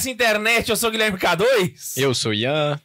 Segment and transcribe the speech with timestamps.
[0.00, 0.70] dessa internet.
[0.70, 1.94] Eu sou o Guilherme K2.
[1.96, 2.80] Eu sou Ian.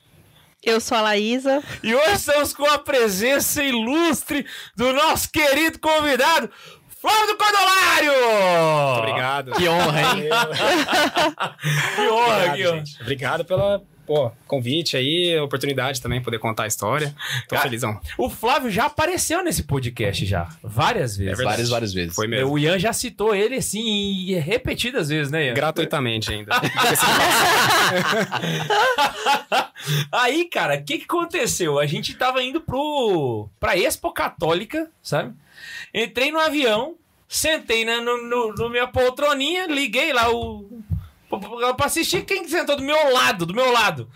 [0.64, 1.64] Eu sou a Laísa.
[1.84, 6.50] E hoje estamos com a presença ilustre do nosso querido convidado,
[7.06, 8.14] Flávio Cordolário!
[8.98, 9.52] Obrigado.
[9.52, 10.24] Que honra, hein?
[11.96, 12.78] Que honra, Obrigado, que honra.
[12.78, 13.02] gente.
[13.02, 17.14] Obrigado pela pô, convite aí, oportunidade também poder contar a história.
[17.48, 18.02] Tô Cara, felizão.
[18.18, 21.40] O Flávio já apareceu nesse podcast já, várias vezes.
[21.40, 22.16] É várias, várias vezes.
[22.16, 22.52] Foi mesmo.
[22.52, 25.54] O Ian já citou ele, assim, repetidas vezes, né, Ian?
[25.54, 26.56] Gratuitamente ainda.
[30.12, 31.80] Aí, cara, o que, que aconteceu?
[31.80, 35.36] A gente tava indo pro, pra Expo Católica, sabe?
[35.94, 36.96] Entrei no avião,
[37.28, 40.82] sentei na no, no, no minha poltroninha, liguei lá o.
[41.76, 44.10] pra assistir quem sentou do meu lado, do meu lado.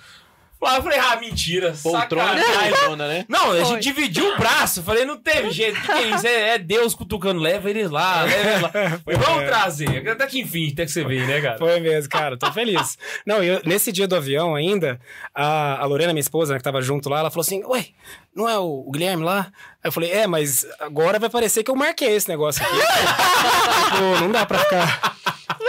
[0.61, 1.73] Lá eu falei, ah, mentira.
[1.81, 2.71] Poltrona sacanagem.
[2.71, 3.25] poltrona, né?
[3.29, 3.65] Não, a Foi.
[3.65, 4.83] gente dividiu o braço.
[4.83, 5.77] Falei, não teve jeito.
[5.77, 6.27] O que, que é isso?
[6.27, 7.39] É, é Deus cutucando.
[7.39, 8.69] Leva eles lá, leva eles lá.
[8.69, 10.09] Falei, Vamos trazer.
[10.09, 11.57] Até que enfim, até que você veio, né, cara?
[11.57, 12.37] Foi mesmo, cara.
[12.37, 12.97] Tô feliz.
[13.25, 14.99] Não, eu, nesse dia do avião ainda,
[15.33, 17.85] a, a Lorena, minha esposa, né, que tava junto lá, ela falou assim: Ué,
[18.35, 19.51] não é o, o Guilherme lá?
[19.83, 22.75] Aí eu falei: É, mas agora vai parecer que eu marquei esse negócio aqui.
[23.97, 25.17] Pô, não dá pra ficar.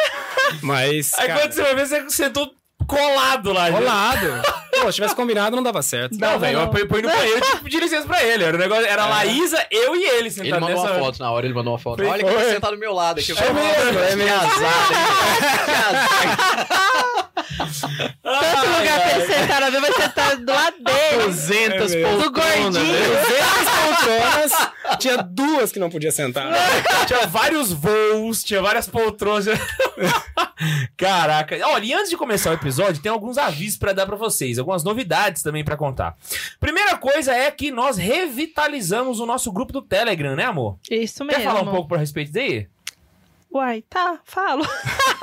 [0.63, 1.15] Mas.
[1.15, 2.53] Aí cara, quando você vai ver, você sentou
[2.91, 3.71] colado lá.
[3.71, 3.77] já.
[3.79, 4.43] rolado.
[4.81, 6.17] Pô, se tivesse combinado, não dava certo.
[6.19, 8.45] Não, velho, eu fui- fui no banheiro e que pedir licença pra ele.
[8.45, 10.95] Era, um negócio, era a Laísa, eu e ele Ele sentados mandou nessa...
[10.97, 11.99] uma foto na hora, ele mandou uma foto.
[11.99, 12.45] Foi- Olha quem foi.
[12.45, 13.31] tá sentado do meu lado aqui.
[13.31, 14.37] Eu É falei, mesmo, é que mesmo.
[14.37, 15.67] azar, hein?
[15.67, 16.91] Que azar.
[18.23, 21.23] Tanto lugar pra ele sentar na vai sentar do lado dele.
[21.27, 22.19] 200 É mesmo.
[22.19, 22.93] Do poltronas, gordinho.
[22.93, 23.09] né?
[23.09, 24.69] 200 poltronas,
[24.99, 26.51] tinha duas que não podia sentar.
[27.07, 29.47] Tinha vários voos, tinha várias poltronas.
[30.97, 31.57] Caraca.
[31.69, 34.83] Olha, e antes de começar o episódio, tem alguns avisos pra dar pra vocês, algumas
[34.83, 36.17] novidades também pra contar.
[36.59, 40.79] Primeira coisa é que nós revitalizamos o nosso grupo do Telegram, né, amor?
[40.91, 41.43] Isso mesmo.
[41.43, 42.67] Quer falar um pouco pra respeito daí?
[43.53, 44.65] Uai, tá, falo.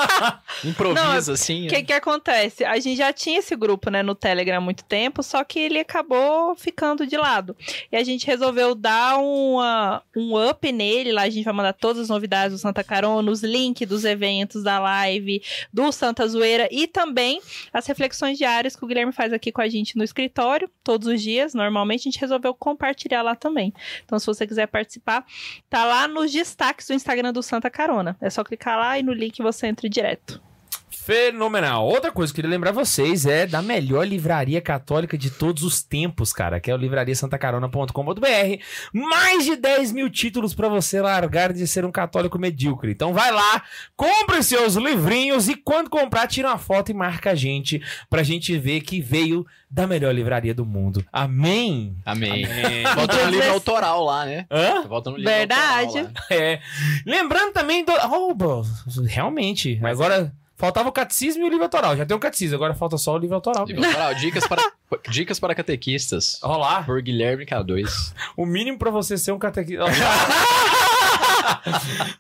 [0.61, 1.65] Improvisa, Não, assim.
[1.65, 2.65] O que que acontece?
[2.65, 5.79] A gente já tinha esse grupo, né, no Telegram há muito tempo, só que ele
[5.79, 7.55] acabou ficando de lado.
[7.89, 12.01] E a gente resolveu dar uma, um up nele, lá a gente vai mandar todas
[12.03, 16.85] as novidades do Santa Carona, os links dos eventos, da live, do Santa Zoeira e
[16.85, 21.07] também as reflexões diárias que o Guilherme faz aqui com a gente no escritório, todos
[21.07, 23.73] os dias, normalmente a gente resolveu compartilhar lá também.
[24.03, 25.25] Então se você quiser participar,
[25.69, 28.16] tá lá nos destaques do Instagram do Santa Carona.
[28.19, 30.41] É só clicar lá e no link você entra direto.
[31.07, 31.88] Fenomenal.
[31.88, 35.81] Outra coisa que eu queria lembrar vocês é da melhor livraria católica de todos os
[35.81, 38.62] tempos, cara, que é o livrariasantacarona.com.br.
[38.91, 42.91] Mais de 10 mil títulos pra você largar de ser um católico medíocre.
[42.91, 43.63] Então vai lá,
[43.95, 48.57] compre seus livrinhos e quando comprar, tira uma foto e marca a gente pra gente
[48.57, 51.06] ver que veio da melhor livraria do mundo.
[51.13, 51.95] Amém?
[52.03, 52.44] Amém.
[52.44, 52.84] Amém.
[52.95, 54.45] Volta no livro autoral lá, né?
[54.51, 54.81] Hã?
[54.85, 56.00] Volta no livro Verdade.
[56.00, 56.24] autoral.
[56.31, 56.59] É.
[57.06, 57.94] Lembrando também do.
[58.12, 58.66] Oh, bro,
[59.07, 59.79] realmente.
[59.81, 61.95] agora faltava o catecismo e o livro autoral.
[61.95, 63.66] Já tem o catecismo, agora falta só o livro autoral.
[63.66, 64.13] Livro autoral.
[64.16, 64.62] Dicas para,
[65.09, 66.40] dicas para catequistas.
[66.41, 66.85] Rolar.
[66.85, 68.13] Por Guilherme K2.
[68.35, 69.85] O mínimo pra você ser um catequista.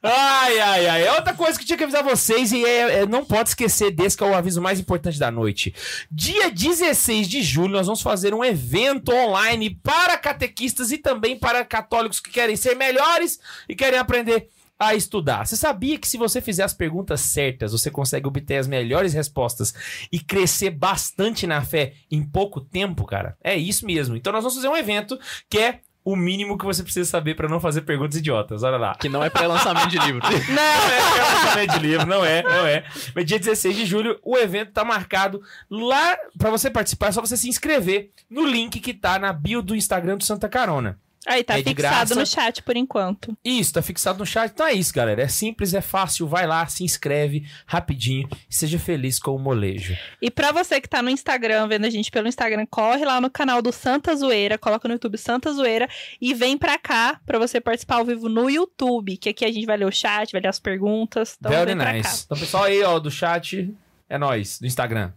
[0.01, 1.09] ai, ai, ai.
[1.15, 4.23] Outra coisa que tinha que avisar vocês e é- é- não pode esquecer desse que
[4.23, 5.73] é o aviso mais importante da noite.
[6.11, 11.65] Dia 16 de julho nós vamos fazer um evento online para catequistas e também para
[11.65, 14.49] católicos que querem ser melhores e querem aprender
[14.79, 15.45] a estudar.
[15.45, 19.73] Você sabia que se você fizer as perguntas certas, você consegue obter as melhores respostas
[20.11, 23.37] e crescer bastante na fé em pouco tempo, cara?
[23.43, 24.15] É isso mesmo.
[24.15, 27.49] Então nós vamos fazer um evento que é o mínimo que você precisa saber para
[27.49, 28.63] não fazer perguntas idiotas.
[28.63, 28.95] Olha lá.
[28.95, 30.21] Que não é pré-lançamento de livro.
[30.47, 32.85] Não é lançamento de livro, não é, não é.
[33.13, 37.19] Mas dia 16 de julho, o evento tá marcado lá para você participar, é só
[37.19, 40.97] você se inscrever no link que tá na bio do Instagram do Santa Carona.
[41.27, 42.15] Aí, tá É fixado graça.
[42.15, 43.37] no chat por enquanto.
[43.43, 44.49] Isso, tá fixado no chat.
[44.51, 45.21] Então é isso, galera.
[45.21, 46.25] É simples, é fácil.
[46.27, 49.95] Vai lá, se inscreve rapidinho e seja feliz com o molejo.
[50.21, 53.29] E pra você que tá no Instagram, vendo a gente pelo Instagram, corre lá no
[53.29, 55.89] canal do Santa Zoeira, coloca no YouTube Santa Zoeira
[56.21, 59.65] e vem pra cá pra você participar ao vivo no YouTube, que aqui a gente
[59.65, 61.35] vai ler o chat, vai ler as perguntas.
[61.39, 62.23] Então Very vem pra nice.
[62.25, 63.73] Então, pessoal aí, ó, do chat,
[64.09, 65.11] é nós, do Instagram.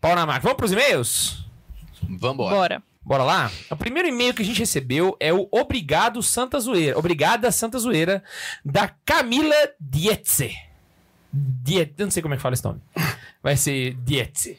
[0.00, 0.42] Pau na máquina.
[0.42, 1.44] Vamos pros e-mails?
[2.02, 2.54] Vambora.
[2.54, 2.82] Bora.
[3.04, 3.50] Bora lá?
[3.70, 6.98] O primeiro e-mail que a gente recebeu é o Obrigado Santa Zoeira.
[6.98, 8.24] Obrigada Santa Zoeira,
[8.64, 10.56] da Camila Dietze.
[11.32, 12.80] Diet, eu não sei como é que fala esse nome.
[13.42, 14.58] Vai ser Dietze.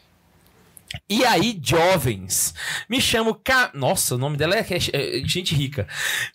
[1.09, 2.53] E aí, jovens,
[2.87, 3.71] me chamo Ca...
[3.73, 5.87] Nossa, o nome dela é, é- é gente rica.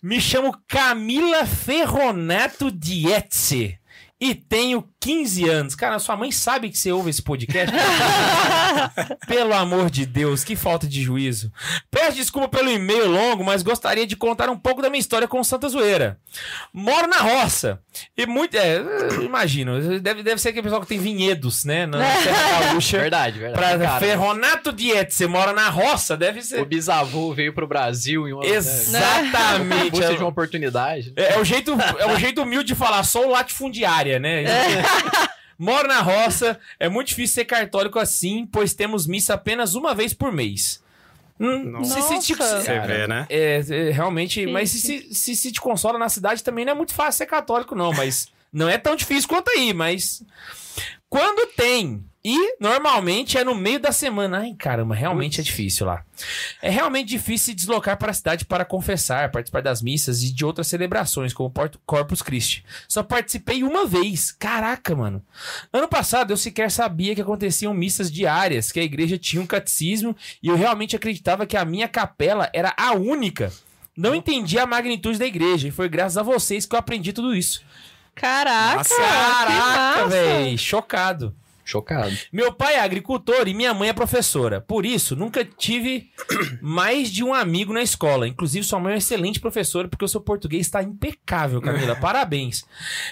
[0.03, 3.79] Me chamo Camila Ferronato Dietze
[4.21, 5.75] e tenho 15 anos.
[5.75, 7.75] Cara, sua mãe sabe que você ouve esse podcast?
[9.27, 11.51] Pelo amor de Deus, que falta de juízo.
[11.89, 15.43] Peço desculpa pelo e-mail longo, mas gostaria de contar um pouco da minha história com
[15.43, 16.19] Santa Zoeira.
[16.71, 17.79] Moro na roça.
[18.15, 18.55] E muito.
[18.55, 18.77] É,
[19.23, 19.99] imagino.
[19.99, 21.85] Deve, deve ser aquele pessoal que tem vinhedos, né?
[21.85, 22.99] Na Serra Gaúcha.
[22.99, 23.77] Verdade, verdade.
[23.77, 26.61] Pra Cara, Ferronato Diet, você mora na roça, deve ser.
[26.61, 28.45] O bisavô veio pro Brasil em uma.
[28.45, 29.99] Exatamente.
[29.99, 30.07] Né?
[30.07, 31.13] seja uma oportunidade.
[31.15, 34.43] É, é o jeito, é o jeito humilde de falar, sou latifundiária, né?
[35.57, 40.13] Moro na roça, é muito difícil ser católico assim, pois temos missa apenas uma vez
[40.13, 40.81] por mês.
[41.39, 42.01] Hum, Nossa.
[42.01, 42.61] se- se te- Nossa.
[42.61, 43.25] Você vê, né?
[43.29, 44.77] é, é, realmente, Sim, mas sim.
[44.79, 47.91] se, se, se te consola na cidade também não é muito fácil ser católico, não,
[47.93, 50.23] mas não é tão difícil quanto aí, mas.
[51.09, 54.39] Quando tem, e normalmente é no meio da semana.
[54.41, 56.03] Ai, caramba, realmente é difícil lá.
[56.61, 60.45] É realmente difícil se deslocar para a cidade para confessar, participar das missas e de
[60.45, 62.63] outras celebrações, como Porto- Corpus Christi.
[62.87, 64.31] Só participei uma vez.
[64.31, 65.23] Caraca, mano.
[65.73, 70.15] Ano passado eu sequer sabia que aconteciam missas diárias, que a igreja tinha um catecismo
[70.43, 73.51] e eu realmente acreditava que a minha capela era a única.
[73.97, 77.35] Não entendi a magnitude da igreja e foi graças a vocês que eu aprendi tudo
[77.35, 77.63] isso.
[78.13, 81.35] Caraca, Nossa, Caraca, véi, chocado.
[81.71, 82.15] Chocado.
[82.33, 84.59] Meu pai é agricultor e minha mãe é professora.
[84.59, 86.09] Por isso, nunca tive
[86.61, 88.27] mais de um amigo na escola.
[88.27, 91.95] Inclusive, sua mãe é uma excelente professora, porque o seu português está impecável, Camila.
[92.01, 92.65] Parabéns.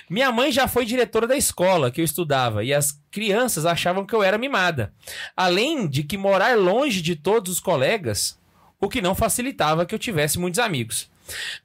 [0.10, 4.14] Minha mãe já foi diretora da escola que eu estudava e as crianças achavam que
[4.14, 4.94] eu era mimada.
[5.38, 8.38] Além de que morar longe de todos os colegas,
[8.80, 11.10] o que não facilitava que eu tivesse muitos amigos.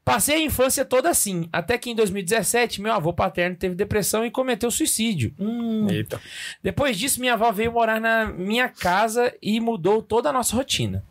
[0.04, 4.30] Passei a infância toda assim, até que em 2017 meu avô paterno teve depressão e
[4.30, 5.34] cometeu suicídio.
[5.38, 6.20] Hum, Eita.
[6.62, 11.04] depois disso, minha avó veio morar na minha casa e mudou toda a nossa rotina.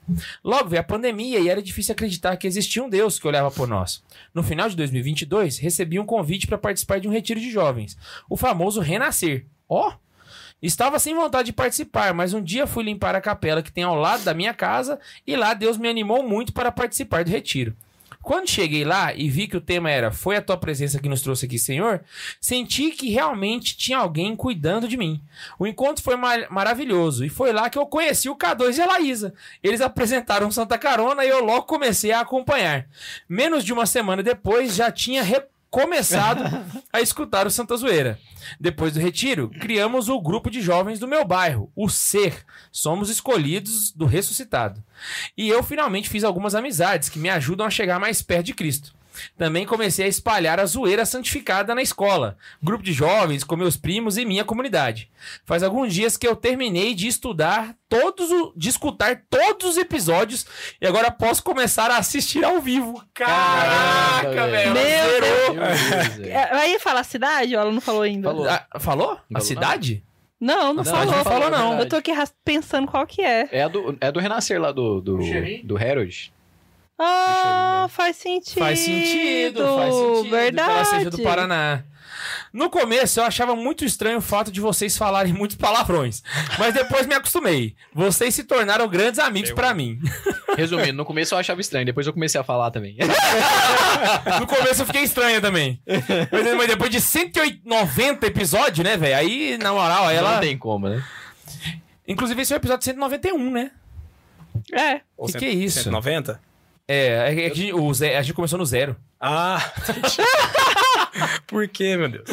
[0.44, 3.67] Logo veio a pandemia e era difícil acreditar que existia um Deus que olhava por
[3.67, 4.03] nós.
[4.33, 7.97] No final de 2022, recebi um convite para participar de um retiro de jovens,
[8.29, 9.45] o famoso Renascer.
[9.67, 9.94] Ó!
[10.61, 13.95] Estava sem vontade de participar, mas um dia fui limpar a capela que tem ao
[13.95, 14.97] lado da minha casa
[15.27, 17.75] e lá Deus me animou muito para participar do retiro.
[18.23, 21.21] Quando cheguei lá e vi que o tema era Foi a tua presença que nos
[21.21, 22.01] trouxe aqui, Senhor,
[22.39, 25.21] senti que realmente tinha alguém cuidando de mim.
[25.59, 28.85] O encontro foi ma- maravilhoso e foi lá que eu conheci o K2 e a
[28.85, 29.33] Laísa.
[29.61, 32.87] Eles apresentaram Santa Carona e eu logo comecei a acompanhar.
[33.27, 35.21] Menos de uma semana depois já tinha
[35.73, 36.43] recomeçado
[36.93, 38.19] a escutar o Santa Zoeira.
[38.59, 42.45] Depois do retiro, criamos o grupo de jovens do meu bairro, o Ser.
[42.71, 44.83] Somos escolhidos do ressuscitado.
[45.35, 48.93] E eu finalmente fiz algumas amizades que me ajudam a chegar mais perto de Cristo.
[49.38, 54.18] Também comecei a espalhar a zoeira santificada na escola, grupo de jovens, com meus primos
[54.18, 55.10] e minha comunidade.
[55.45, 60.45] Faz alguns dias que eu terminei de estudar todos, o- de escutar todos os episódios
[60.81, 63.04] e agora posso começar a assistir ao vivo.
[63.13, 64.74] Caraca, Caraca, velho.
[64.74, 66.25] Meu.
[66.30, 68.30] É, Aí fala a cidade ou ela não falou ainda?
[68.30, 68.50] Falou.
[68.50, 69.19] Ah, falou?
[69.33, 70.04] A cidade?
[70.39, 71.06] Não, não, Não, falou.
[71.16, 71.80] não falou, não.
[71.80, 72.12] Eu tô aqui
[72.44, 73.48] pensando qual que é.
[73.51, 75.18] É do, é do Renascer lá do, do,
[75.63, 76.33] do Harold.
[77.00, 78.60] Ah, faz sentido.
[78.60, 80.30] Faz sentido, faz sentido.
[80.30, 80.68] Verdade.
[80.69, 81.84] Que ela seja do Paraná.
[82.54, 86.22] No começo eu achava muito estranho o fato de vocês falarem muitos palavrões,
[86.60, 87.75] mas depois me acostumei.
[87.94, 90.00] Vocês se tornaram grandes amigos pra mim.
[90.56, 92.95] Resumindo, no começo eu achava estranho, depois eu comecei a falar também.
[94.40, 95.81] No começo eu fiquei estranha também.
[96.31, 99.16] Mas, mas depois de 190 episódios, né, velho?
[99.18, 100.33] Aí, na moral, aí ela.
[100.35, 101.04] Não tem como, né?
[102.07, 103.71] Inclusive, esse é o episódio 191, né?
[104.71, 105.02] É.
[105.18, 105.80] Ou Que cento- que é isso?
[105.83, 106.40] 190?
[106.94, 108.95] É, é que a gente, o Zé- a gente começou no zero.
[109.19, 109.71] Ah,
[111.47, 112.26] por quê, meu Deus?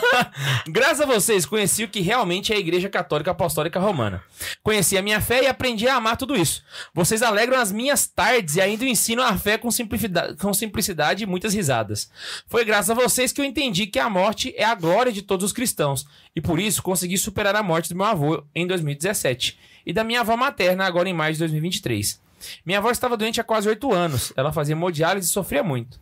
[0.68, 4.22] Graças a vocês, conheci o que realmente é a Igreja Católica Apostólica Romana.
[4.62, 6.62] Conheci a minha fé e aprendi a amar tudo isso.
[6.94, 11.26] Vocês alegram as minhas tardes e ainda ensinam a fé com simplicidade, com simplicidade e
[11.26, 12.10] muitas risadas.
[12.46, 15.44] Foi graças a vocês que eu entendi que a morte é a glória de todos
[15.44, 16.06] os cristãos.
[16.34, 20.20] E por isso consegui superar a morte do meu avô em 2017 e da minha
[20.20, 22.20] avó materna agora em maio de 2023.
[22.64, 24.32] Minha avó estava doente há quase oito anos.
[24.36, 26.00] Ela fazia hemodiálise e sofria muito.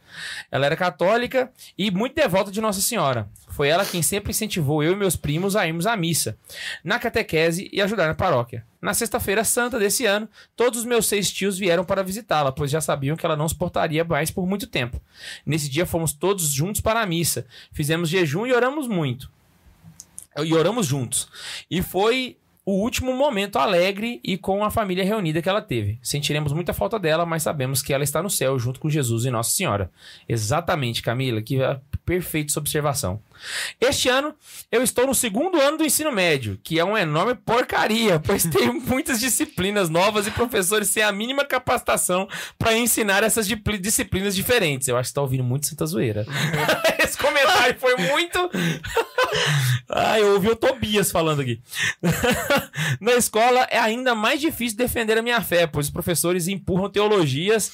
[0.51, 3.29] Ela era católica e muito devota de Nossa Senhora.
[3.49, 6.39] Foi ela quem sempre incentivou eu e meus primos a irmos à missa,
[6.85, 8.65] na catequese e ajudar na paróquia.
[8.81, 12.81] Na sexta-feira santa desse ano, todos os meus seis tios vieram para visitá-la, pois já
[12.81, 15.01] sabiam que ela não suportaria mais por muito tempo.
[15.45, 17.47] Nesse dia fomos todos juntos para a missa.
[17.73, 19.31] Fizemos jejum e oramos muito.
[20.37, 21.29] E oramos juntos.
[21.69, 22.38] E foi
[22.69, 25.99] o último momento alegre e com a família reunida que ela teve.
[26.03, 29.31] Sentiremos muita falta dela, mas sabemos que ela está no céu junto com Jesus e
[29.31, 29.91] Nossa Senhora.
[30.29, 33.21] Exatamente, Camila, que ah, Perfeito sua observação.
[33.79, 34.35] Este ano,
[34.73, 38.81] eu estou no segundo ano do ensino médio, que é uma enorme porcaria, pois tenho
[38.81, 42.27] muitas disciplinas novas e professores sem a mínima capacitação
[42.59, 44.89] para ensinar essas disciplinas diferentes.
[44.89, 46.25] Eu acho que você tá ouvindo muito Santa Zoeira.
[47.09, 48.51] Esse comentário foi muito.
[49.89, 51.61] ah, eu ouvi o Tobias falando aqui.
[53.01, 57.73] Na escola é ainda mais difícil defender a minha fé, pois os professores empurram teologias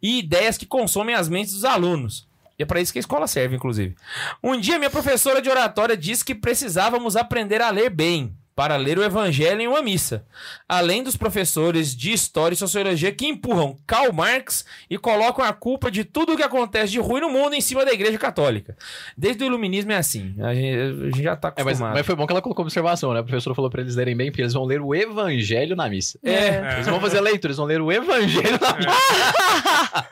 [0.00, 2.28] e ideias que consomem as mentes dos alunos.
[2.56, 3.96] E é para isso que a escola serve, inclusive.
[4.42, 8.98] Um dia, minha professora de oratória disse que precisávamos aprender a ler bem para ler
[8.98, 10.24] o evangelho em uma missa.
[10.68, 15.92] Além dos professores de história e sociologia que empurram Karl Marx e colocam a culpa
[15.92, 18.76] de tudo o que acontece de ruim no mundo em cima da igreja católica.
[19.16, 20.34] Desde o iluminismo é assim.
[20.40, 21.94] A gente, a gente já tá É, mas, acostumado.
[21.94, 23.20] mas foi bom que ela colocou observação, né?
[23.20, 26.18] A professora falou pra eles lerem bem, porque eles vão ler o evangelho na missa.
[26.24, 26.72] É.
[26.74, 30.08] Eles vão fazer a leitura, eles vão ler o evangelho na missa.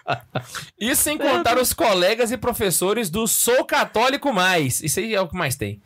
[0.79, 4.81] Isso sem contar os colegas e professores do Sou Católico Mais.
[4.85, 5.81] Isso aí é o que mais tem.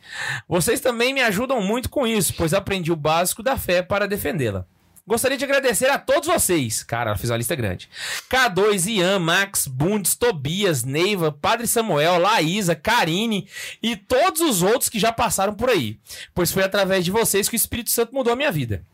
[0.47, 4.65] Vocês também me ajudam muito com isso, pois aprendi o básico da fé para defendê-la.
[5.05, 6.83] Gostaria de agradecer a todos vocês.
[6.83, 7.89] Cara, fez uma lista grande.
[8.29, 13.47] K2, Ian, Max, Bundes, Tobias, Neiva, Padre Samuel, Laísa, Karine
[13.81, 15.99] e todos os outros que já passaram por aí.
[16.33, 18.85] Pois foi através de vocês que o Espírito Santo mudou a minha vida.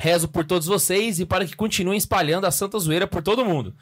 [0.00, 3.74] Rezo por todos vocês e para que continuem espalhando a Santa Zoeira por todo mundo.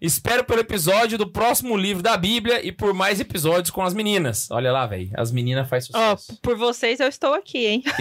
[0.00, 4.50] Espero pelo episódio do próximo livro da Bíblia e por mais episódios com as meninas.
[4.50, 5.10] Olha lá, velho.
[5.14, 6.38] As meninas fazem Ó, sucesso.
[6.40, 7.84] por vocês eu estou aqui, hein?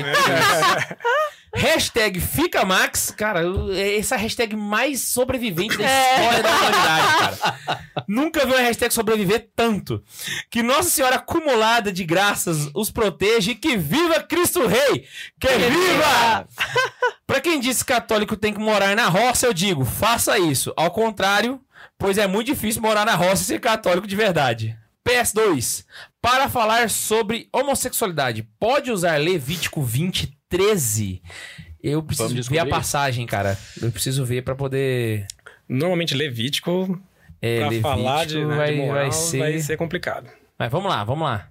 [1.55, 3.12] Hashtag Fica Max.
[3.17, 3.41] Cara,
[3.74, 8.05] é essa hashtag mais sobrevivente da história da humanidade, cara.
[8.07, 10.03] Nunca vi uma hashtag sobreviver tanto.
[10.51, 15.05] Que Nossa Senhora acumulada de graças os proteja e que viva Cristo Rei!
[15.39, 16.47] Que viva!
[17.25, 20.73] Pra quem disse que católico tem que morar na roça, eu digo, faça isso.
[20.75, 21.59] Ao contrário,
[21.97, 24.77] pois é muito difícil morar na roça e ser católico de verdade.
[25.07, 25.85] PS2.
[26.21, 31.21] Para falar sobre homossexualidade, pode usar Levítico 20, 13?
[31.81, 33.57] Eu preciso ver a passagem, cara.
[33.81, 35.25] Eu preciso ver pra poder.
[35.69, 36.99] Normalmente, Levítico,
[37.41, 39.77] É, pra Levítico falar de, né, vai, de moral, vai ser...
[39.77, 40.29] complicado.
[40.57, 41.47] Mas vamos lá, vamos lá.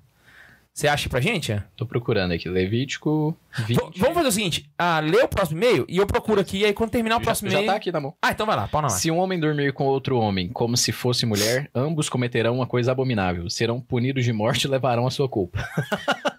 [0.76, 1.58] Você acha pra gente?
[1.74, 3.34] Tô procurando aqui, Levítico
[3.66, 3.76] 20.
[3.78, 6.64] V- vamos fazer o seguinte: ah, lê o próximo e-mail e eu procuro aqui, e
[6.66, 7.70] aí quando terminar o já, próximo já e-mail.
[7.72, 8.12] tá aqui na mão.
[8.20, 10.92] Ah, então vai lá, pau na Se um homem dormir com outro homem, como se
[10.92, 13.48] fosse mulher, ambos cometerão uma coisa abominável.
[13.48, 15.66] Serão punidos de morte e levarão a sua culpa.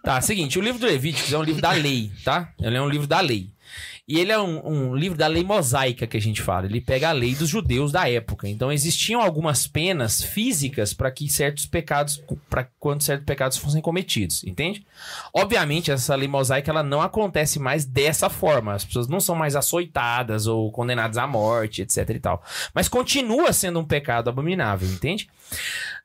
[0.04, 2.54] Tá, seguinte, o livro do Levíticos é um livro da lei, tá?
[2.62, 3.50] Ele é um livro da lei.
[4.08, 6.66] E ele é um, um livro da lei mosaica que a gente fala.
[6.66, 8.48] Ele pega a lei dos judeus da época.
[8.48, 14.46] Então existiam algumas penas físicas para que certos pecados, para quando certos pecados fossem cometidos,
[14.46, 14.86] entende?
[15.34, 18.74] Obviamente essa lei mosaica ela não acontece mais dessa forma.
[18.74, 22.42] As pessoas não são mais açoitadas ou condenadas à morte, etc e tal.
[22.74, 25.30] Mas continua sendo um pecado abominável, entende?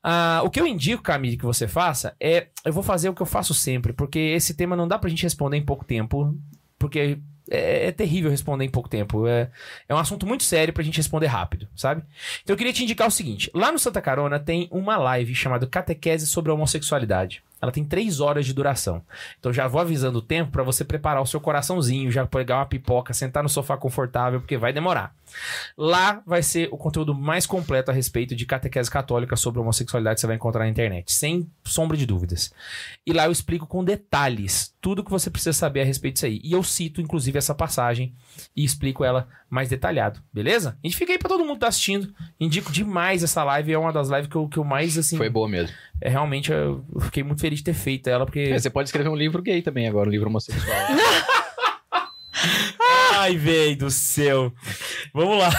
[0.03, 2.49] Ah, o que eu indico, Camille, que você faça é.
[2.65, 5.23] Eu vou fazer o que eu faço sempre, porque esse tema não dá pra gente
[5.23, 6.37] responder em pouco tempo,
[6.79, 7.19] porque
[7.53, 9.27] é, é terrível responder em pouco tempo.
[9.27, 9.51] É,
[9.89, 12.03] é um assunto muito sério pra gente responder rápido, sabe?
[12.43, 15.67] Então eu queria te indicar o seguinte: lá no Santa Carona tem uma live chamada
[15.67, 17.43] Catequese sobre a Homossexualidade.
[17.63, 19.03] Ela tem três horas de duração.
[19.39, 22.67] Então já vou avisando o tempo pra você preparar o seu coraçãozinho, já pegar uma
[22.67, 25.15] pipoca, sentar no sofá confortável, porque vai demorar.
[25.79, 30.21] Lá vai ser o conteúdo mais completo a respeito de catequese católica sobre homossexualidade que
[30.21, 32.53] você vai encontrar na internet, sem sombra de dúvidas.
[33.07, 36.41] E lá eu explico com detalhes tudo que você precisa saber a respeito disso aí.
[36.43, 38.13] E eu cito, inclusive, essa passagem
[38.57, 40.77] e explico ela mais detalhado, beleza?
[40.83, 42.13] A gente fica aí pra todo mundo que tá assistindo.
[42.41, 45.17] Indico demais essa live, é uma das lives que eu, que eu mais, assim.
[45.17, 45.77] Foi boa mesmo.
[46.05, 48.41] É, realmente, eu fiquei muito feliz de ter feito ela, porque.
[48.41, 50.75] É, você pode escrever um livro gay também agora, um livro homossexual.
[53.15, 54.53] Ai, véi do céu.
[55.15, 55.51] Vamos lá.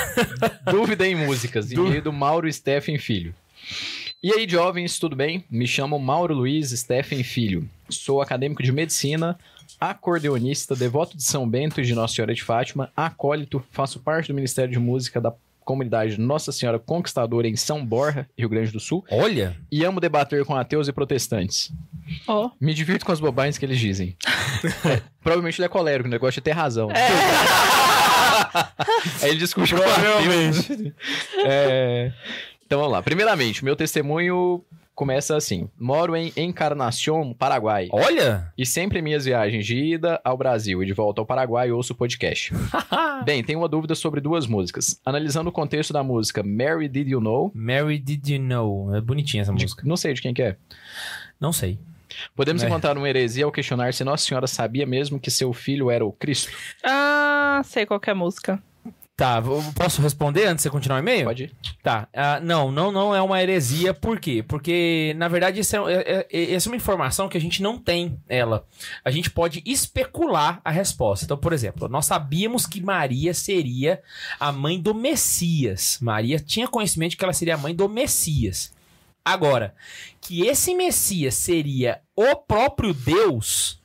[0.70, 3.34] Dúvida em músicas, e-mail do Mauro Steffen Filho.
[4.22, 5.46] E aí, jovens, tudo bem?
[5.50, 7.70] Me chamo Mauro Luiz Steffen Filho.
[7.88, 9.40] Sou acadêmico de medicina,
[9.80, 14.34] acordeonista, devoto de São Bento e de Nossa Senhora de Fátima, acólito, faço parte do
[14.34, 19.04] Ministério de Música da comunidade Nossa Senhora Conquistadora em São Borja, Rio Grande do Sul,
[19.10, 19.56] Olha.
[19.72, 21.72] e amo debater com ateus e protestantes.
[22.28, 22.52] Ó.
[22.60, 24.16] Me divirto com as bobagens que eles dizem.
[24.86, 26.90] É, provavelmente ele é colérico, o negócio de ter razão.
[29.22, 30.94] Aí ele discute com Provavelmente.
[31.46, 32.12] É,
[32.66, 33.02] Então vamos lá.
[33.04, 34.64] Primeiramente, meu testemunho
[34.96, 35.70] começa assim.
[35.80, 37.88] Moro em Encarnación, Paraguai.
[37.92, 38.52] Olha.
[38.58, 41.94] E sempre em minhas viagens de ida ao Brasil e de volta ao Paraguai ouço
[41.94, 42.52] o podcast.
[43.26, 45.00] Bem, tenho uma dúvida sobre duas músicas.
[45.06, 48.96] Analisando o contexto da música Mary Did You Know, Mary Did You Know?
[48.96, 49.84] É bonitinha essa de- música.
[49.86, 50.58] não sei de quem que é.
[51.40, 51.80] Não sei.
[52.36, 52.68] Podemos É.
[52.68, 56.12] encontrar uma heresia ao questionar se Nossa Senhora sabia mesmo que seu filho era o
[56.12, 56.52] Cristo.
[56.84, 58.62] Ah, sei qual que é a música.
[59.24, 59.42] Tá,
[59.74, 61.24] posso responder antes de você continuar o e-mail?
[61.24, 61.56] Pode ir.
[61.82, 62.10] Tá.
[62.14, 63.94] ah, não, não, não é uma heresia.
[63.94, 64.44] Por quê?
[64.46, 67.78] Porque, na verdade, isso é, é- é- essa é uma informação que a gente não
[67.78, 68.68] tem ela.
[69.02, 71.24] A gente pode especular a resposta.
[71.24, 74.02] Então, por exemplo, nós sabíamos que Maria seria
[74.38, 76.00] a mãe do Messias.
[76.02, 78.74] Maria tinha conhecimento de que ela seria a mãe do Messias.
[79.24, 79.74] Agora,
[80.20, 83.82] que esse Messias seria o próprio Deus.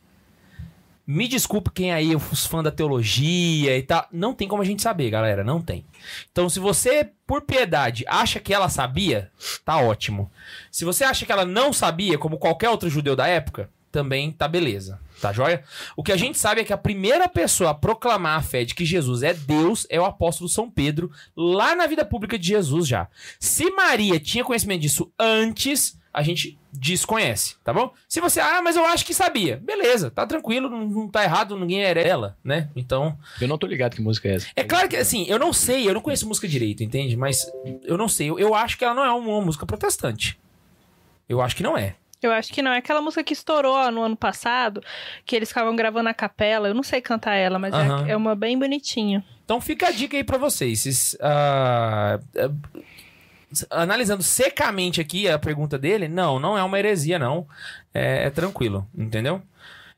[1.11, 4.07] Me desculpe quem aí, os fãs da teologia e tal.
[4.13, 5.43] Não tem como a gente saber, galera.
[5.43, 5.87] Não tem.
[6.31, 9.31] Então, se você, por piedade, acha que ela sabia,
[9.65, 10.31] tá ótimo.
[10.71, 14.47] Se você acha que ela não sabia, como qualquer outro judeu da época, também tá
[14.47, 15.01] beleza.
[15.19, 15.65] Tá joia?
[15.97, 18.75] O que a gente sabe é que a primeira pessoa a proclamar a fé de
[18.75, 22.87] que Jesus é Deus é o apóstolo São Pedro, lá na vida pública de Jesus
[22.87, 23.09] já.
[23.41, 27.93] Se Maria tinha conhecimento disso antes, a gente desconhece, tá bom?
[28.09, 29.57] Se você, ah, mas eu acho que sabia.
[29.57, 32.69] Beleza, tá tranquilo, não, não tá errado, ninguém é ela, né?
[32.75, 34.47] Então, Eu não tô ligado que música é essa.
[34.57, 37.17] é claro que, assim, eu não sei, eu não conheço música direito, entende?
[37.17, 37.51] Mas
[37.85, 40.39] eu não sei, eu, eu acho que ela não é uma música protestante.
[41.29, 41.95] Eu acho que não é.
[42.21, 42.73] Eu acho que não.
[42.73, 44.83] É aquela música que estourou ó, no ano passado,
[45.25, 46.67] que eles ficavam gravando a capela.
[46.67, 48.09] Eu não sei cantar ela, mas é- Aham.
[48.09, 49.25] é, uma bem bonitinha.
[49.45, 50.81] Então fica a dica aí pra vocês.
[50.81, 52.51] Vocês, ah, ah,
[53.71, 57.47] analisando secamente aqui a pergunta dele, não, não é uma heresia, não.
[57.93, 59.43] É, é tranquilo, entendeu?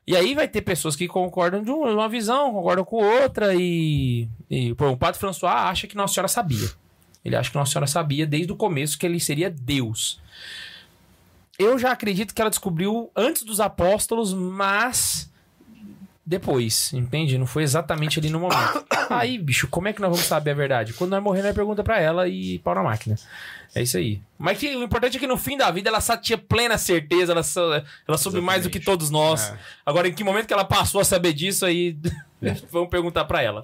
[0.05, 4.73] E aí vai ter pessoas que concordam de uma visão, concordam com outra e, e
[4.75, 6.69] pô, o Padre François acha que Nossa Senhora sabia.
[7.23, 10.19] Ele acha que Nossa Senhora sabia desde o começo que ele seria Deus.
[11.57, 15.30] Eu já acredito que ela descobriu antes dos apóstolos, mas
[16.25, 17.37] depois, entende?
[17.37, 18.85] Não foi exatamente ali no momento.
[19.09, 20.93] Aí, bicho, como é que nós vamos saber a verdade?
[20.93, 23.15] Quando nós morrer, nós pergunta pra ela e pau na máquina.
[23.73, 24.21] É isso aí.
[24.37, 27.31] Mas que, o importante é que no fim da vida ela só tinha plena certeza,
[27.31, 29.49] ela, só- ela soube mais do que todos nós.
[29.49, 29.57] É.
[29.85, 31.95] Agora, em que momento que ela passou a saber disso aí,
[32.71, 33.63] vamos perguntar pra ela.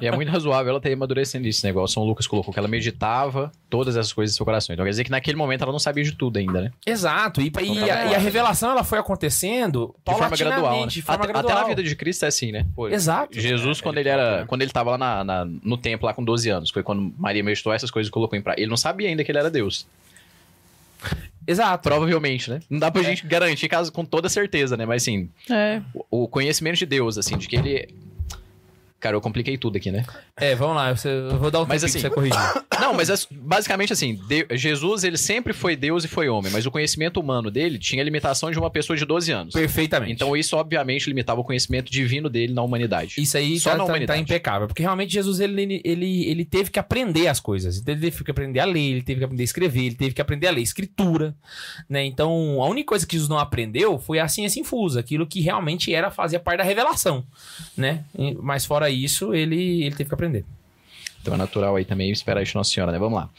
[0.00, 1.70] E é muito razoável ela ter amadurecendo isso, né?
[1.70, 4.72] Igual São Lucas colocou, que ela meditava todas essas coisas no seu coração.
[4.72, 6.70] Então quer dizer que naquele momento ela não sabia de tudo ainda, né?
[6.86, 7.42] Exato.
[7.42, 7.74] E, e tá a, bom.
[7.74, 10.80] e a revelação ela foi acontecendo De forma gradual.
[10.80, 10.86] Né?
[10.86, 11.52] De forma até, gradual.
[11.52, 12.66] até na vida de Cristo é assim, né?
[12.74, 13.38] Pô, Exato.
[13.38, 14.46] Jesus, quando ele era.
[14.46, 17.44] Quando ele tava lá na, na- no templo, lá com 12 anos, foi quando Maria
[17.44, 18.62] meditou essas coisas e colocou em prática.
[18.62, 19.86] Ele não sabia ainda que ele era Deus.
[21.46, 21.82] Exato.
[21.88, 22.60] Provavelmente, né?
[22.70, 24.86] Não dá pra gente garantir caso com toda certeza, né?
[24.86, 25.80] Mas assim, É.
[26.10, 27.94] o, o conhecimento de Deus, assim, de que ele.
[29.00, 30.04] Cara, eu compliquei tudo aqui, né?
[30.36, 30.94] É, vamos lá.
[30.94, 32.64] você- eu vou dar um Mas tempinho assim- pra você corrigir.
[32.82, 36.66] Não, mas é basicamente assim, de- Jesus, ele sempre foi Deus e foi homem, mas
[36.66, 39.54] o conhecimento humano dele tinha limitação de uma pessoa de 12 anos.
[39.54, 40.12] Perfeitamente.
[40.12, 43.14] Então isso, obviamente, limitava o conhecimento divino dele na humanidade.
[43.18, 44.22] Isso aí Só tá, na tá- tá humanidade.
[44.22, 44.66] impecável.
[44.66, 47.78] Porque realmente Jesus ele, ele, ele teve que aprender as coisas.
[47.78, 50.14] Então, Ele teve que aprender a ler, ele teve que aprender a escrever, ele teve
[50.14, 51.34] que aprender a ler escritura.
[51.88, 52.04] Né?
[52.04, 55.92] Então, a única coisa que Jesus não aprendeu foi a ciência infusa, aquilo que realmente
[55.94, 57.24] era fazia parte da revelação.
[57.76, 58.04] Né?
[58.40, 60.44] Mas fora isso, ele, ele teve que aprender.
[61.22, 62.98] Então é natural aí também esperar isso Nossa Senhora, né?
[62.98, 63.30] Vamos lá.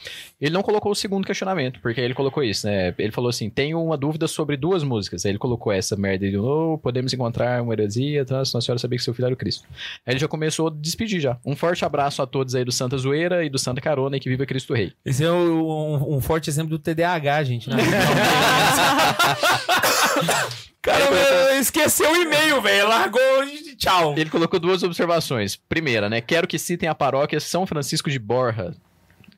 [0.43, 2.93] Ele não colocou o segundo questionamento, porque aí ele colocou isso, né?
[2.97, 5.25] Ele falou assim: tenho uma dúvida sobre duas músicas.
[5.25, 8.43] Aí ele colocou essa merda de novo, podemos encontrar uma heresia, tá?
[8.43, 9.65] Se Nossa Senhora sabia que seu filho era o Cristo.
[10.05, 11.37] Aí ele já começou a despedir já.
[11.45, 14.27] Um forte abraço a todos aí do Santa Zoeira e do Santa Carona e que
[14.27, 14.91] viva Cristo Rei.
[15.05, 17.69] Esse é um, um forte exemplo do TDAH, gente.
[17.69, 17.77] Né?
[20.81, 22.89] Cara, esqueceu o e-mail, velho.
[22.89, 24.13] Largou e tchau.
[24.17, 25.55] Ele colocou duas observações.
[25.55, 26.19] Primeira, né?
[26.19, 28.75] Quero que citem a paróquia São Francisco de Borja,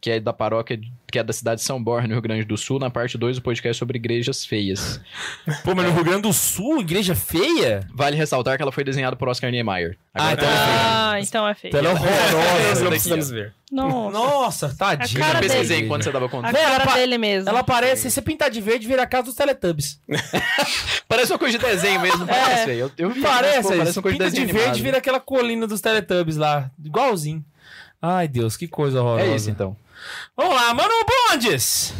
[0.05, 0.79] que é da paróquia,
[1.11, 3.37] que é da cidade de São Borja, no Rio Grande do Sul, na parte 2
[3.37, 5.01] do podcast sobre igrejas feias.
[5.65, 7.87] Pô, mas no Rio Grande do Sul, igreja feia?
[7.91, 9.97] Vale ressaltar que ela foi desenhada por Oscar Niemeyer.
[10.13, 10.77] Ah, então ela é feia.
[10.79, 11.69] Ah, então é feio.
[11.71, 12.67] Então ela é horrorosa.
[12.75, 13.55] Não daqui, precisamos ver.
[13.71, 14.11] Nossa.
[14.11, 15.19] Nossa, tadinha.
[15.25, 15.53] Cara Eu dele.
[15.53, 16.49] pesquisei enquanto você dava conta.
[16.49, 17.49] A cara dele mesmo.
[17.49, 19.99] Ela parece, se você pintar de verde, vira a casa dos Teletubbies.
[21.09, 22.79] Parece uma coisa de desenho mesmo, não parece, velho.
[22.79, 24.83] Eu, eu vi, Parece, pô, parece, uma coisa de pinta de desenho verde, animado.
[24.83, 26.69] vira aquela colina dos Teletubbies lá.
[26.83, 27.43] Igualzinho.
[27.99, 29.31] Ai, Deus, que coisa horrorosa.
[29.31, 29.75] É isso, então.
[30.35, 30.93] Vamos lá, Mano
[31.31, 31.93] Bondes.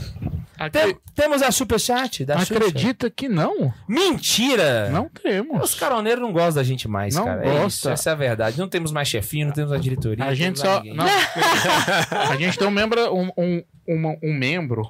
[0.71, 2.55] Tem- temos a superchat da Xuxa.
[2.55, 3.73] Acredita que não?
[3.89, 4.89] Mentira!
[4.89, 5.61] Não temos.
[5.61, 7.43] Os caroneiros não gostam da gente mais, Não cara.
[7.45, 7.91] É isso, gosta.
[7.91, 8.57] essa é a verdade.
[8.57, 10.23] Não temos mais chefinho, não temos a diretoria.
[10.23, 10.81] A gente só.
[10.83, 11.05] Não,
[12.31, 14.89] a gente tem um membro, um, um, uma- um membro,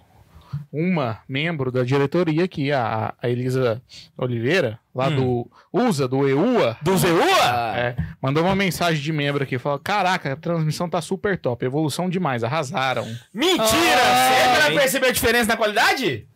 [0.72, 3.82] uma membro da diretoria aqui, a, a Elisa
[4.18, 5.16] Oliveira, lá Hum.
[5.16, 6.78] do USA, do EUA.
[6.82, 7.78] Do Zeua?
[7.78, 12.10] é, mandou uma mensagem de membro aqui, falou: Caraca, a transmissão tá super top, evolução
[12.10, 13.06] demais, arrasaram.
[13.34, 13.66] Mentira!
[13.66, 16.28] Ah, Você não percebeu a diferença na qualidade?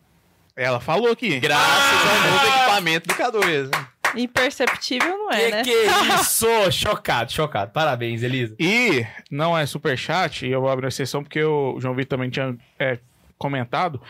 [0.56, 1.40] Ela falou aqui.
[1.40, 3.70] Graças ao novo equipamento do K2.
[3.70, 3.86] né?
[4.16, 5.62] Imperceptível não é, que né?
[5.62, 6.46] que é isso?
[6.72, 7.70] chocado, chocado.
[7.70, 8.54] Parabéns, Elisa.
[8.58, 12.28] E não é superchat, e eu vou abrir a exceção porque o João Vitor também
[12.30, 12.98] tinha é,
[13.40, 14.00] comentado.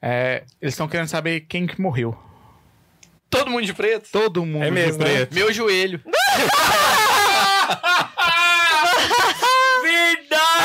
[0.00, 2.16] é, eles estão querendo saber quem que morreu.
[3.30, 4.08] Todo mundo de preto.
[4.12, 5.14] Todo mundo É de mesmo, né?
[5.16, 5.34] preto.
[5.34, 6.00] Meu joelho.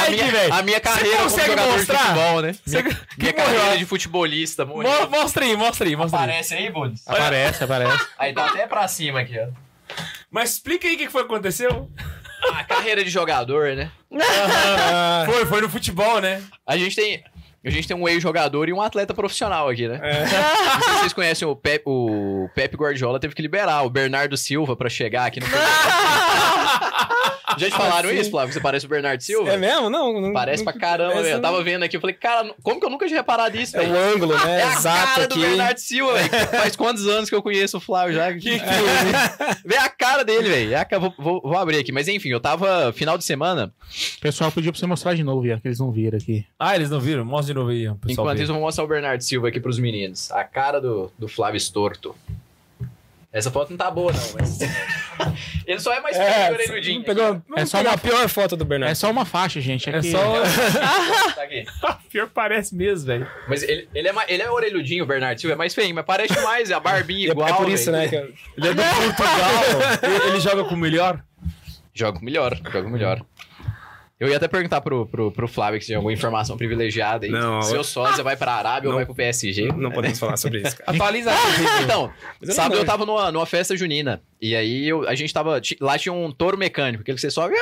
[0.06, 0.54] aqui, velho.
[0.54, 1.98] a minha carreira como consegue jogador mostrar?
[1.98, 2.54] de futebol, né?
[2.66, 3.46] Você- Minha, minha morreu?
[3.56, 4.92] carreira de futebolista, morreu.
[4.92, 6.26] Mo- Mostra aí, mostra aí, mostra aí.
[6.26, 7.08] Aparece aí, Budes?
[7.08, 8.08] Aparece, aparece.
[8.20, 9.48] Aí tá até pra cima aqui, ó.
[10.30, 11.90] Mas explica aí o que que foi que aconteceu.
[12.54, 13.92] A carreira de jogador, né?
[14.14, 16.42] Ah, Foi, foi no futebol, né?
[16.66, 17.24] A gente tem.
[17.64, 20.00] A gente tem um ex-jogador e um atleta profissional aqui, né?
[20.02, 20.24] É.
[20.76, 24.38] Não sei se vocês conhecem o Pep, o Pep Guardiola, teve que liberar o Bernardo
[24.38, 25.46] Silva pra chegar aqui no.
[27.58, 28.54] Já te falaram isso, Flávio?
[28.54, 29.52] Você parece o Bernardo Silva?
[29.52, 29.90] é mesmo?
[29.90, 30.20] Não.
[30.22, 31.28] não Parece pra caramba, velho.
[31.28, 33.76] Eu não- tava vendo aqui, eu falei, cara, como que eu nunca tinha reparado isso,
[33.78, 33.94] É velho?
[33.94, 34.40] o ângulo, né?
[34.60, 35.42] É a Exato cara do aqui.
[35.42, 36.30] Bernardo Silva, velho.
[36.50, 38.30] Faz quantos anos que eu conheço o Flávio já?
[39.66, 40.76] Vê a cara dele, velho.
[40.76, 41.92] É Vou, vou- vou abrir aqui.
[41.92, 43.72] Mas enfim, eu tava final de semana.
[44.18, 46.46] O pessoal pediu pra você mostrar de novo, Ian, que eles não viram aqui.
[46.60, 47.24] Ah, eles não viram?
[47.26, 47.98] Mostra de novo aí, pessoal.
[48.10, 48.44] enquanto ver.
[48.44, 50.32] isso, eu vou mostrar o Bernardo Silva aqui pros meninos.
[50.32, 52.16] A cara do, do Flávio Estorto.
[53.32, 54.60] Essa foto não tá boa, não, mas.
[55.68, 57.04] Ele só é mais feio que o É, Orelhudinho.
[57.04, 58.92] pegou, É só uma- pior foto do Bernardo.
[58.92, 59.90] É só uma faixa, gente.
[59.90, 60.20] É Aqui, só.
[61.36, 61.66] Tá aqui.
[62.10, 63.28] Pior parece mesmo, velho.
[63.48, 66.40] Mas ele, ele, é, ele é orelhudinho, o Bernardo Silva, é mais feio, mas parece
[66.42, 67.48] mais, a barbinha É- igual.
[67.48, 68.12] é por isso, velho.
[68.12, 68.28] né?
[68.58, 68.82] Ele é do
[69.16, 69.64] Portugal.
[70.04, 71.22] ele, ele joga com o melhor?
[71.94, 73.22] Jogo melhor, jogo melhor.
[74.20, 77.32] Eu ia até perguntar pro, pro, pro Flávio se tinha alguma informação privilegiada aí.
[77.32, 78.98] Não, Seu eu- sósia vai pra Arábia ou Não.
[78.98, 79.70] vai pro PSG.
[79.78, 80.92] Não podemos falar sobre isso, cara.
[80.98, 81.84] Atualiza aqui.
[81.84, 84.22] Então, eu não sábado eu tava numa, numa festa junina.
[84.42, 85.62] E aí eu- a gente tava.
[85.80, 87.56] Lá tinha um touro mecânico, aquele que você sobe.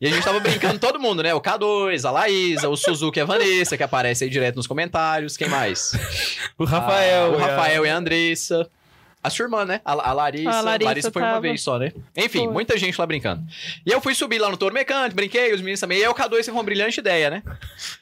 [0.00, 1.32] E a gente tava brincando todo mundo, né?
[1.34, 5.36] O K2, a Laísa, o Suzuki e a Vanessa, que aparece aí direto nos comentários.
[5.36, 5.92] Quem mais?
[6.58, 7.26] O Rafael.
[7.26, 8.68] Ah, o Rafael e a Andressa.
[9.22, 9.80] A sua irmã, né?
[9.84, 10.50] A, a Larissa.
[10.50, 11.40] A Larissa foi uma tava.
[11.40, 11.92] vez só, né?
[12.16, 12.52] Enfim, Foi.
[12.52, 13.42] muita gente lá brincando.
[13.84, 15.98] E eu fui subir lá no Touro Mecânico, brinquei, os meninos também.
[15.98, 17.42] E aí o K2 teve uma brilhante ideia, né?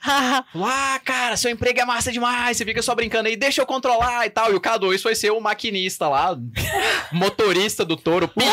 [0.68, 4.26] Ah, cara, seu emprego é massa demais, você fica só brincando aí, deixa eu controlar
[4.26, 4.52] e tal.
[4.52, 6.36] E o K2 foi ser o maquinista lá,
[7.12, 8.48] motorista do touro, peão,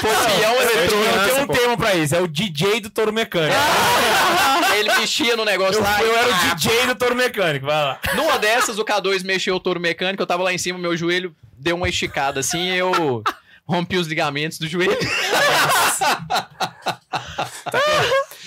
[0.00, 1.24] foi peão eletrônico.
[1.34, 3.56] Tem um termo pra isso, é o DJ do touro mecânico.
[4.78, 6.02] Ele mexia no negócio Eu, lá.
[6.02, 7.98] eu e- era o DJ do touro mecânico, vai lá.
[8.14, 11.34] Numa dessas, o K2 mexeu o touro mecânico, eu tava lá em cima, meu joelho
[11.60, 13.22] deu uma esticada assim, e eu
[13.66, 14.96] rompi os ligamentos do joelho.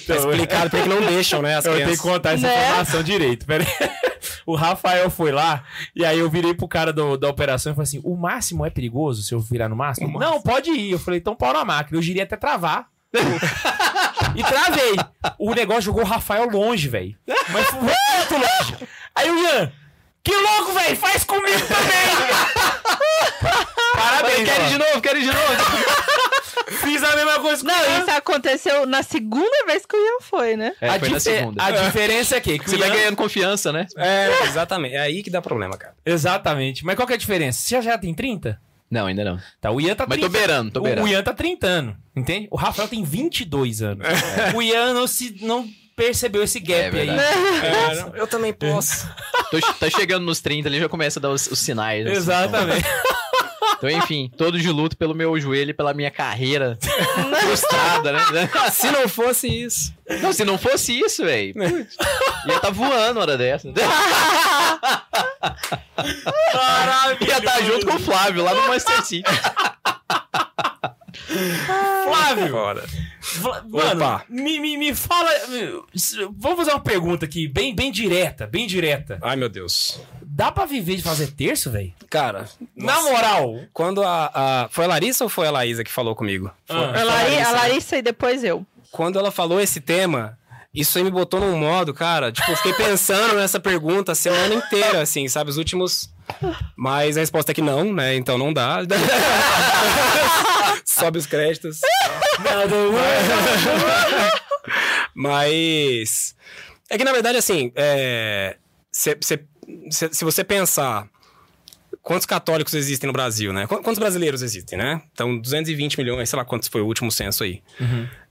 [0.06, 1.56] Tá explicado porque não deixam, né?
[1.56, 2.12] As Eu tenho que crianças.
[2.12, 2.64] contar essa Né?
[2.70, 3.46] informação direito.
[3.46, 3.90] Pera aí.
[4.46, 5.64] O Rafael foi lá
[5.96, 8.70] e aí eu virei pro cara do- da operação e falei assim: o máximo é
[8.70, 10.20] perigoso se eu virar no máximo?
[10.20, 10.92] Não, pode ir.
[10.92, 11.98] Eu falei, então pau na máquina.
[11.98, 12.88] Eu girei até travar.
[14.36, 14.96] e travei.
[15.40, 17.16] O negócio jogou o Rafael longe, velho.
[17.50, 18.88] Mas foi muito longe.
[19.16, 19.72] Aí o Ian,
[20.24, 23.44] que louco, velho, faz comigo também.
[23.96, 24.70] Parabéns, quero mano.
[24.72, 26.04] de novo, quero ir de novo.
[26.84, 28.00] Fiz a mesma coisa com o Não, Ian.
[28.00, 30.74] isso aconteceu na segunda vez que o Ian foi, né?
[30.82, 31.64] É, a, foi na segunda.
[31.64, 33.86] a diferença é que, que Você o vai Ian- ganhando confiança, né?
[33.98, 34.96] É, exatamente.
[34.96, 35.94] É aí que dá problema, cara.
[36.06, 36.86] Exatamente.
[36.86, 37.60] Mas qual que é a diferença?
[37.60, 38.60] Você já tem 30?
[38.90, 39.40] Não, ainda não.
[39.60, 40.38] Tá, o Ian tá Mas tô 30.
[40.48, 41.08] beirando, tô beirando.
[41.08, 42.48] O Ian tá 30 anos, entende?
[42.52, 44.06] O Rafael tem 22 anos.
[44.56, 47.08] O Ian não, se, não percebeu esse É gap aí.
[47.08, 47.66] verdade.
[47.66, 49.08] É, não, eu também posso.
[49.52, 52.06] Tô, tá chegando nos 30 ali, já começa a dar os, os sinais.
[52.06, 52.16] assim.
[52.16, 52.86] Exatamente.
[53.78, 56.78] Então, enfim, todo de luto pelo meu joelho e pela minha carreira
[57.42, 58.50] frustrada, né?
[58.72, 59.94] Se não fosse isso.
[60.22, 61.98] Não, se não fosse isso, velho, putz,
[62.48, 63.68] ia tá voando hora dessa.
[66.54, 67.30] Maravilhoso.
[67.32, 69.30] Ia estar junto com o Flávio lá no Manchester City.
[72.06, 72.50] Flávio.
[72.52, 72.84] Fora.
[73.22, 74.26] Fla- Mano, Opa.
[74.30, 75.30] me, me, me fala.
[76.38, 79.18] Vamos fazer uma pergunta aqui, bem, bem direta, bem direta.
[79.22, 80.00] Ai, meu Deus.
[80.22, 81.94] Dá pra viver de fazer terço, velho?
[82.10, 83.60] Cara, Na moral.
[83.72, 86.52] quando a, a- Foi a Larissa ou foi a Laísa que falou comigo?
[86.66, 86.92] Foi- Ah.
[86.94, 87.52] foi A, Lari- a Larissa.
[87.52, 88.66] Larissa e depois eu.
[88.92, 90.38] Quando ela falou esse tema,
[90.74, 92.32] isso aí me botou num modo, cara.
[92.32, 95.50] Tipo, eu fiquei pensando nessa pergunta a semana inteira, assim, sabe?
[95.50, 96.12] Os últimos.
[96.76, 98.16] Mas a resposta é que não, né?
[98.16, 98.80] Então não dá.
[100.86, 101.80] Sobe os créditos.
[105.16, 106.36] Mas.
[106.90, 108.58] É que, na verdade, assim, é,
[108.92, 109.40] se, se-
[109.90, 111.08] se- se você pensar
[112.02, 113.66] quantos católicos existem no Brasil, né?
[113.66, 115.02] Qu- Quantos brasileiros existem, né?
[115.14, 117.62] Então, 220 milhões, sei lá quantos foi o último censo aí.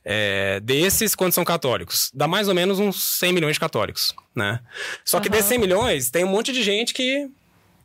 [0.05, 2.11] É, desses, quantos são católicos?
[2.12, 4.61] Dá mais ou menos uns 100 milhões de católicos, né?
[5.05, 7.29] Só que desses 100 milhões, tem um monte de gente que,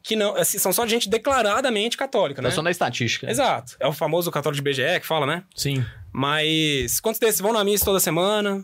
[0.08, 0.36] que não...
[0.36, 2.50] assim, são só gente declaradamente católica, né?
[2.50, 3.30] Tá só na estatística.
[3.30, 3.76] Exato.
[3.80, 5.44] É o famoso católico de BGE que fala, né?
[5.54, 5.86] Sim.
[6.14, 8.64] Mas quantos desses vão na missa toda semana?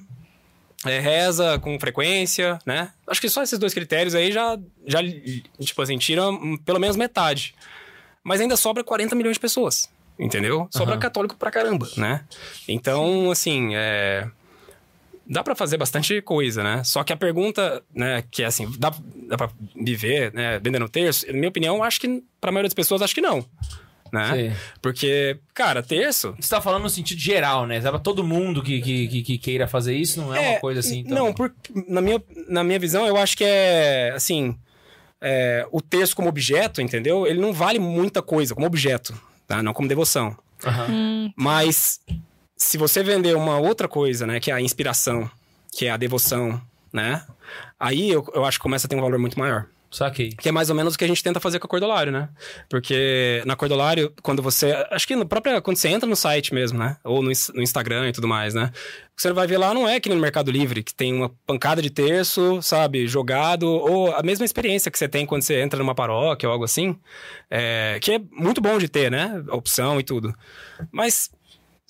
[0.85, 2.91] É, reza com frequência, né?
[3.07, 4.99] Acho que só esses dois critérios aí já, já
[5.59, 6.23] tipo assim, tira
[6.65, 7.55] pelo menos metade.
[8.23, 10.67] Mas ainda sobra 40 milhões de pessoas, entendeu?
[10.71, 11.01] Sobra Aham.
[11.01, 12.23] católico pra caramba, né?
[12.67, 14.29] Então, assim, é...
[15.25, 16.83] Dá pra fazer bastante coisa, né?
[16.83, 18.93] Só que a pergunta, né, que é assim, dá,
[19.27, 21.25] dá pra viver, né, vendendo terço?
[21.27, 23.45] Na minha opinião, acho que, pra maioria das pessoas, acho que não.
[24.11, 24.29] né?
[24.31, 24.51] Sei.
[24.81, 26.35] Porque, cara, terço...
[26.39, 27.79] Você tá falando no sentido geral, né?
[27.81, 30.99] Sabe, todo mundo que, que, que- que queira fazer isso não é, uma coisa assim.
[30.99, 31.17] Então...
[31.17, 31.53] Não, por-
[31.87, 34.55] na, minha, na minha visão, eu acho que é, assim,
[35.21, 37.25] é, o texto como objeto, entendeu?
[37.25, 39.63] Ele não vale muita coisa como objeto, tá?
[39.63, 40.37] Não como devoção.
[40.65, 41.31] Aham.
[41.35, 41.99] Mas
[42.63, 45.29] se você vender uma outra coisa, né, que é a inspiração,
[45.71, 47.25] que é a devoção, né?
[47.79, 49.67] Aí eu, eu acho que começa a ter um valor muito maior.
[49.93, 50.29] Saquei.
[50.29, 52.27] Que é mais ou menos o que a gente tenta fazer com a Cordolário, né?
[52.67, 54.71] Porque na Cordolário, quando você.
[54.89, 56.97] Acho que no próprio, quando você entra no site mesmo, né?
[57.03, 58.71] Ou no, no Instagram e tudo mais, né?
[59.11, 61.29] O que você vai ver lá não é que no Mercado Livre, que tem uma
[61.45, 63.07] pancada de terço, sabe?
[63.07, 66.65] Jogado, ou a mesma experiência que você tem quando você entra numa paróquia ou algo
[66.65, 66.97] assim.
[67.51, 69.43] é, que é muito bom de ter, né?
[69.47, 70.33] A opção e tudo.
[70.91, 71.29] Mas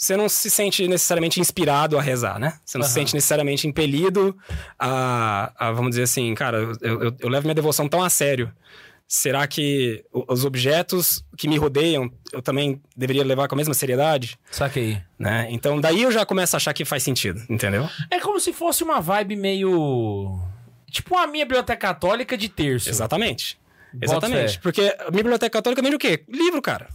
[0.04, 2.60] você não se sente necessariamente inspirado a rezar, né?
[2.66, 2.94] Você não se Aham.
[2.96, 4.38] sente necessariamente impelido
[4.78, 8.52] a, a, vamos dizer assim, cara, eu, eu, eu levo minha devoção tão a sério.
[9.08, 14.38] Será que os objetos que me rodeiam eu também deveria levar com a mesma seriedade?
[14.52, 15.02] Saquei.
[15.18, 15.48] Né?
[15.50, 17.88] Então daí eu já começo a achar que faz sentido, entendeu?
[18.12, 20.38] É como se fosse uma vibe meio.
[20.92, 22.90] Tipo a minha biblioteca católica de terço.
[22.90, 23.58] Exatamente.
[23.94, 24.54] Bota Exatamente.
[24.56, 24.60] fé.
[24.62, 26.26] Porque a minha biblioteca católica vende o quê?
[26.28, 26.90] Livro, cara.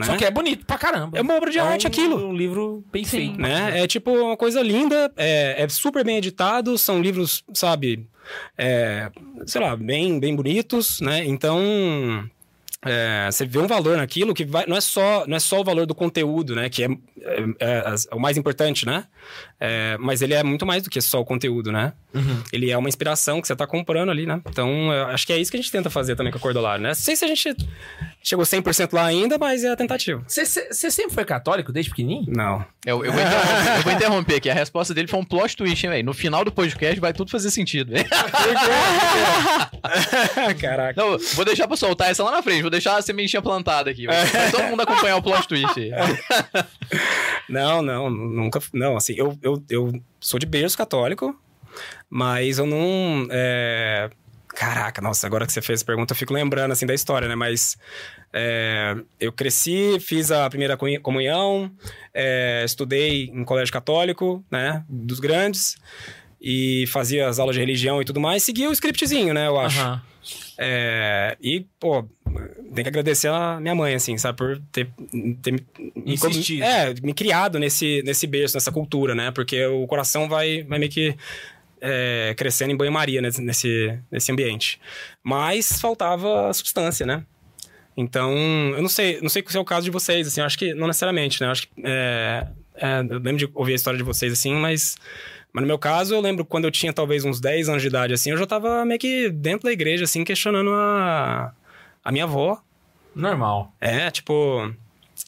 [0.00, 0.06] Né?
[0.06, 1.18] Só que é bonito pra caramba.
[1.18, 2.26] É uma obra de arte um, aquilo.
[2.28, 3.16] Um livro bem Sim.
[3.18, 3.40] feito.
[3.40, 3.82] né?
[3.82, 8.06] É tipo uma coisa linda, é, é super bem editado, são livros, sabe,
[8.56, 9.10] é,
[9.46, 11.24] sei lá, bem, bem bonitos, né?
[11.24, 11.60] Então,
[12.84, 15.64] é, você vê um valor naquilo que vai, não, é só, não é só o
[15.64, 16.68] valor do conteúdo, né?
[16.70, 19.04] Que é, é- é é o mais importante, né?
[19.58, 21.92] É, mas ele é muito mais do que só o conteúdo, né?
[22.52, 24.40] Ele é uma inspiração que você tá comprando ali, né?
[24.48, 26.88] Então, acho que é isso que a gente tenta fazer também com a Cordolário, né?
[26.88, 27.54] Não sei se a gente
[28.22, 30.22] chegou 100% lá ainda, mas é a tentativa.
[30.26, 32.24] Você você sempre foi católico desde pequenininho?
[32.28, 32.64] Não.
[32.84, 34.50] Eu, eu vou interromper, eu vou interromper aqui.
[34.50, 36.04] A resposta dele foi um plot twist, hein, velho?
[36.04, 38.08] No final do podcast vai tudo fazer sentido, velho.
[40.60, 41.00] Caraca.
[41.00, 42.62] Não, vou deixar pra soltar essa lá na frente.
[42.70, 44.06] Vou deixar a sementinha plantada aqui.
[44.06, 45.90] Vai vai todo mundo acompanhar o plot twist aí.
[47.48, 48.60] Não, não, nunca.
[48.72, 51.36] Não, assim, eu, eu, eu sou de berço católico,
[52.08, 53.26] mas eu não.
[53.28, 54.08] é,
[54.54, 57.34] Caraca, nossa, agora que você fez essa pergunta, eu fico lembrando, assim, da história, né?
[57.34, 57.76] Mas
[58.32, 61.70] é, eu cresci, fiz a primeira comunhão-
[62.14, 64.84] é, estudei em colégio católico, né?
[64.88, 65.76] Dos grandes,
[66.40, 69.48] e fazia as aulas de religião e tudo mais, seguia o scriptzinho, né?
[69.48, 69.80] Eu acho.
[69.80, 70.02] Aham.
[70.62, 72.04] É, e, pô,
[72.74, 74.36] tem que agradecer a minha mãe, assim, sabe?
[74.36, 74.90] Por ter,
[75.40, 76.62] ter me, me- Insistido.
[76.62, 79.30] é, me criado nesse, nesse berço, nessa cultura, né?
[79.30, 81.16] Porque o coração vai, vai meio que
[81.80, 84.78] é, crescendo em banho-maria nesse, nesse, nesse ambiente.
[85.24, 87.24] Mas faltava substância, né?
[87.96, 88.34] Então,
[88.76, 90.74] eu não sei, não sei se é o caso de vocês, assim, eu acho que
[90.74, 91.46] não necessariamente, né?
[91.46, 91.68] Eu acho que.
[91.82, 94.96] É, é, eu lembro de ouvir a história de vocês, assim, mas.
[95.52, 98.14] Mas no meu caso, eu lembro quando eu tinha talvez uns 10 anos de idade,
[98.14, 101.52] assim, eu já tava meio que dentro da igreja, assim, questionando a,
[102.04, 102.60] a minha avó.
[103.14, 103.72] Normal.
[103.80, 104.72] É, tipo.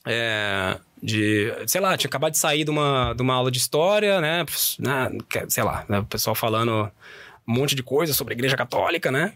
[0.07, 1.53] É, de.
[1.67, 4.45] Sei lá, tinha acabado de sair de uma, de uma aula de história, né?
[4.79, 5.11] né,
[5.49, 6.91] Sei lá, né, o pessoal falando
[7.47, 9.35] um monte de coisa sobre a igreja católica, né?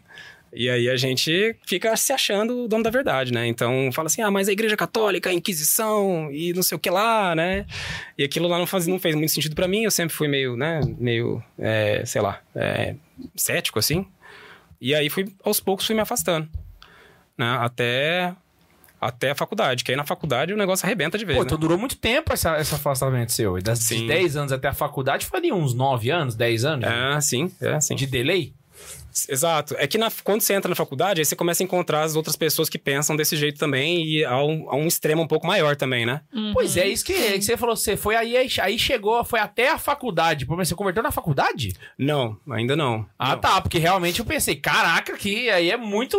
[0.59, 3.47] E aí a gente fica se achando o dono da verdade, né?
[3.47, 6.89] Então fala assim, ah, mas a igreja católica, a Inquisição e não sei o que
[6.89, 7.67] lá, né?
[8.17, 10.57] E aquilo lá não, faz, não fez muito sentido pra mim, eu sempre fui meio,
[10.57, 10.81] né?
[10.99, 12.95] Meio, é, sei lá, é,
[13.37, 14.07] cético, assim.
[14.81, 16.49] E aí fui, aos poucos, fui me afastando,
[17.37, 17.59] né?
[17.61, 18.35] Até,
[18.99, 21.49] até a faculdade, que aí na faculdade o negócio arrebenta de vez, Pô, né?
[21.49, 23.61] então durou muito tempo essa, esse afastamento seu.
[23.61, 24.07] Das Sim.
[24.07, 26.89] 10 anos até a faculdade, faria uns 9 anos, 10 anos?
[26.89, 27.95] É, sim, é, sim.
[27.95, 28.55] De delay?
[29.29, 29.75] Exato.
[29.79, 32.37] É que na- quando você entra na faculdade, aí você começa a encontrar as outras
[32.37, 35.77] pessoas que pensam desse jeito também e a um, a um extremo um pouco maior
[35.77, 36.21] também, né?
[36.53, 37.77] Pois é, isso que, que você falou.
[37.77, 40.45] Você foi aí, aí, aí chegou, foi até a faculdade.
[40.47, 41.73] Pô, mas você converteu na faculdade?
[41.99, 43.07] Não, ainda não.
[43.19, 43.39] Ah, não.
[43.41, 43.61] tá.
[43.61, 46.17] Porque realmente eu pensei, caraca, que aí é muito.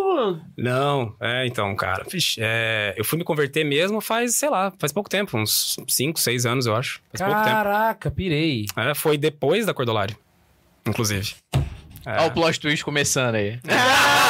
[0.57, 2.03] Não, é, então, cara.
[2.09, 6.19] vixe, é, eu fui me converter mesmo faz, sei lá, faz pouco tempo, uns 5,
[6.19, 7.01] 6 anos, eu acho.
[7.13, 7.55] Faz pouco tempo.
[7.55, 8.65] Caraca, pirei.
[8.75, 10.15] É, foi depois da Cordolário,
[10.87, 11.35] inclusive.
[12.07, 12.19] É.
[12.19, 13.59] Olha o plot twist começando aí.
[13.67, 14.26] Essa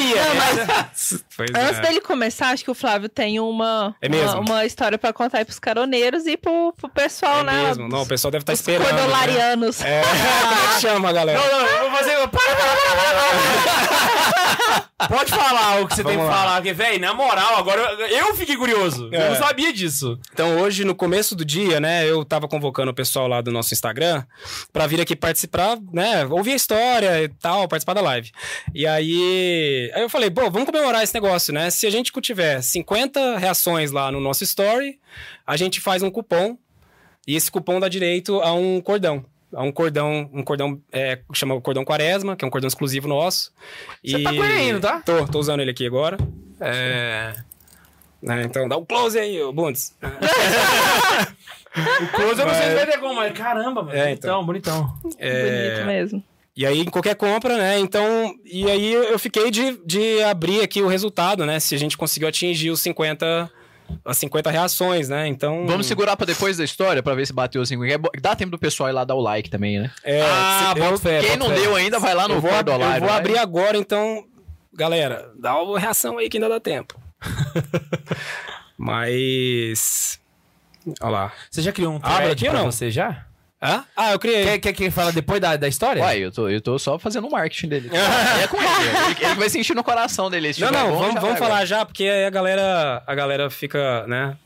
[0.00, 0.90] eu não sabia.
[1.36, 1.80] Pois Antes é.
[1.82, 4.40] dele começar, acho que o Flávio tem uma, É mesmo?
[4.40, 7.62] uma, uma história pra contar aí pros caroneiros e pro, pro pessoal, É né?
[7.68, 7.88] mesmo.
[7.88, 8.84] Não, o pessoal deve estar Os esperando.
[8.84, 8.90] né?
[8.92, 9.80] cordolarianos.
[9.82, 10.00] É,
[10.48, 11.38] como é que chama, galera?
[11.38, 12.16] Não, não, eu vou fazer.
[12.16, 13.14] Para, para, para, para,
[14.80, 14.86] para.
[15.08, 16.42] Pode falar o que você tem Vamos que lá.
[16.42, 19.10] falar, porque, velho, na moral, agora eu, eu fiquei curioso.
[19.12, 19.28] Eu É.
[19.28, 20.18] não sabia disso.
[20.32, 23.74] Então, hoje, no começo do dia, né, eu tava convocando o pessoal lá do nosso
[23.74, 24.24] Instagram
[24.72, 28.32] pra vir aqui participar, né, ouvir a história e tal, participar da live.
[28.74, 31.70] E aí, aí eu falei, pô, vamos comemorar esse negócio, né?
[31.70, 34.98] Se a gente tiver 50 reações lá no nosso story,
[35.46, 36.56] a gente faz um cupom
[37.26, 39.24] e esse cupom dá direito a um cordão.
[39.52, 43.08] É um cordão, um cordão é, que chama cordão quaresma, que é um cordão exclusivo
[43.08, 43.52] nosso.
[44.04, 45.00] Você tá com ele ainda, tá?
[45.00, 46.16] Tô, tô usando ele aqui agora.
[46.60, 47.34] É...
[48.22, 49.94] né, então dá um close aí, ô Bundes.
[51.76, 53.94] O close eu não sei se vai ter como, mas caramba, mano.
[53.94, 54.98] É, bonitão, bonitão.
[55.18, 56.24] É, Bonito mesmo.
[56.56, 57.78] E aí, em qualquer compra, né?
[57.78, 61.60] Então, e aí eu fiquei de, de abrir aqui o resultado, né?
[61.60, 63.50] Se a gente conseguiu atingir os 50,
[64.02, 65.26] as 50 reações, né?
[65.28, 65.66] Então.
[65.66, 67.84] Vamos segurar pra depois da história, pra ver se bateu os 5.
[67.84, 69.90] É Dá tempo do pessoal ir lá dar o like também, né?
[70.02, 71.56] É, ah, se- eu, fé, Quem não fé.
[71.56, 73.18] deu ainda, vai lá no eu vou, ab- eu vou vai.
[73.18, 74.24] abrir agora, então,
[74.72, 76.98] galera, dá uma reação aí que ainda dá tempo.
[78.78, 80.18] Mas.
[81.00, 81.32] Olha lá.
[81.50, 82.70] Você já criou um thread aqui ou pra não?
[82.72, 83.26] você já?
[83.66, 83.84] Hã?
[83.96, 84.44] Ah, eu criei.
[84.44, 86.00] Quer, quer que fala depois da, da história?
[86.02, 87.90] Uai, eu tô, eu tô só fazendo o marketing dele.
[88.42, 88.66] é com ele.
[89.18, 89.26] ele.
[89.26, 90.54] Ele vai sentir no coração dele.
[90.54, 93.50] Se Não, não, bom, vamos, já vamos falar já, porque aí a galera, a galera
[93.50, 94.36] fica, né?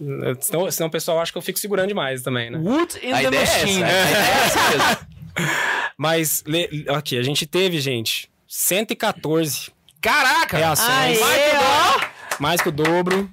[0.41, 2.59] Senão, senão o pessoal acha que eu fico segurando demais também, né?
[2.59, 3.13] Wood in.
[3.13, 3.61] A the ideia é essa.
[3.67, 3.85] Machine.
[3.85, 5.11] A é.
[5.97, 10.57] Mas, le- aqui, a gente teve, gente, 114 Caraca!
[10.57, 10.89] reações.
[10.91, 13.31] Aê, mais, mais que o dobro.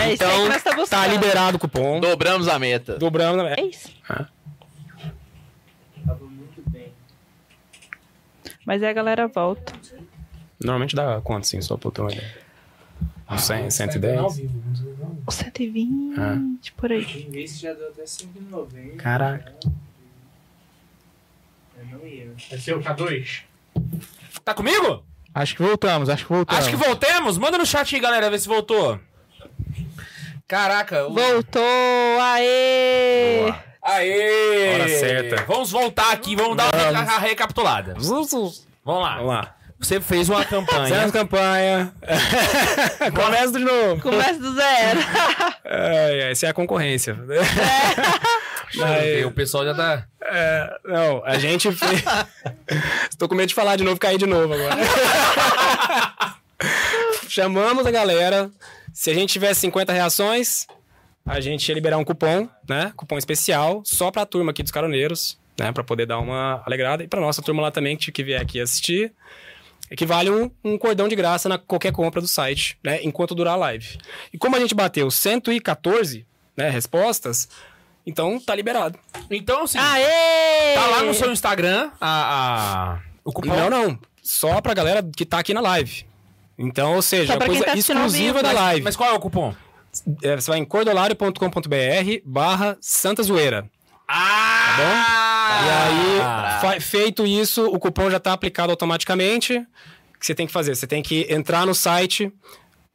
[0.00, 2.00] É isso aí que Então, nós tá tá liberado o cupom.
[2.00, 2.96] Dobramos a meta.
[2.98, 3.44] Dobramos.
[3.44, 3.56] né?
[3.58, 3.88] É isso.
[8.64, 9.72] Mas aí a galera volta.
[10.62, 12.42] Normalmente dá quanto, assim, só pra eu ter uma ideia?
[13.30, 14.20] Uns 100, 110?
[15.26, 16.38] O 120, Ah.
[16.76, 17.02] por aí.
[17.26, 18.96] Em vez já deu até 5,90.
[18.96, 19.54] Caraca.
[21.78, 22.30] Eu não ia.
[22.58, 23.42] Ser o K2?
[24.44, 25.04] Tá comigo?
[25.34, 26.60] Acho que voltamos, acho que voltamos.
[26.66, 27.38] Acho que voltemos.
[27.38, 29.00] Manda no chat aí, galera, ver se voltou.
[30.46, 31.06] Caraca.
[31.08, 32.20] o- Voltou!
[32.20, 33.52] Aê!
[33.82, 34.74] Aê!
[34.74, 35.44] Hora certa.
[35.44, 37.94] Vamos voltar aqui, vamos dar uma reca- recapitulada.
[37.98, 39.16] Vamos lá.
[39.16, 39.54] Vamos lá.
[39.80, 40.86] Você fez uma campanha.
[40.86, 41.92] Fizemos campanha.
[43.16, 44.00] Começa de novo.
[44.00, 45.00] Começa do zero.
[45.64, 47.18] Ai, ai, essa é a concorrência.
[48.74, 50.04] Eu ver, o pessoal já tá.
[50.22, 52.04] É, não, a gente fez.
[53.10, 54.76] Estou com medo de falar de novo, cair de novo agora.
[57.28, 58.50] Chamamos a galera.
[58.94, 60.66] Se a gente tivesse 50 reações,
[61.26, 62.92] a gente ia liberar um cupom, né?
[62.96, 65.70] Cupom especial, só pra turma aqui dos caroneiros, né?
[65.72, 67.04] Pra poder dar uma alegrada.
[67.04, 69.12] E pra nossa turma lá também, que que vier aqui assistir.
[69.90, 73.00] Equivale um, um cordão de graça na qualquer compra do site, né?
[73.02, 73.98] Enquanto durar a live.
[74.32, 77.48] E como a gente bateu 114 né, respostas,
[78.06, 78.98] então tá liberado.
[79.30, 80.74] Então, assim, Aê!
[80.74, 83.54] tá lá no seu Instagram a, a- o cupom.
[83.54, 83.98] Não, não.
[84.22, 86.06] Só pra galera que tá aqui na live.
[86.58, 88.08] Então, ou seja, coisa tá exclusiva
[88.38, 88.42] vivo.
[88.42, 88.82] da Mas, live.
[88.84, 89.54] mas qual é o cupom?
[90.22, 91.38] É, você vai em cordolario.com.br
[92.24, 93.68] barra Santa Zoeira.
[94.08, 95.60] Ah!
[95.64, 99.56] E aí, fa- feito isso, o cupom já tá aplicado automaticamente.
[99.56, 100.74] O que você tem que fazer?
[100.74, 102.32] Você tem que entrar no site,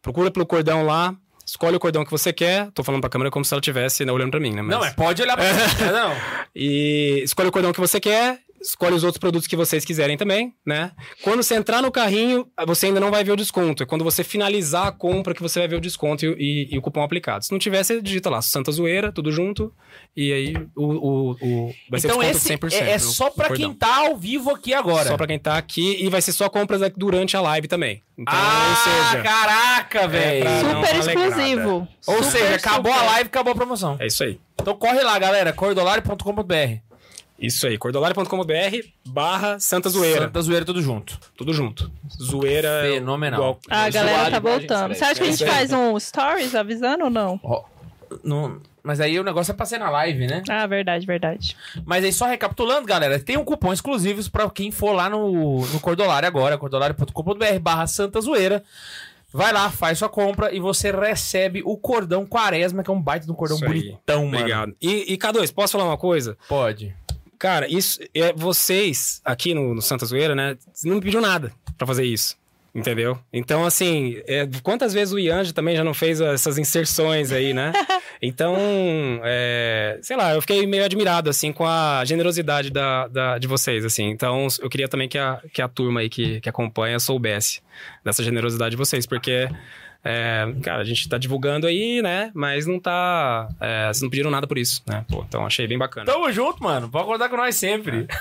[0.01, 1.13] procura pelo cordão lá,
[1.45, 2.69] escolhe o cordão que você quer.
[2.71, 4.62] Tô falando pra câmera como se ela estivesse né, olhando pra mim, né?
[4.62, 5.91] Mas- Não, é pode olhar pra você.
[5.91, 6.13] Não.
[6.55, 10.54] E escolhe o cordão que você quer, escolhe os outros produtos que vocês quiserem também,
[10.65, 10.91] né?
[11.24, 13.84] Quando você entrar no carrinho, você ainda não vai ver o desconto.
[13.84, 16.30] É quando você finalizar a compra que você vai ver o desconto e,
[16.72, 17.46] e- e o cupom aplicado.
[17.46, 19.74] Se não tiver, você digita lá, Santa Zoeira, tudo junto,
[20.15, 22.82] e aí o, o, o- vai ser Então desconto esse 100%.
[22.88, 23.56] é, é só cordão.
[23.56, 25.08] quem tá ao vivo aqui agora.
[25.10, 28.02] Só pra quem tá aqui, e vai ser só compras durante a live também.
[28.17, 29.24] Então, ah, ou seja...
[29.24, 30.41] caraca, velho.
[30.41, 31.88] pra- não, Super exclusivo.
[32.08, 33.06] Ou Super, seja, acabou super.
[33.06, 33.98] a live, acabou a promoção.
[34.00, 34.39] É isso aí.
[34.60, 36.87] Então corre lá, galera, cordolario.com.br.
[37.39, 40.21] Isso aí, cordolario.com.br barra Santa Zoeira.
[40.21, 41.19] Santa Zoeira tudo junto.
[41.38, 41.91] Tudo junto.
[42.21, 43.39] Zoeira é Fenomenal.
[43.39, 44.95] igual- Ah, a galera tá gente voltando.
[44.95, 45.54] Você acha que a gente escreve.
[45.56, 47.39] faz um stories avisando ou não?
[47.43, 47.63] Ó,
[48.23, 50.41] não- mas aí o negócio é pra ser na live, né?
[50.50, 51.56] Ah, verdade, verdade.
[51.86, 55.80] Mas aí só recapitulando, galera, tem um cupom exclusivo pra quem for lá no, no
[55.80, 58.63] Cordolário agora, cordolario.com.br barra Santa Zoeira.
[59.32, 63.26] Vai lá, faz sua compra e você recebe o cordão quaresma, que é um baita
[63.26, 63.71] de um cordão Isso aí.
[63.84, 64.38] bonitão, mano.
[64.38, 64.76] Obrigado.
[64.82, 66.38] E, e K2, posso falar uma coisa?
[66.47, 66.95] Pode.
[67.39, 70.58] Cara, isso é vocês aqui no, no Santa Zoeira, né?
[70.84, 72.36] Não me pediu nada pra fazer isso.
[72.76, 73.17] Entendeu?
[73.34, 77.71] Então, assim, é, quantas vezes o Ianji também já não fez essas inserções aí, né?
[78.19, 78.56] Então,
[79.23, 83.86] é, sei lá, eu fiquei meio admirado, assim, com a generosidade da, da- de vocês,
[83.86, 84.06] assim.
[84.10, 87.62] Então, eu queria também que a, que a turma aí que, que acompanha soubesse
[88.04, 89.47] dessa generosidade de vocês, porque,
[90.03, 92.31] é, cara, a gente tá divulgando aí, né?
[92.33, 93.47] Mas não tá.
[93.60, 95.03] é, vocês não pediram nada por isso, né?
[95.10, 96.05] Pô, então achei bem bacana.
[96.05, 96.89] Tamo junto, mano.
[96.89, 98.07] Pode contar com nós sempre.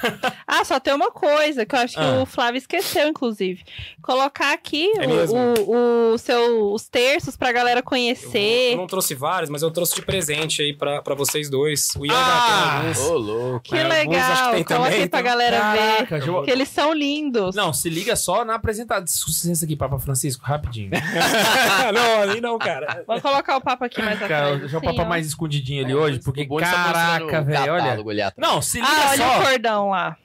[0.49, 2.23] Ah, só tem uma coisa que eu acho que Ah.
[2.23, 3.63] o Flávio esqueceu, inclusive.
[4.01, 8.75] Colocar aqui É o, o, o seu, os terços pra galera Eu conhecer.
[8.77, 11.91] não trouxe vários, mas eu trouxe de presente aí pra, pra vocês dois.
[11.99, 12.25] O Ian Ah!
[12.25, 12.99] já tem alguns.
[13.01, 13.61] Ô, louco.
[13.61, 14.65] Que É, alguns acho que legal.
[14.65, 15.31] Coloca também, aí pra então.
[15.31, 16.29] galera Caraca, ver.
[16.29, 17.55] eu- Que eles são lindos.
[17.57, 19.27] Não, se liga só na apresentação.
[19.27, 20.91] Licença aqui, Papa Francisco, rapidinho.
[21.93, 23.05] não, ali não, cara.
[23.07, 24.61] Vamos colocar o papo aqui mais Cara, atrás.
[24.61, 28.33] deixa o papo mais escondidinho ali hoje, porque tá caraca, velho, olha.
[28.37, 30.17] Não, se liga Ah, olha o cordão lá.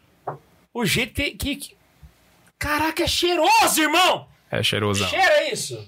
[0.73, 1.75] O jeito que, que, que-
[2.57, 4.27] Caraca, é cheiroso, irmão!
[4.53, 5.07] É cheirosão.
[5.07, 5.85] Cheira isso!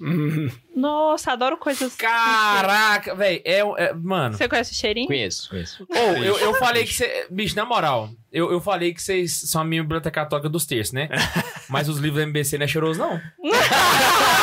[0.74, 1.94] Nossa, adoro coisas.
[1.96, 4.38] Caraca, velho, é, é- Mano.
[4.38, 5.06] Você conhece o cheirinho?
[5.08, 5.86] Conheço, conheço.
[5.90, 7.28] Ou, eu, eu falei que você.
[7.30, 10.94] Bicho, na moral, eu, eu falei que vocês são a minha biblioteca católica dos terços,
[10.94, 11.10] né?
[11.70, 13.20] Mas os livros da MBC não é cheiroso, não.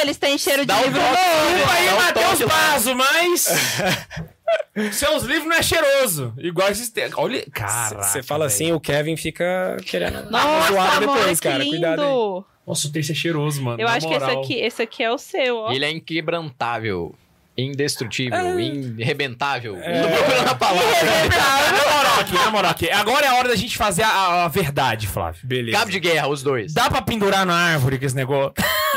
[0.00, 1.12] Eles têm cheiro de Dá um livro toque.
[1.12, 1.50] novo.
[1.54, 2.42] Desculpa aí, um Matheus.
[2.50, 3.48] Pazo, mas.
[4.92, 6.34] Seus livros não é cheiroso.
[6.38, 6.88] Igual esses.
[6.90, 7.44] te- Olha.
[7.52, 8.02] Caraca.
[8.02, 8.54] Você fala velho.
[8.54, 11.58] assim, o Kevin fica querendo Nossa, amor, depois, cara.
[11.58, 11.70] lindo.
[11.70, 12.44] Cuidado aí.
[12.66, 13.80] Nossa, o terço é cheiroso, mano.
[13.80, 14.42] Eu na acho que esse moral.
[14.42, 15.72] aqui, esse aqui é o seu, ó.
[15.72, 17.14] Ele é inquebrantável,
[17.56, 18.60] indestrutível, É.
[18.98, 19.74] irrebentável.
[19.74, 20.86] Tô procurando a palavra.
[20.86, 22.90] Na moral aqui, na moral aqui.
[22.90, 25.40] Agora é a hora da gente fazer a, a verdade, Flávio.
[25.44, 25.78] Beleza.
[25.78, 26.72] Cabo de guerra, os dois.
[26.72, 28.52] Dá pra pendurar na árvore com esse negócio?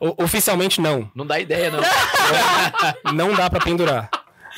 [0.00, 1.10] O- oficialmente não.
[1.14, 3.12] Não dá ideia, não.
[3.12, 4.08] Não dá pra pendurar.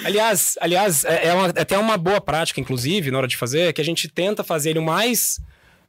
[0.04, 3.72] Aliás, aliás é, é uma- é até uma boa prática, inclusive, na hora de fazer,
[3.72, 5.38] que a gente tenta fazer ele o mais,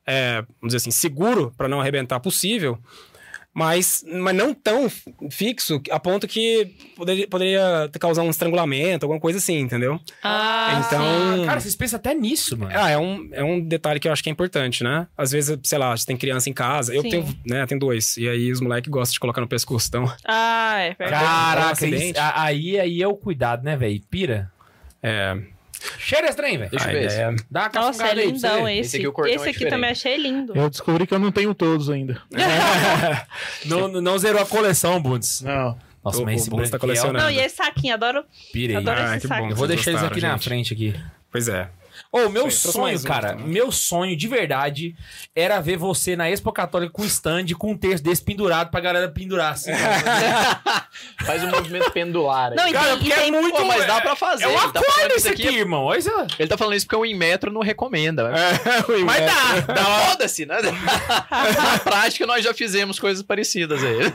[0.06, 2.78] é, vamos dizer assim, seguro para não arrebentar possível,
[3.54, 4.90] mas, mas não tão
[5.30, 10.00] fixo a ponto que poderia, poderia causar um estrangulamento, alguma coisa assim, entendeu?
[10.24, 11.46] Ah, então.
[11.46, 12.72] Cara, vocês pensam até nisso, mano.
[12.76, 15.08] Ah, é um, é um detalhe que eu acho que é importante, né?
[15.18, 16.94] Às vezes, sei lá, você tem criança em casa.
[16.96, 17.10] Eu Sim.
[17.10, 18.18] tenho, né, tenho dois.
[18.18, 19.88] E aí os moleques gostam de colocar no pescoço.
[19.88, 21.24] Então, Ah, é verdade.
[21.24, 22.06] Caraca, acidente.
[22.12, 24.02] isso- a- aí, aí é o cuidado, né, velho?
[24.10, 24.52] Pira.
[25.02, 25.38] é.
[26.00, 26.72] Cheira estranho, velho.
[26.72, 27.16] Deixa eu a ver esse.
[27.16, 28.72] ideia- Dá uma Nossa, é aí lindão ver.
[28.74, 28.80] esse.
[28.88, 29.72] Esse aqui o cordão Esse é aqui diferente.
[29.74, 30.54] também achei lindo.
[30.56, 32.22] Eu descobri que eu não tenho todos ainda.
[33.66, 35.42] Não, não zerou a coleção, Bundes.
[35.42, 35.78] Não.
[36.04, 37.20] Nossa, O- mas esse Bundes tá é colecionando.
[37.20, 38.24] Não, e esse saquinho, adoro.
[38.52, 38.78] Pira aí.
[38.78, 39.50] Adoro Ah, esse bom.
[39.50, 40.44] Eu vou deixar eles aqui na gente.
[40.44, 40.94] frente aqui.
[41.32, 41.70] Pois é.
[42.14, 44.96] Ô, meu Trouxe sonho, um cara, meu sonho de verdade
[45.36, 49.10] era ver você na Expo Católica com stand com um terço desse pendurado pra galera
[49.10, 49.72] pendurar assim.
[51.26, 52.56] Faz um movimento pendular aí.
[52.56, 54.44] Não, Cara, tem, e porque é muito- Pô, mas dá pra fazer.
[54.44, 55.86] é um Ele tá isso isso aqui, irmão.
[55.86, 56.12] Olha isso.
[56.38, 58.32] Ele tá falando isso porque o Inmetro não recomenda.
[59.06, 59.74] Mas dá.
[59.74, 60.58] dá Foda-se, né?
[60.62, 64.14] Na prática, nós já fizemos coisas parecidas aí.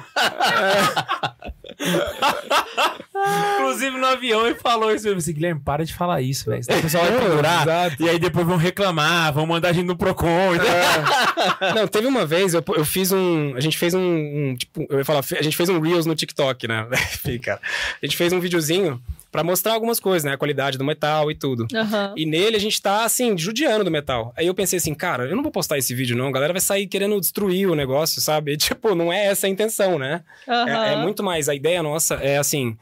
[3.56, 5.08] Inclusive no avião ele falou isso.
[5.08, 6.62] Eu assim, Guilherme, para de falar isso, velho.
[6.62, 8.02] O pessoal vai exato.
[8.02, 10.54] E aí depois vão reclamar, vão mandar a gente no Procon.
[10.54, 11.74] entendeu?
[11.74, 13.54] Não, teve uma vez, eu, eu fiz um.
[13.56, 16.14] A gente fez um, um, Tipo, eu ia falar, a gente fez um Reels no
[16.14, 16.86] TikTok, né?
[17.14, 17.60] Enfim, cara.
[18.02, 19.00] A gente fez um videozinho
[19.30, 20.32] pra mostrar algumas coisas, né?
[20.32, 21.66] A qualidade do metal e tudo.
[21.74, 22.14] Aham.
[22.16, 24.32] E nele a gente tá, assim, judiando do metal.
[24.36, 26.28] Aí eu pensei assim, cara, eu não vou postar esse vídeo, não.
[26.28, 28.52] A galera vai sair querendo destruir o negócio, sabe?
[28.52, 30.22] E, tipo, não é essa a intenção, né?
[30.46, 30.84] É, Aham.
[30.86, 31.48] é muito mais.
[31.48, 32.76] A ideia nossa é assim: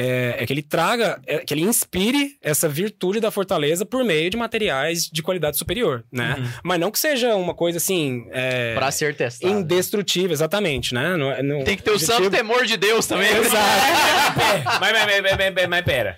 [0.00, 4.30] é, é que ele traga, é que ele inspire essa virtude da fortaleza por meio
[4.30, 6.36] de materiais de qualidade superior, né?
[6.62, 8.28] Mas não que seja uma coisa assim.
[8.30, 9.52] É, Pra ser testado.
[9.52, 11.16] indestrutível, exatamente, né?
[11.16, 13.28] Não, é- não- Tem que ter o santo temor de Deus também.
[13.34, 13.50] mas,
[14.80, 16.16] mas, mas, mas, mas, mas, mas pera.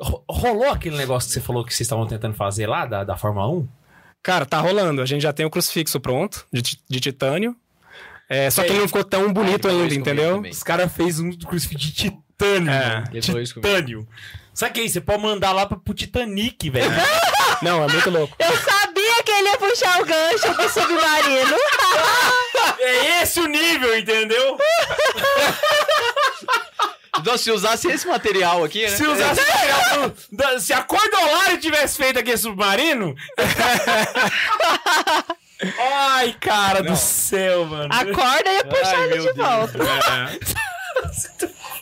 [0.00, 3.16] Ro- Rolou aquele negócio que você falou que vocês estavam tentando fazer lá, da, da
[3.16, 3.68] Fórmula 1?
[4.22, 5.02] Cara, tá rolando.
[5.02, 7.54] A gente já tem o crucifixo pronto, de, de titânio.
[8.28, 10.40] É, só que ele não ficou tão bonito falou ainda, entendeu?
[10.40, 12.21] Os caras fez um crucifixo de titânio.
[12.44, 13.04] É.
[13.18, 13.44] isso comigo.
[13.54, 14.08] Titânio.
[14.54, 14.88] Sabe que aí?
[14.90, 16.90] Você pode mandar lá pro, pro Titanic, velho.
[17.62, 18.36] Não, é muito louco.
[18.38, 21.56] Eu sabia que ele ia puxar o gancho do submarino.
[22.80, 24.58] é esse o nível, entendeu?
[27.18, 28.88] Então, se usasse esse material aqui, né?
[28.88, 33.14] Se usasse material do- da- Se a Cordolário tivesse feito aquele submarino.
[35.78, 37.88] Ai, cara do céu, mano.
[37.92, 39.36] A corda ia puxar Ai, ele de Deus.
[39.36, 39.78] volta.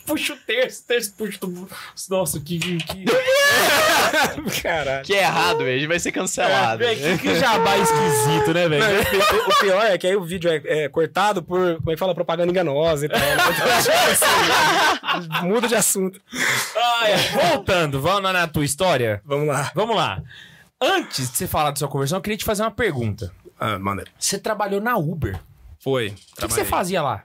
[0.05, 1.67] Puxa o terço, terço puxa o.
[2.09, 2.57] Nossa, que.
[2.59, 3.05] que, que...
[4.61, 5.05] Caralho.
[5.05, 5.87] Que é errado, velho.
[5.87, 6.79] Vai ser cancelado.
[6.79, 9.01] Véi, que, que jabá esquisito, né, velho?
[9.01, 11.93] O pi- o pior é que aí o vídeo é, é cortado por, como é
[11.93, 13.19] que fala, propaganda enganosa e tal.
[13.31, 13.37] né?
[15.43, 16.19] Muda de assunto.
[16.75, 17.13] Ai,
[17.51, 19.21] voltando, vamos na, na tua história?
[19.25, 19.71] Vamos lá.
[19.75, 20.21] Vamos lá.
[20.79, 23.31] Antes de você falar da sua conversão, eu queria te fazer uma pergunta.
[23.59, 24.03] Ah, manda.
[24.17, 25.39] Você trabalhou na Uber.
[25.79, 26.07] Foi.
[26.09, 27.23] O que, que você fazia lá?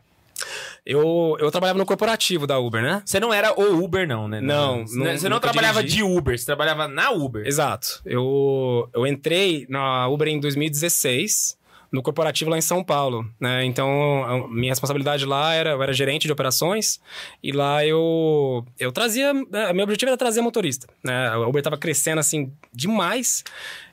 [0.86, 3.02] Eu, eu trabalhava no corporativo da Uber, né?
[3.04, 4.40] Você não era o Uber, não, né?
[4.40, 5.96] Não, Você não- você não trabalhava dirigi.
[5.96, 7.44] de Uber, você trabalhava na Uber.
[7.44, 8.00] Exato.
[8.06, 11.58] Eu, eu entrei na Uber em 2016,
[11.90, 13.64] no corporativo lá em São Paulo, né?
[13.64, 17.00] Então, minha responsabilidade lá era, eu era gerente de operações
[17.42, 21.28] e lá eu, eu trazia, né, meu objetivo era trazer motorista, né?
[21.30, 23.42] A Uber tava crescendo, assim, demais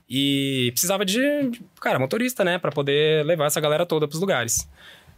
[0.10, 1.20] e precisava de,
[1.82, 2.58] cara, motorista, né?
[2.60, 4.68] Pra poder levar essa galera toda pros lugares.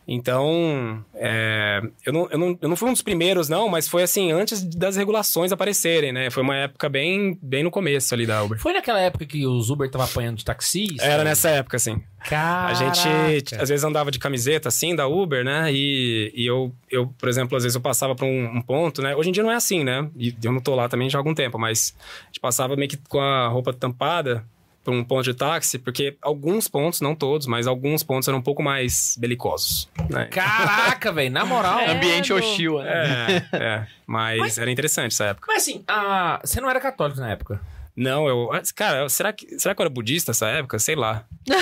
[0.07, 4.03] Então, é, eu, não, eu, não, eu não fui um dos primeiros, não, mas foi
[4.03, 6.29] assim, antes das regulações aparecerem, né?
[6.29, 8.59] Foi uma época bem, bem no começo ali da Uber.
[8.59, 11.03] Foi naquela época que os Uber tava apanhando de taxista?
[11.03, 12.01] Era nessa época, assim.
[12.19, 12.71] Caraca.
[12.71, 15.71] A gente, às vezes, andava de camiseta, assim, da Uber, né?
[15.73, 19.15] E, e eu, eu, por exemplo, às vezes eu passava pra um, um ponto, né?
[19.15, 20.07] Hoje em dia não é assim, né?
[20.15, 22.89] E eu não tô lá também já há algum tempo, mas a gente passava meio
[22.89, 24.45] que com a roupa tampada
[24.85, 28.41] pra um ponto de táxi, porque alguns pontos, não todos, mas alguns pontos eram um
[28.41, 30.25] pouco mais belicosos, né?
[30.25, 31.79] Caraca, velho, na moral.
[31.79, 31.91] É.
[31.97, 33.43] Ambiente hostil, né?
[33.51, 33.87] É, é.
[34.05, 35.47] Mas, Mas- era interessante essa época.
[35.51, 36.39] Mas assim, a...
[36.43, 37.59] você não era católico na época.
[37.97, 38.49] Não, eu.
[38.75, 40.77] Cara, será que, será que eu era budista nessa época?
[40.79, 41.25] Sei lá.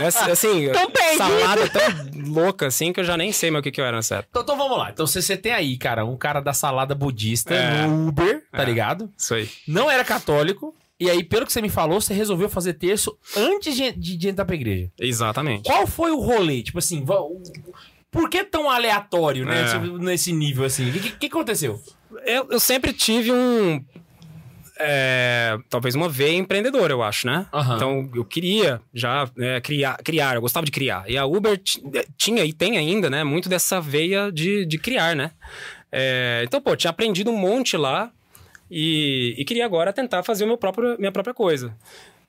[0.00, 0.66] É, assim,
[1.16, 3.96] salada tão louca assim que eu já nem sei mais o que, que eu era
[3.96, 4.28] nessa época.
[4.30, 4.90] Então, então vamos lá.
[4.90, 7.86] Então você, você tem aí, cara, um cara da salada budista É.
[7.86, 8.64] no Uber, tá É.
[8.64, 9.10] ligado?
[9.16, 9.48] Isso aí.
[9.68, 10.74] Não era católico.
[11.04, 14.28] E aí, pelo que você me falou, você resolveu fazer terço antes de, de, de
[14.28, 14.90] entrar pra igreja.
[14.98, 15.64] Exatamente.
[15.64, 16.62] Qual foi o rolê?
[16.62, 17.04] Tipo assim,
[18.10, 19.62] por que tão aleatório, né?
[19.74, 19.78] É.
[19.98, 20.88] Nesse nível, assim.
[20.88, 21.80] O que, que, aconteceu?
[22.24, 23.84] Eu, eu sempre tive um.
[24.78, 27.46] é, talvez uma veia empreendedora, eu acho, né?
[27.52, 27.76] Aham.
[27.76, 31.04] Então eu queria já né, criar, criar, eu gostava de criar.
[31.08, 31.82] E a Uber ti-
[32.16, 33.22] tinha e tem ainda, né?
[33.24, 35.30] Muito dessa veia de, de criar, né?
[35.92, 38.10] É, então, pô, tinha aprendido um monte lá
[38.70, 41.76] e, e queria agora tentar fazer meu próprio, minha própria coisa.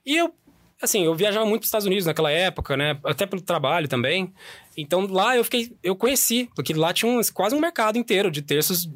[0.05, 0.33] E eu,
[0.81, 2.99] assim, eu viajava muito para os Estados Unidos naquela época, né?
[3.03, 4.33] Até pelo trabalho também.
[4.77, 8.41] Então lá eu fiquei, eu conheci, porque lá tinha um- quase um mercado inteiro de
[8.41, 8.89] terços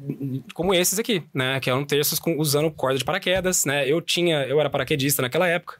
[0.54, 1.58] como esses aqui, né?
[1.60, 3.88] Que eram terços com- usando corda de paraquedas, né?
[3.88, 5.78] Eu tinha, eu era paraquedista naquela época,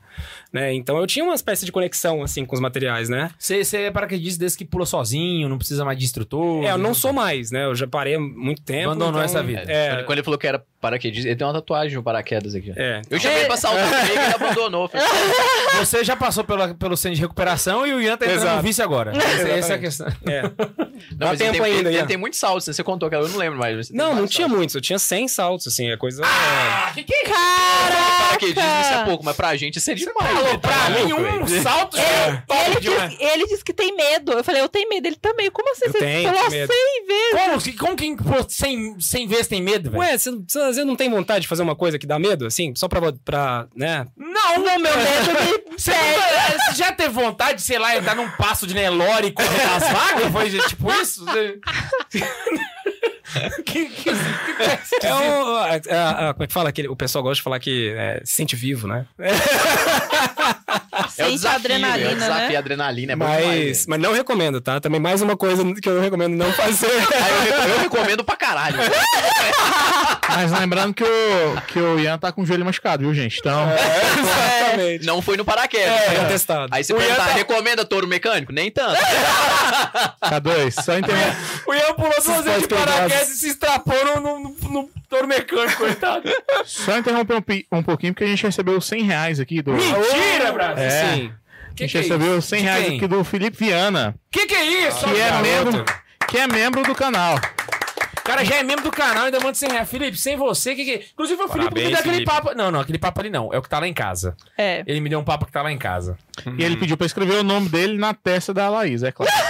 [0.52, 0.72] né?
[0.72, 3.30] Então eu tinha uma espécie de conexão assim com os materiais, né?
[3.38, 6.64] Você, você é paraquedista desse que pula sozinho, não precisa mais de instrutor.
[6.64, 7.64] É, eu não sou mais, né?
[7.64, 8.90] Eu já parei há muito tempo.
[8.90, 9.64] Abandonou então, essa vida.
[9.70, 12.72] É, Quando, quando ele falou que era paraquedista, ele tem uma tatuagem no paraquedas aqui.
[12.76, 13.02] é.
[13.10, 14.88] Eu chamei pra saltar e ele abandonou.
[14.88, 15.06] Falei,
[15.78, 18.56] Você já passou pela, pelo centro de recuperação e o Ian tá entrando Exato.
[18.56, 19.10] no vício agora.
[19.16, 19.86] Essa, essa é a Exatamente.
[19.90, 20.06] Questão.
[20.26, 20.42] é.
[21.18, 21.98] Não, Dá tempo tem, ainda, Ian.
[22.00, 22.74] ele tem muitos saltos, né?
[22.74, 23.88] você contou, cara, eu não lembro mais.
[23.88, 24.56] tem Não, não tinha saltos.
[24.58, 24.74] muitos.
[24.74, 25.90] Eu tinha 100 saltos, assim.
[25.90, 26.22] É coisa...
[26.26, 27.32] Ah, que que é isso?
[28.28, 30.30] Paraquedismo, isso é pouco, mas pra gente isso é demais.
[30.30, 30.58] Falou.
[30.58, 34.32] Tá pra mim maluco, um salto é, top Ele disse, ele disse que tem medo.
[34.32, 35.06] Eu falei, eu tenho medo.
[35.06, 35.50] Ele também.
[35.50, 35.86] Como assim?
[35.86, 36.72] Eu Você tenho, falou tenho medo.
[36.72, 37.32] 100 vezes.
[37.46, 40.02] Como, que- como quem pô, sem, sem vezes tem medo, velho?
[40.02, 42.46] Ué, você, você às vezes não tem vontade de fazer uma coisa que dá medo,
[42.46, 42.74] assim?
[42.76, 44.06] Só pra, pra né?
[44.16, 45.30] Não, não, meu medo
[45.70, 49.28] me Você, nunca- você já teve vontade de, sei lá, entrar num passo de Nelore
[49.28, 50.32] e correr nas vagas?
[50.32, 51.24] Foi tipo isso?
[53.64, 54.10] Que, que, que,
[55.00, 56.68] que É a- a- a- como é que fala?
[56.70, 59.06] Aquele, o pessoal gosta de falar que é, se sente vivo, né?
[61.20, 62.56] É o Sente desafio, adrenalina, é o desafio, né?
[62.56, 64.80] a adrenalina é bom demais, mas, mas não recomendo, tá?
[64.80, 66.86] Também mais uma coisa que eu não recomendo não fazer.
[66.86, 66.96] Aí
[67.48, 68.76] eu, recomendo, eu recomendo pra caralho.
[70.32, 73.38] Mas lembrando que o, que o Ian tá com o joelho machucado, viu, gente?
[73.40, 73.66] Então,
[74.20, 75.04] Exatamente.
[75.04, 75.88] Não foi no paraquedas.
[75.92, 76.72] É, testado.
[76.72, 78.52] Aí você O perguntar, tá- recomenda touro mecânico?
[78.52, 78.96] Nem tanto.
[80.24, 81.36] K2, só entender.
[81.66, 85.76] O Ian pulou duas vezes de paraquedas e se estrapou no, no, no, touro mecânico,
[85.78, 86.22] coitado.
[86.64, 89.72] Só interromper um, pi- um pouquinho, porque a gente recebeu 100 reais aqui do.
[89.72, 90.84] Mentira, Brasil!
[90.84, 90.90] É.
[91.16, 91.32] Sim.
[91.70, 92.48] a Que gente que é recebeu isso?
[92.48, 92.96] 100 De reais quem?
[92.96, 95.04] aqui do Felipe Viana, Que que é isso?
[95.04, 95.42] que é, garoto?
[95.42, 95.84] membro,
[96.28, 97.36] que é membro do canal.
[98.18, 99.90] O cara já é membro do canal e ainda manda 100 reais.
[99.90, 101.04] Felipe, sem você, que que...
[101.14, 102.30] Inclusive foi o Felipe que me Parabéns, deu aquele Felipe.
[102.30, 102.54] papo...
[102.56, 103.52] Não, não, aquele papo ali não.
[103.52, 104.36] É o que tá lá em casa.
[104.56, 104.84] É.
[104.86, 106.16] Ele me deu um papo que tá lá em casa.
[106.56, 109.32] E ele pediu pra escrever o nome dele na testa da Laís, é claro.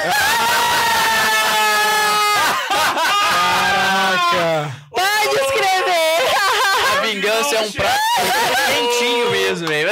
[3.51, 4.71] Caraca.
[7.21, 8.01] Vingança é um prato
[8.67, 9.91] quentinho mesmo, velho.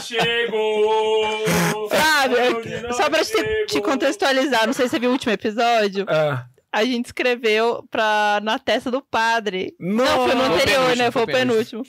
[0.00, 1.44] chegou.
[1.88, 6.44] Fábio, só pra te, te contextualizar, não sei se você viu o último episódio, Ah.
[6.72, 9.74] a gente escreveu pra, na testa do padre.
[9.78, 11.10] Não, Não, foi no Foi anterior, penúltimo, né?
[11.10, 11.82] foi Foi o penúltimo.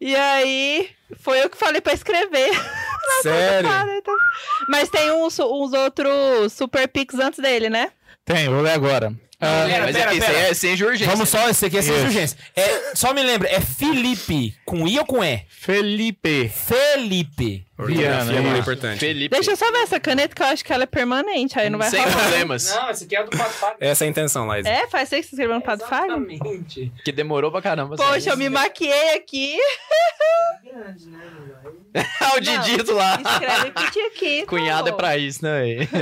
[0.00, 0.88] E aí,
[1.20, 2.50] foi eu que falei pra escrever.
[3.22, 3.68] Sério?
[3.68, 4.14] Padre, então.
[4.68, 7.90] Mas tem uns, uns outros super pics antes dele, né?
[8.24, 9.12] Tem, vou ler agora.
[9.44, 10.32] Ah, Pera, Mas pera, aqui, pera.
[10.32, 11.06] isso aí é sem urgência.
[11.08, 12.04] Vamos só, esse aqui é sem Isso.
[12.04, 12.38] urgência.
[12.54, 15.44] É, só me lembra, é Felipe, com I ou com E?
[15.48, 17.66] Felipe Felipe.
[17.76, 18.32] Viana.
[18.32, 19.00] É muito importante.
[19.00, 19.34] Felipe.
[19.34, 21.76] Deixa eu só ver essa caneta que eu acho que ela é permanente, aí não
[21.80, 22.16] vai Sem rolar.
[22.16, 22.70] problemas.
[22.72, 24.64] Não, esse aqui é do Pato Essa é a intenção, Laís.
[24.64, 26.30] É, faz tempo que você escreveu no Padre Fábio?
[26.30, 26.92] Exatamente.
[27.04, 27.96] Que demorou pra caramba.
[27.96, 29.56] Poxa, eu me maquiei aqui.
[30.64, 31.18] Grande, né,
[31.92, 32.36] velho?
[32.36, 33.18] o Didito lá.
[33.20, 34.46] Escreve piti aqui.
[34.46, 35.60] Cunhado é pra isso, né?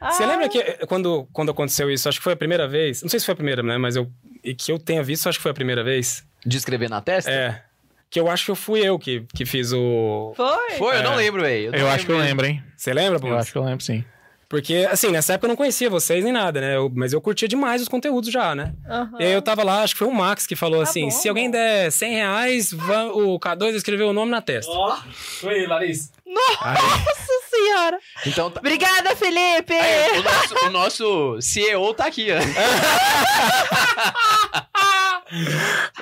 [0.00, 3.02] Você Ah, lembra que eh, quando, quando aconteceu isso, acho que foi a primeira vez,
[3.02, 4.08] não sei se foi a primeira, né, mas eu,
[4.44, 7.30] e que eu tenha visto, acho que foi a primeira vez, De escrever na testa?
[7.30, 7.62] é,
[8.08, 10.32] que eu acho que eu fui eu que, que fiz o...
[10.36, 10.70] Foi?
[10.78, 11.02] Foi, eu É.
[11.02, 11.74] não lembro, velho.
[11.74, 12.62] Eu acho que eu lembro, hein?
[12.76, 13.38] Você lembra, Eu Bundes?
[13.38, 14.04] acho que eu lembro, sim.
[14.48, 17.46] Porque, assim, nessa época eu não conhecia vocês nem nada, né, eu- mas eu curtia
[17.48, 18.72] demais os conteúdos já, né.
[18.88, 19.18] Aham.
[19.20, 21.10] E aí eu tava lá, acho que foi o Max que falou Tá assim, bom.
[21.10, 24.72] se alguém der 100 reais, o K2 escreveu o nome na testa.
[24.72, 24.96] Ó,
[25.40, 26.10] foi, Larissa.
[26.28, 27.98] Nossa senhora.
[28.26, 28.60] Então, tá...
[28.60, 29.72] Obrigada, Felipe!
[29.72, 32.38] Aí, o, nosso, o nosso CEO tá aqui, ó.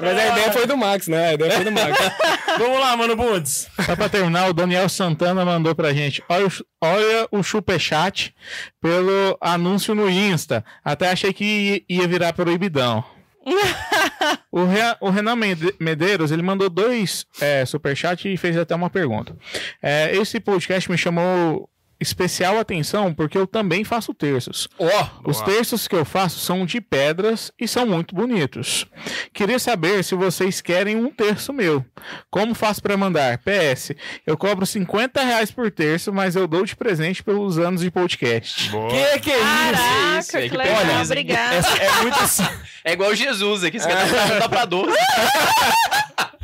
[0.00, 1.30] Mas a ideia foi do Max, né?
[1.30, 1.96] A ideia foi do Max.
[2.58, 3.68] Vamos lá, mano Bundes.
[3.84, 6.22] Só pra terminar, o Daniel Santana mandou pra gente.
[6.28, 6.50] Olha, o-
[6.80, 8.32] olha o superchat
[8.80, 10.64] pelo anúncio no Insta.
[10.84, 13.04] Até achei que ia virar proibidão.
[14.51, 14.61] o,
[15.01, 19.36] o Renan Mede- Medeiros, ele mandou dois é, superchats e fez até uma pergunta.
[19.80, 21.70] É, esse podcast me chamou
[22.01, 24.68] especial atenção porque eu também faço terços.
[24.78, 28.86] Ó, Os terços que eu faço são de pedras e são muito bonitos.
[29.32, 31.84] Queria saber se vocês querem um terço meu.
[32.30, 33.38] Como faço para mandar?
[33.38, 33.92] PS,
[34.26, 38.70] eu cobro 50 reais por terço, mas eu dou de presente pelos anos de podcast.
[38.70, 39.44] que que é isso?
[39.47, 41.03] Caraca, isso, é que que legal, precisa.
[41.05, 41.55] obrigada.
[41.80, 42.44] É, é muito assim.
[42.84, 44.92] É igual Jesus aqui, esse cara dá pra 12.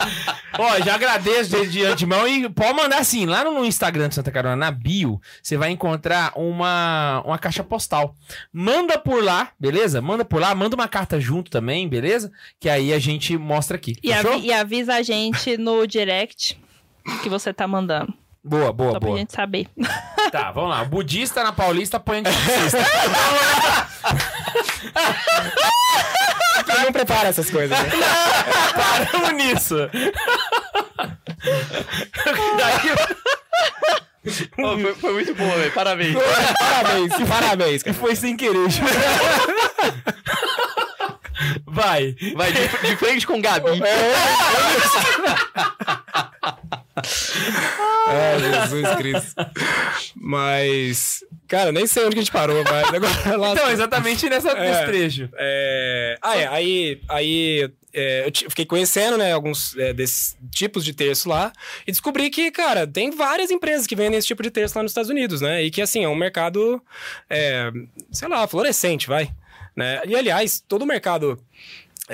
[0.59, 4.31] Ó, já agradeço de, de antemão e pode mandar assim, lá no Instagram de Santa
[4.31, 8.15] Carolina, na bio, você vai encontrar uma, uma caixa postal.
[8.53, 10.01] Manda por lá, beleza?
[10.03, 12.31] Manda por lá, manda uma carta junto também, beleza?
[12.61, 13.97] Que aí a gente mostra aqui.
[14.03, 16.61] E, avi- e avisa a gente no direct
[17.23, 18.13] que você tá mandando.
[18.45, 19.19] Boa, boa, só pra boa.
[19.19, 19.69] gente saber.
[20.33, 20.85] Tá, vamos lá.
[20.85, 22.79] Budista na Paulista põe anticrista.
[26.81, 27.91] Não prepara essas coisas, né?
[28.75, 29.77] Paramos nisso.
[34.59, 35.73] Ô, foi, foi muito bom, velho.
[35.73, 36.17] Parabéns.
[36.59, 38.69] Parabéns, parabéns, foi sem querer.
[41.67, 42.15] Vai.
[42.37, 43.81] Vai de, de frente com o Gabi.
[46.97, 48.39] Ai,
[48.69, 49.35] Jesus Cristo.
[50.17, 53.53] Mas, cara, nem sei onde que a gente parou, mas agora lá.
[53.53, 54.71] Então, exatamente nessa, É.
[54.71, 55.29] nesse trecho.
[55.37, 60.93] É, ah, é, aí, aí é, eu fiquei conhecendo, né, alguns é, desses tipos de
[60.93, 61.53] terço lá
[61.87, 64.93] e descobri que, cara, tem várias empresas que vendem esse tipo de terço lá nos
[64.93, 65.63] Estados Unidos, né?
[65.63, 66.83] E que, assim, é um mercado,
[67.29, 67.71] é,
[68.11, 69.31] sei lá, florescente, vai.
[69.75, 70.03] Né?
[70.07, 71.43] E, aliás, todo o mercado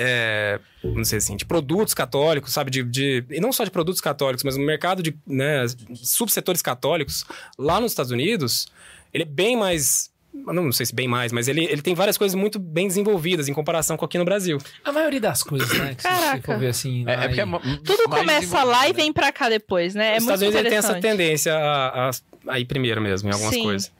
[0.01, 2.71] é, não sei assim, de produtos católicos, sabe?
[2.71, 7.25] De, de- e não só de produtos católicos, mas o mercado de né, subsetores católicos
[7.57, 8.67] lá nos Estados Unidos,
[9.13, 10.09] ele é bem mais.
[10.33, 13.49] Não, não sei se bem mais, mas ele, ele tem várias coisas muito bem desenvolvidas
[13.49, 14.57] em comparação com aqui no Brasil.
[14.85, 15.95] A maioria das coisas, né?
[15.95, 16.41] Que se Caraca.
[16.53, 17.03] for ver assim.
[17.05, 17.45] É, é porque é
[17.83, 18.93] Tudo começa lá e né?
[18.93, 20.13] vem pra cá depois, né?
[20.13, 22.11] É Os Estados Unidos tem essa tendência a, a,
[22.47, 23.63] a ir primeiro mesmo em algumas Sim.
[23.63, 23.91] coisas.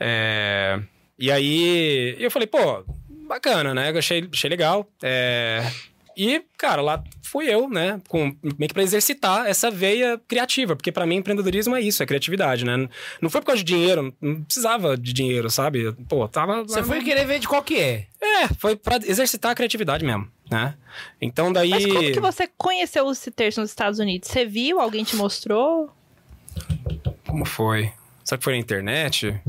[0.00, 0.80] É,
[1.18, 2.84] e aí eu falei, pô,
[3.26, 3.90] bacana, né?
[3.90, 4.88] Eu achei, achei legal.
[5.02, 5.64] É,
[6.16, 8.00] e, cara, lá fui eu, né?
[8.08, 12.06] Com, meio que pra exercitar essa veia criativa, porque pra mim empreendedorismo é isso, é
[12.06, 12.88] criatividade, né?
[13.20, 15.92] Não foi por causa de dinheiro, não precisava de dinheiro, sabe?
[16.08, 16.62] Pô, tava.
[16.62, 18.06] Você foi querer ver de qual que é.
[18.22, 20.74] É, foi pra exercitar a criatividade mesmo, né?
[21.20, 21.70] Então daí.
[21.70, 24.28] Mas como que você conheceu esse terço nos Estados Unidos?
[24.28, 24.80] Você viu?
[24.80, 25.90] Alguém te mostrou?
[27.26, 27.92] Como foi?
[28.22, 29.40] Será que foi na internet?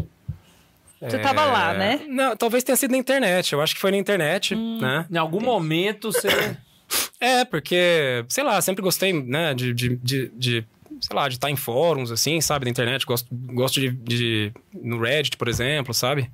[1.02, 2.02] Você tava lá, É, né?
[2.08, 3.54] Não, talvez tenha sido na internet.
[3.54, 4.80] Eu acho que foi na internet, Hum.
[4.82, 5.06] né?
[5.12, 6.28] Em algum momento você.
[7.20, 10.66] É, porque, sei lá, sempre gostei, né, de, de, de, de,
[11.02, 13.06] sei lá, de estar em fóruns, assim, sabe, da internet.
[13.06, 16.30] Gosto, gosto de, de no Reddit, por exemplo, sabe?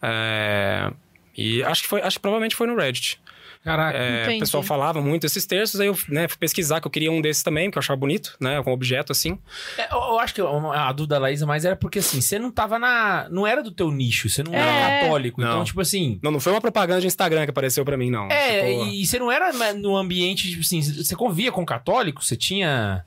[0.00, 0.90] É,
[1.36, 3.20] e acho que foi, acho que provavelmente foi no Reddit.
[3.66, 3.98] Caraca.
[3.98, 7.10] É, o pessoal falava muito esses terços, aí eu né, fui pesquisar que eu queria
[7.10, 9.40] um desses também, que eu achava bonito, né, com objeto assim.
[9.76, 12.52] É, eu, eu acho que a dúvida da Laísa mais era porque assim, você não
[12.52, 13.28] tava na.
[13.28, 14.58] Não era do teu nicho, você não É.
[14.58, 15.40] era católico.
[15.40, 15.48] Não.
[15.48, 16.20] Então, tipo assim.
[16.22, 18.30] Não, não foi uma propaganda de Instagram que apareceu pra mim, não.
[18.30, 22.28] É, Tipo, e você não era no ambiente, tipo assim, você convia com católicos?
[22.28, 23.04] Você tinha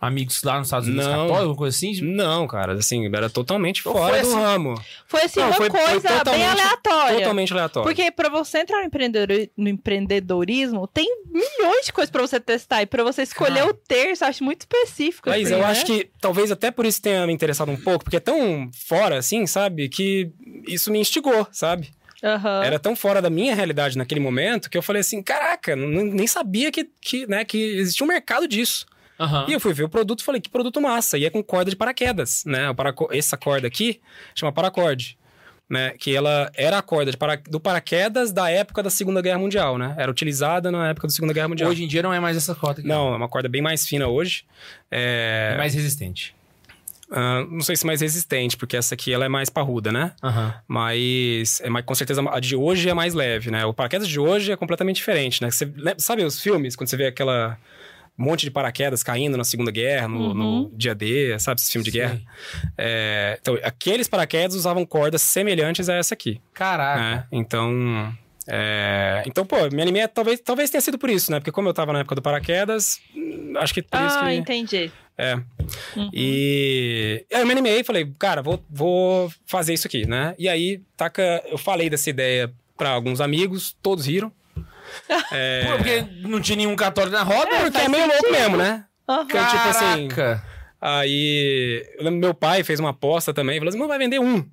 [0.00, 1.12] amigos lá nos Estados Unidos Não.
[1.12, 2.00] católicos, alguma coisa assim?
[2.00, 4.82] Não, cara, assim, era totalmente Então fora foi do assim- ramo.
[5.06, 7.18] Foi assim, Não, uma foi- foi coisa bem totalmente- aleatória.
[7.18, 7.88] Totalmente aleatório.
[7.88, 12.82] Porque pra você entrar no, empreendedor- no empreendedorismo, tem milhões de coisas pra você testar.
[12.82, 15.28] E pra você escolher o terço, eu acho muito específico.
[15.28, 15.64] Mas assim, eu né?
[15.66, 19.18] acho que talvez até por isso tenha me interessado um pouco, porque é tão fora,
[19.18, 19.88] assim, sabe?
[19.88, 20.30] Que
[20.66, 21.90] isso me instigou, sabe?
[22.22, 22.62] Aham.
[22.64, 26.26] Era tão fora da minha realidade naquele momento que eu falei assim: caraca, não- nem
[26.26, 28.84] sabia que, que, né, que existia um mercado disso.
[29.20, 29.44] Aham.
[29.48, 31.18] E eu fui ver o produto e falei: que produto massa.
[31.18, 32.70] E é com corda de paraquedas, né?
[32.70, 34.00] O paraco- Essa corda aqui
[34.34, 35.16] chama paracorde.
[35.68, 39.78] Né, que ela era a corda para- do paraquedas da época da Segunda Guerra Mundial,
[39.78, 39.94] né?
[39.96, 41.70] Era utilizada na época da Segunda Guerra Mundial.
[41.70, 42.88] Hoje em dia não é mais essa cota aqui.
[42.88, 44.42] Não, é uma corda bem mais fina hoje.
[44.90, 46.34] É, É mais resistente.
[47.12, 50.12] ah, não sei se mais resistente, porque essa aqui ela é mais parruda, né?
[50.20, 50.52] Aham.
[50.66, 53.64] Mas é mais, com certeza a de hoje é mais leve, né?
[53.64, 55.52] O paraquedas de hoje é completamente diferente, né?
[55.52, 57.56] Você, sabe os filmes, quando você vê aquela
[58.20, 61.90] monte de paraquedas caindo na Segunda Guerra, no, no dia D, sabe esse filme de
[61.90, 62.00] Sei.
[62.00, 62.20] guerra?
[62.76, 67.00] É, então, aqueles paraquedas usavam cordas semelhantes a essa aqui, Caraca.
[67.00, 67.24] né?
[67.32, 68.14] Então...
[68.46, 71.38] é, então, pô, me animei, talvez, talvez tenha sido por isso, né?
[71.40, 74.34] Porque como eu tava na época do paraquedas, hum, acho que por isso Ah, que...
[74.34, 74.90] entendi.
[75.16, 75.34] É.
[75.96, 76.10] Uhum.
[76.14, 80.34] E aí eu me animei e falei, cara, vou, vou fazer isso aqui, né?
[80.38, 84.32] E aí, taca, eu falei dessa ideia pra alguns amigos, todos riram.
[85.32, 87.50] É, Pô, Porque não tinha nenhum católico na roda?
[87.60, 88.84] porque é meio louco mesmo, né?
[89.08, 89.24] Aham.
[89.28, 90.44] Então, tipo assim, Caraca.
[90.80, 94.18] aí eu lembro que meu pai fez uma aposta também, falou assim, não vai vender
[94.20, 94.44] um.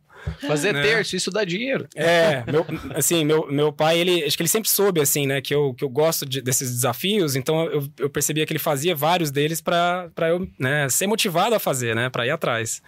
[0.45, 0.81] Fazer Né?
[0.81, 1.87] terço, isso dá dinheiro.
[1.95, 2.65] É, meu,
[2.95, 5.83] assim, meu, meu pai, ele, acho que ele sempre soube, assim, né, que eu, que
[5.85, 10.09] eu gosto de- desses desafios, então eu, eu percebia que ele fazia vários deles pra
[10.13, 12.81] pra eu, né, ser motivado a fazer, né, pra ir atrás.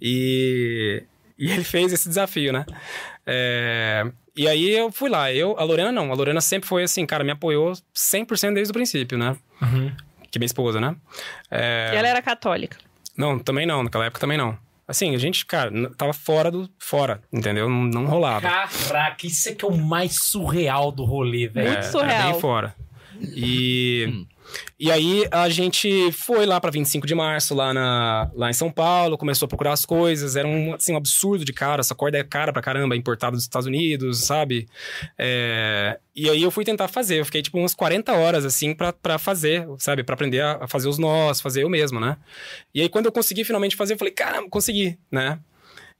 [0.00, 1.02] E,
[1.38, 2.64] e ele fez esse desafio, né.
[3.30, 7.04] É, e aí eu fui lá, eu, a Lorena não, a Lorena sempre foi assim,
[7.04, 9.36] cara, me apoiou 100% desde o princípio, né,
[10.30, 10.96] que é minha esposa, né.
[11.50, 12.78] É, E ela era católica.
[13.16, 14.56] não, também não, naquela época também não.
[14.86, 16.66] Assim, a gente, cara, tava fora do.
[16.78, 17.68] fora, entendeu?
[17.68, 18.40] Não, não rolava.
[18.40, 21.66] Caraca, isso é que é o mais surreal do rolê, velho.
[21.68, 22.10] Muito É, surreal.
[22.22, 22.74] Era bem fora.
[23.20, 24.24] E,
[24.78, 28.70] e aí a gente foi lá pra 25 de março, lá, na, lá em São
[28.70, 30.36] Paulo, começou a procurar as coisas.
[30.36, 31.80] Era um, assim, um absurdo de cara.
[31.80, 34.68] Essa corda é cara pra caramba, importada dos Estados Unidos, sabe?
[35.18, 37.20] É, e aí eu fui tentar fazer.
[37.20, 40.02] Eu fiquei tipo umas 40 horas, assim, pra fazer, sabe?
[40.02, 42.16] Pra aprender a, a fazer os nós, fazer eu mesmo, né?
[42.74, 45.38] E aí quando eu consegui finalmente fazer, eu falei, caramba, consegui, né?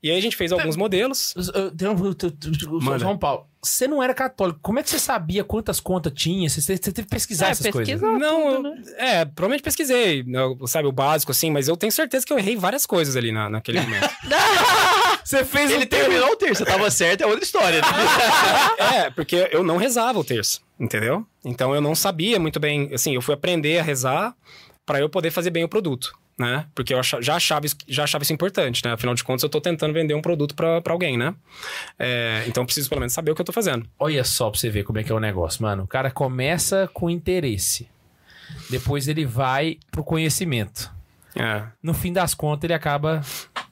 [0.03, 1.35] E aí a gente fez alguns modelos.
[1.55, 4.61] Eu- tem um- Paulo, você não era católico.
[4.63, 6.49] Como é que você sabia quantas contas tinha?
[6.49, 7.95] Você, você teve que pesquisar É, essas coisas.
[7.95, 8.83] pesquisa Não, tudo, né?
[8.97, 12.55] é, provavelmente pesquisei, né, sabe, o básico, assim, mas eu tenho certeza que eu errei
[12.57, 14.09] várias coisas ali na, naquele momento.
[15.25, 17.87] Você fez Ele um terminou o terço, tava certo, é outra história, né?
[19.07, 21.27] é, porque eu não rezava o terço, entendeu?
[21.45, 24.35] Então eu não sabia muito bem, assim, eu fui aprender a rezar
[24.87, 26.67] para eu poder fazer bem o produto, né?
[26.75, 28.93] Porque eu já, achava isso, já achava isso importante, né?
[28.93, 31.35] Afinal de contas, eu tô tentando vender um produto para alguém, né?
[31.99, 33.89] É, então eu preciso pelo menos saber o que eu tô fazendo.
[33.99, 35.83] Olha só pra você ver como é que é o negócio, mano.
[35.83, 37.89] O cara começa com interesse.
[38.71, 40.91] Depois ele vai pro conhecimento.
[41.35, 41.65] É.
[41.83, 43.23] No fim das contas, ele acaba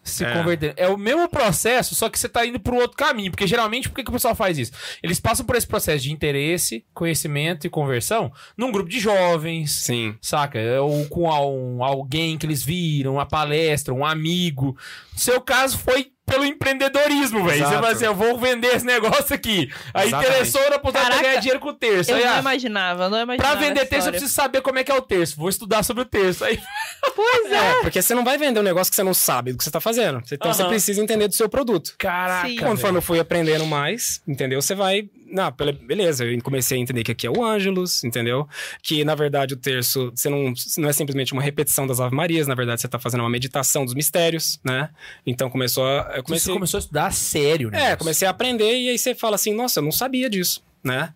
[0.09, 0.33] se É.
[0.33, 0.75] convertendo.
[0.77, 3.31] É o mesmo processo, só que você tá indo pro outro caminho.
[3.31, 4.73] Porque geralmente, por que, que o pessoal faz isso?
[5.03, 9.73] Eles passam por esse processo de interesse, conhecimento e conversão num grupo de jovens.
[9.73, 10.17] Sim.
[10.21, 10.59] Saca?
[10.83, 14.77] Ou com um- alguém que eles viram, uma palestra, um amigo.
[15.13, 17.65] No seu caso foi pelo empreendedorismo, velho.
[17.65, 19.71] Você vai assim, eu vou vender esse negócio aqui.
[19.95, 20.33] Aí Exatamente.
[20.33, 22.11] interessou na possibilidade de ganhar dinheiro com o terço.
[22.11, 23.61] Eu Aí, não ah, imaginava, eu não pra imaginava.
[23.61, 25.37] vender essa terço, eu preciso saber como é que é o terço.
[25.37, 26.45] Vou estudar sobre o terço.
[26.45, 26.59] Aí,
[27.15, 27.57] Pois é.
[27.57, 29.71] É, porque você não vai vender um negócio que você não sabe do que você
[29.71, 29.96] tá fazendo.
[30.33, 31.95] Então você precisa entender do seu produto.
[31.99, 32.49] caraca.
[32.49, 32.57] Sim.
[32.57, 34.61] Conforme eu fui aprendendo mais, entendeu?
[34.61, 35.09] Você vai.
[35.27, 38.49] Não, beleza, eu comecei a entender que aqui é o Ângelus, entendeu?
[38.83, 42.47] Que na verdade o terço você não, não é simplesmente uma repetição das Ave Marias,
[42.47, 44.91] na verdade você tá fazendo uma meditação dos mistérios, né?
[45.27, 46.13] Então começou a.
[46.17, 47.93] Eu Você comecei, começou a estudar a sério, né?
[47.93, 51.13] é, comecei a aprender e aí você fala assim, nossa, eu não sabia disso, né?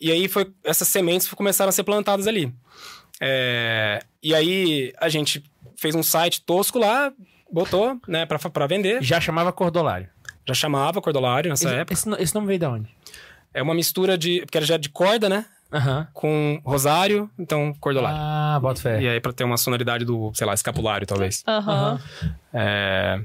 [0.00, 2.52] E aí foi essas sementes começaram a ser plantadas ali.
[3.20, 5.42] É, e aí a gente
[5.76, 7.12] fez um site tosco lá,
[7.52, 9.02] botou, né, pra, pra vender.
[9.02, 10.08] Já chamava cordolário.
[10.46, 11.92] Já chamava Cordolário nessa Esse, época.
[11.92, 12.88] esse, esse nome veio da onde?
[13.52, 14.40] É uma mistura de.
[14.40, 15.44] Porque era já de corda, né?
[15.70, 16.08] Aham.
[16.14, 18.18] Com rosário, então cordolário.
[18.18, 19.02] Ah, bota fé.
[19.02, 21.44] E aí, pra ter uma sonoridade do, sei lá, escapulário, talvez.
[21.46, 22.00] Aham.
[22.54, 23.20] É,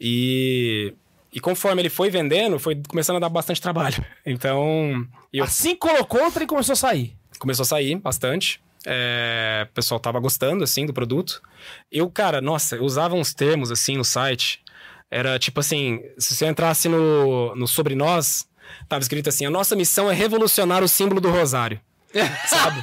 [0.00, 0.94] E.
[1.30, 4.02] E conforme ele foi vendendo, foi começando a dar bastante trabalho.
[4.24, 5.06] Então.
[5.30, 7.14] e eu Assim colocou, o trem começou a sair.
[7.38, 8.60] começou a sair bastante.
[8.86, 11.42] É, o pessoal tava gostando, assim, do produto.
[11.90, 14.62] Eu, cara, nossa, eu usava uns termos, assim, no site.
[15.10, 18.46] Era tipo assim, se você entrasse no, no Sobre Nós,
[18.88, 21.80] tava escrito assim, a nossa missão é revolucionar o símbolo do rosário.
[22.46, 22.80] Sabe?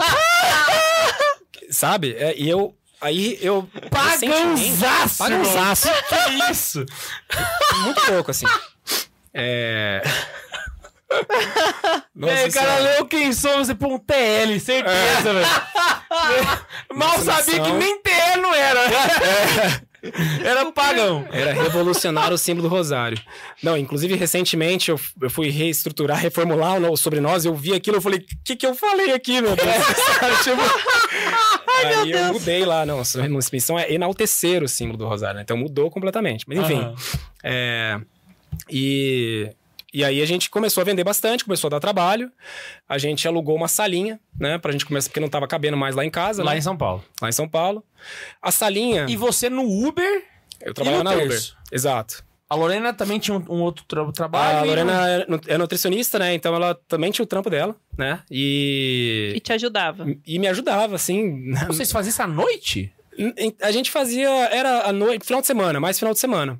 [1.69, 2.15] Sabe?
[2.17, 2.75] É, e eu...
[3.01, 3.69] Aí eu...
[3.91, 5.17] Paganzaço!
[5.17, 5.87] Paganzaço.
[6.09, 6.85] Que isso?
[7.83, 8.45] Muito pouco, assim.
[9.33, 10.01] É...
[12.15, 12.83] Nossa É, o cara Senhora.
[12.95, 15.47] leu quem somos e pôr um TL, certeza, velho.
[16.93, 18.79] Mal Nossa sabia que nem TL não era.
[20.43, 21.25] Era pagão.
[21.31, 23.19] Era revolucionar o símbolo do rosário.
[23.63, 28.01] Não, inclusive, recentemente eu, eu fui reestruturar, reformular o, sobre nós, eu vi aquilo, eu
[28.01, 29.65] falei, o que, que eu falei aqui, meu Deus?
[30.43, 30.61] Tipo,
[31.85, 35.41] aí eu mudei lá, não, a missão é enaltecer o símbolo do rosário, né?
[35.41, 36.45] Então mudou completamente.
[36.47, 36.95] Mas enfim, Aham.
[37.43, 37.99] é,
[38.69, 39.49] e,
[39.95, 42.31] e aí a gente começou a vender bastante, começou a dar trabalho,
[42.87, 46.03] a gente alugou uma salinha, né, pra gente começar, porque não tava cabendo mais lá
[46.05, 46.57] em casa, Lá né?
[46.57, 47.03] em São Paulo.
[47.21, 47.83] lá em São Paulo.
[48.41, 50.23] A salinha, E você no Uber,
[50.61, 51.39] eu trabalhava e na no Uber.
[51.71, 52.23] Exato.
[52.49, 54.59] a Lorena também tinha um, um outro tra- trabalho.
[54.59, 56.33] A Lorena é nu- é nutricionista, né?
[56.35, 58.21] Então ela também tinha o trampo dela, né?
[58.29, 60.05] E E, te ajudava.
[60.25, 61.51] e me ajudava, assim.
[61.67, 62.93] Vocês faziam isso à noite?
[63.61, 66.59] A gente fazia, era a noite, final de semana, mais final de semana.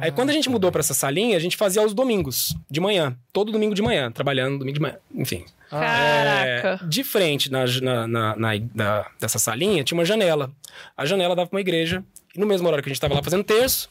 [0.00, 3.16] Aí quando a gente mudou pra essa salinha, a gente fazia aos domingos, de manhã.
[3.32, 4.96] Todo domingo de manhã, trabalhando domingo de manhã.
[5.14, 5.44] Enfim.
[5.70, 6.80] Caraca.
[6.82, 10.50] É, de frente na, na, na, na- da- dessa salinha tinha uma janela.
[10.96, 12.04] A janela dava pra uma igreja.
[12.34, 13.88] E no mesmo horário que a gente tava lá fazendo terço,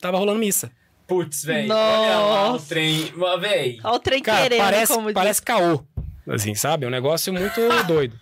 [0.00, 0.70] tava rolando missa.
[1.06, 1.68] Putz, velho.
[1.68, 1.80] Nossa.
[1.80, 3.12] Olha lá o trem.
[3.16, 5.14] Olha o trem Cara, querendo, parece, como diz.
[5.14, 5.80] parece caô.
[6.28, 6.84] Assim, sabe?
[6.84, 8.14] É um negócio muito doido.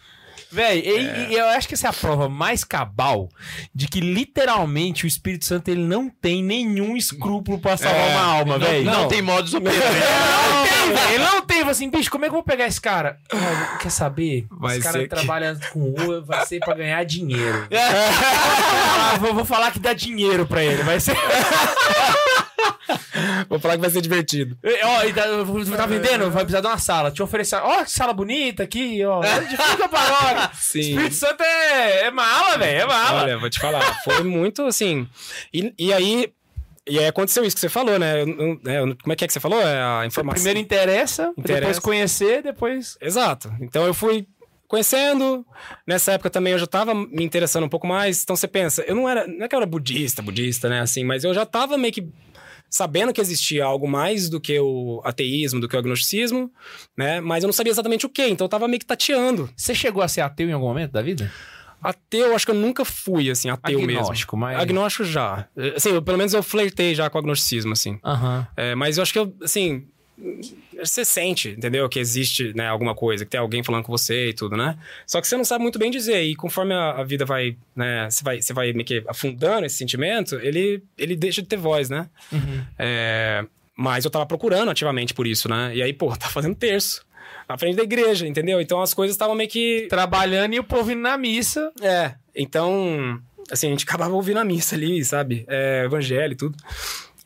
[0.57, 3.28] Velho, e, e eu acho que essa é a prova mais cabal
[3.74, 8.22] de que literalmente o Espírito Santo ele não tem nenhum escrúpulo pra salvar É, uma
[8.24, 8.84] alma, velho.
[8.86, 9.80] Não, tem modus operandi.
[9.84, 11.09] Não tem, velho.
[11.14, 11.57] Ele não tem.
[11.66, 13.18] Assim, bicho, como é que eu vou pegar esse cara?
[13.32, 14.46] Ah, quer saber?
[14.50, 17.66] Vai esse cara que- trabalha com Uber, vai ser pra ganhar dinheiro.
[19.09, 20.82] Ah, vou, vou falar que dá dinheiro pra ele.
[20.82, 21.16] Vai ser.
[23.48, 24.56] Vou falar que vai ser divertido.
[24.84, 26.30] Ó, e tá, vendendo?
[26.30, 27.10] Vai precisar de uma sala.
[27.10, 27.56] Te oferecer.
[27.56, 29.20] Ó, que sala bonita aqui, ó.
[29.70, 30.50] Fica paróquia.
[30.54, 30.80] Sim.
[30.80, 32.80] Espírito Santo é, é mala, velho.
[32.82, 33.22] É mala.
[33.22, 33.82] Olha, vou te falar.
[34.04, 35.08] Foi muito assim.
[35.52, 36.32] E, e aí.
[36.88, 38.22] E aí aconteceu isso que você falou, né?
[38.22, 39.60] Eu- eu- né, eu- como é que é que você falou?
[39.60, 40.34] É a informação.
[40.36, 41.60] Primeiro interessa, Interessa.
[41.60, 42.96] depois conhecer, depois.
[43.00, 43.52] Exato.
[43.60, 44.24] Então eu fui
[44.68, 45.44] conhecendo.
[45.84, 48.22] Nessa época também eu já tava me interessando um pouco mais.
[48.22, 49.26] Então você pensa, eu não era.
[49.26, 50.80] Não é que eu era budista, budista, né?
[50.80, 52.06] Assim, mas eu já tava meio que
[52.70, 56.50] sabendo que existia algo mais do que o ateísmo, do que o agnosticismo,
[56.96, 57.20] né?
[57.20, 58.26] Mas eu não sabia exatamente o que.
[58.26, 59.48] Então eu tava meio que tateando.
[59.56, 61.30] Você chegou a ser ateu em algum momento da vida?
[61.82, 64.00] Ateu, acho que eu nunca fui, assim, ateu mesmo.
[64.00, 64.58] Agnóstico, mas.
[64.58, 65.46] Agnóstico já.
[65.76, 67.98] Assim, eu- pelo menos eu flertei já com o agnosticismo, assim.
[68.04, 68.46] Aham.
[68.56, 69.86] É, mas eu acho que eu, assim.
[70.78, 71.88] Você sente, entendeu?
[71.88, 74.78] Que existe né, alguma coisa, que tem alguém falando com você e tudo, né?
[75.06, 76.22] Só que você não sabe muito bem dizer.
[76.22, 78.08] E conforme a, a vida vai, né?
[78.08, 81.90] Você vai, você vai meio que afundando esse sentimento, ele, ele deixa de ter voz,
[81.90, 82.08] né?
[82.78, 83.44] É,
[83.76, 85.72] mas eu tava procurando ativamente por isso, né?
[85.74, 87.04] E aí, pô, tá fazendo terço.
[87.48, 88.60] Na frente da igreja, entendeu?
[88.60, 89.86] Então as coisas estavam meio que.
[89.88, 91.70] Trabalhando e o povo indo na missa.
[91.80, 92.14] É.
[92.34, 95.44] Então, assim, a gente acabava ouvindo a missa ali, sabe?
[95.46, 96.56] É, evangelho e tudo.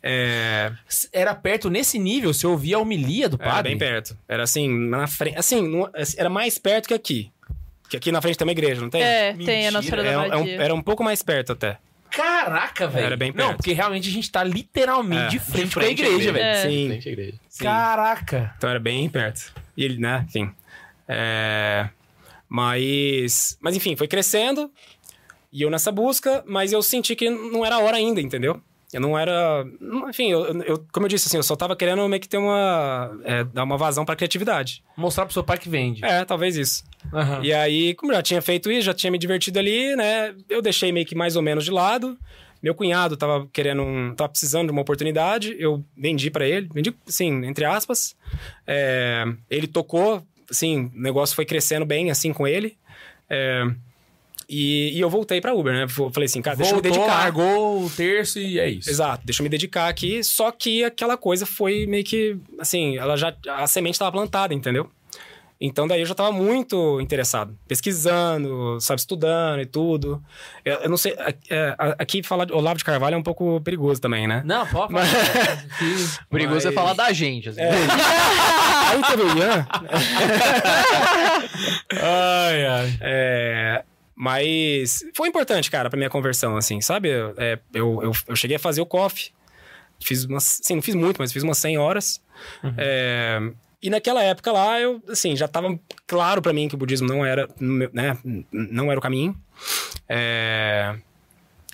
[0.03, 0.71] É,
[1.13, 3.69] Era perto nesse nível, você ouvia a homilia do Era padre?
[3.69, 4.17] bem perto.
[4.27, 5.37] Era assim, na frente.
[5.37, 7.31] Assim, não- era mais perto que aqui.
[7.89, 9.01] Que aqui na frente tem uma igreja, não tem?
[9.03, 9.45] É, Mentira.
[9.51, 10.61] tem a Nossa Senhora É da um- é um- Badia.
[10.63, 11.77] era um pouco mais perto até.
[12.09, 13.05] Caraca, velho.
[13.05, 13.57] Era bem Não, perto.
[13.57, 16.29] porque realmente a gente tá literalmente É, de frente, de com a frente à igreja,
[16.29, 16.31] igreja.
[16.33, 16.45] velho.
[16.45, 16.61] É.
[16.69, 16.87] Sim.
[16.87, 17.33] Frente à igreja.
[17.47, 17.63] sim.
[17.63, 18.53] Caraca.
[18.57, 19.53] Então era bem perto.
[19.77, 20.51] E ele, né, enfim.
[21.07, 21.87] É,
[22.49, 23.57] Mas.
[23.61, 24.69] Mas enfim, foi crescendo.
[25.53, 28.61] E eu nessa busca, mas eu senti que não era a hora ainda, entendeu?
[28.93, 29.65] Eu não era.
[30.09, 33.17] Enfim, eu, eu- como eu disse, assim, eu só tava querendo meio que ter uma.
[33.23, 34.83] é, dar uma vazão pra criatividade.
[34.97, 36.03] Mostrar pro seu pai que vende.
[36.03, 36.83] É, talvez isso.
[37.13, 37.39] Aham.
[37.43, 40.35] E aí, como eu já tinha feito isso, já tinha me divertido ali, né?
[40.49, 42.17] Eu deixei meio que mais ou menos de lado.
[42.61, 46.93] Meu cunhado tava querendo, um, tava precisando de uma oportunidade, eu vendi pra ele, vendi,
[47.07, 48.15] sim, entre aspas.
[48.67, 52.77] É, ele tocou, assim, o negócio foi crescendo bem, assim, com ele.
[53.27, 53.63] É,
[54.49, 55.87] e, e eu voltei pra Uber, né?
[55.87, 57.23] Falei assim, cara, deixa eu me Voltou, dedicar.
[57.23, 58.89] largou o terço e é isso.
[58.89, 60.23] Exato, deixa eu me dedicar aqui.
[60.23, 63.33] Só que aquela coisa foi meio que, assim, ela já.
[63.49, 64.89] A semente estava plantada, entendeu?
[65.63, 70.19] Então daí eu já estava muito interessado, pesquisando, sabe, estudando e tudo.
[70.65, 73.61] Eu, eu não sei, é, é, aqui falar de Olavo de Carvalho é um pouco
[73.61, 74.41] perigoso também, né?
[74.43, 75.05] Não, pode falar.
[76.31, 77.49] Perigoso é Mas- falar da gente.
[77.49, 77.61] Assim.
[78.91, 79.67] Aí teve o Ian,
[82.01, 82.97] ai, ai.
[83.01, 83.83] É,
[84.15, 87.09] mas foi importante, cara, pra minha conversão, assim, sabe?
[87.37, 89.31] É, eu, eu, eu cheguei a fazer o coffee.
[89.99, 90.59] Fiz umas.
[90.63, 92.21] Sim, não fiz muito, mas fiz umas 100 horas.
[92.77, 93.39] É,
[93.81, 97.25] e naquela época lá, eu, assim, já tava claro pra mim que o budismo não
[97.25, 98.17] era, né,
[98.51, 99.35] não era o caminho.
[100.07, 100.95] É,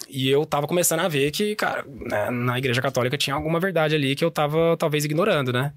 [0.08, 3.96] e eu tava começando a ver que, cara, né, na igreja católica tinha alguma verdade
[3.96, 5.74] ali que eu tava talvez ignorando, né?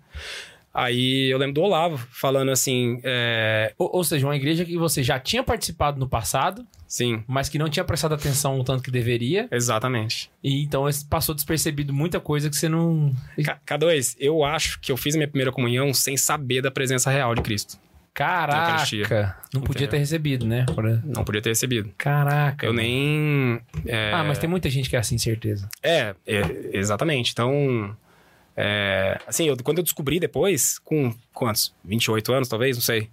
[0.72, 5.02] Aí eu lembro do Olavo falando assim, é, Ou, ou seja, uma igreja que você
[5.02, 8.90] já tinha participado no passado, sim, mas que não tinha prestado atenção o tanto que
[8.90, 9.48] deveria.
[9.50, 10.30] exatamente.
[10.44, 13.12] E então passou despercebido muita coisa que você não.
[13.44, 17.10] K- K2, eu acho que eu fiz a minha primeira comunhão sem saber da presença
[17.10, 17.76] real de Cristo.
[18.14, 19.36] Caraca!
[19.54, 20.66] Não podia ter recebido, né?
[21.04, 21.90] Não podia ter recebido.
[21.96, 22.66] Caraca.
[22.66, 23.60] Eu nem.
[23.86, 25.68] é, Ah, mas tem muita gente que é assim, certeza.
[25.82, 26.40] É, é,
[26.72, 27.32] exatamente.
[27.32, 27.96] Então.
[28.56, 31.74] É, assim, eu- quando eu descobri depois, com quantos?
[31.84, 33.08] 28 anos, talvez, não sei.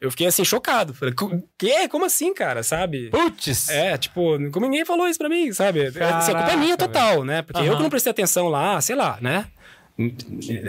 [0.00, 0.92] Eu fiquei assim, chocado.
[0.92, 1.88] Falei, "Co- quê?
[1.88, 2.62] Como assim, cara?
[2.62, 3.08] Sabe?
[3.10, 3.68] Putz!
[3.70, 5.80] É, tipo, como ninguém falou isso pra mim, sabe?
[5.96, 7.40] É, assim, a culpa é minha Caraca, total, né?
[7.42, 7.76] Porque eu Aham.
[7.76, 9.46] que não prestei atenção lá, sei lá, né?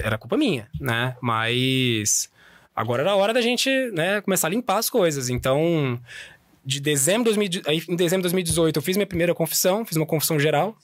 [0.03, 1.16] Era culpa minha, né?
[1.22, 2.30] Mas
[2.76, 5.30] agora era a hora da gente, né, começar a limpar as coisas.
[5.30, 5.99] Então,
[6.63, 9.97] de dezembro de 2000, aí, em dezembro de 2018, eu fiz minha primeira confissão, fiz
[9.97, 10.78] uma confissão geral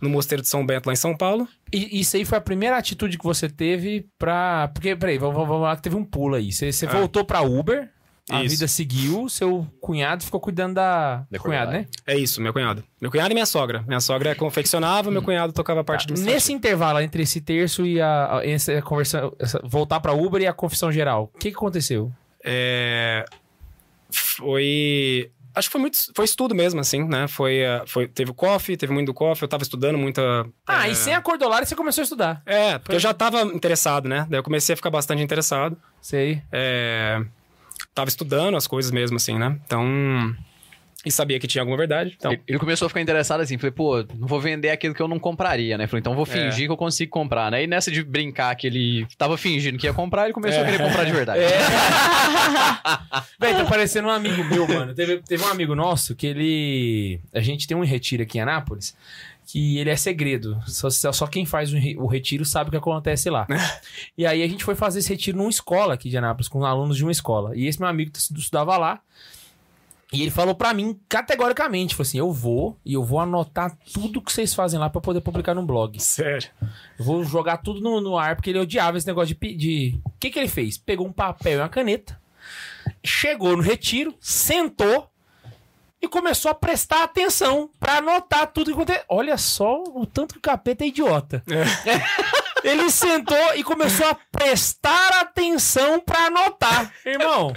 [0.00, 1.48] no Mosteiro de São Bento, lá em São Paulo.
[1.72, 4.68] E isso aí foi a primeira atitude que você teve pra.
[4.74, 6.52] Porque, peraí, vamos, vamos lá que teve um pulo aí.
[6.52, 6.90] Você, você Ah.
[6.90, 7.88] voltou pra Uber,
[8.28, 8.54] a Isso.
[8.56, 11.24] vida seguiu, seu cunhado ficou cuidando da.
[11.30, 11.86] Da cunhado, né?
[12.06, 12.82] É isso, meu cunhado.
[13.00, 13.84] Meu cunhado e minha sogra.
[13.86, 18.00] Minha sogra confeccionava, meu cunhado tocava a parte do Nesse intervalo entre esse terço e
[18.00, 21.56] a, a- essa conversão, essa- voltar pra Uber e a confissão geral, o que, que
[21.56, 22.12] aconteceu?
[22.44, 23.24] É,
[24.10, 25.30] foi.
[25.56, 25.96] Acho que foi muito.
[26.14, 27.26] Foi estudo mesmo, assim, né?
[27.26, 30.46] Foi, eh, foi, teve o coffee, teve muito do coffee, eu tava estudando muita.
[30.66, 32.42] Ah, é, e sem a Cordolária você começou a estudar.
[32.44, 34.26] É, porque eu já tava interessado, né?
[34.28, 35.74] Daí eu comecei a ficar bastante interessado.
[36.02, 36.42] Sei.
[36.52, 37.24] É,
[37.94, 39.58] tava estudando as coisas mesmo, assim, né?
[39.64, 40.36] Então.
[41.06, 42.14] E sabia que tinha alguma verdade.
[42.18, 45.00] Então, Ele- Ele começou a ficar interessado assim, falei, pô, não vou vender aquilo que
[45.00, 45.86] eu não compraria, né?
[45.86, 47.62] Falei, então vou fingir que eu consigo comprar, né?
[47.62, 50.78] E nessa de brincar que ele tava fingindo que ia comprar, ele começou a querer
[50.82, 51.40] comprar de verdade.
[53.38, 54.94] Véi, tá parecendo um amigo meu, mano.
[54.94, 57.20] Teve, teve um amigo nosso que ele.
[57.32, 58.96] A gente tem um retiro aqui em Anápolis
[59.46, 60.60] que ele é segredo.
[60.66, 63.46] Só, só quem faz o retiro sabe o que acontece lá.
[64.18, 66.96] e aí a gente foi fazer esse retiro numa escola aqui de Anápolis, com alunos
[66.96, 67.56] de uma escola.
[67.56, 69.00] E esse meu amigo estudava lá.
[70.12, 74.22] E ele falou pra mim categoricamente, falou assim: "Eu vou e eu vou anotar tudo
[74.22, 75.98] que vocês fazem lá pra poder publicar no blog.
[76.00, 76.48] sério.
[76.98, 80.00] Eu vou jogar tudo no, no ar porque ele odiava esse negócio de pedir.
[80.04, 80.78] O que que ele fez?
[80.78, 82.20] Pegou um papel e uma caneta,
[83.04, 85.10] chegou no retiro, sentou
[86.00, 89.02] e começou a prestar atenção pra anotar tudo que aconteceu.
[89.08, 91.42] Olha só o tanto que o capeta é idiota.
[92.68, 96.90] Ele sentou e começou a prestar atenção pra anotar.
[97.04, 97.52] Irmão,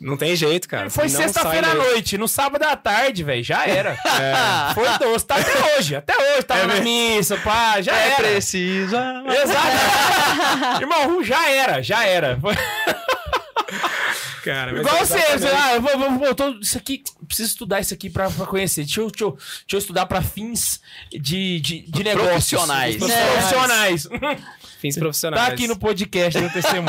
[0.00, 0.88] Não tem jeito, cara.
[0.90, 3.44] foi sexta-feira à noite, no sábado à tarde, velho.
[3.44, 3.96] Já era.
[4.74, 5.26] Foi doce.
[5.26, 5.94] Tá até hoje.
[5.94, 6.42] Até hoje.
[6.42, 7.80] Tava na missa, pá.
[7.82, 8.16] Já É era.
[8.16, 8.96] preciso.
[8.96, 10.80] Exato.
[10.80, 12.38] Irmão, já era, já era.
[14.42, 17.48] Cara, Igual é você, exatamente- você, ah, eu vou, vou, vou, tô- isso aqui, preciso
[17.50, 18.84] estudar isso aqui pra, pra conhecer.
[18.84, 20.80] Deixa eu, deixa, eu, deixa eu estudar pra fins
[21.10, 22.30] de, de, de negócios.
[22.50, 22.96] Profissionais.
[22.96, 24.08] Profissionais.
[24.80, 25.46] Fins profissionais.
[25.46, 26.88] Tá aqui no podcast do testemunho.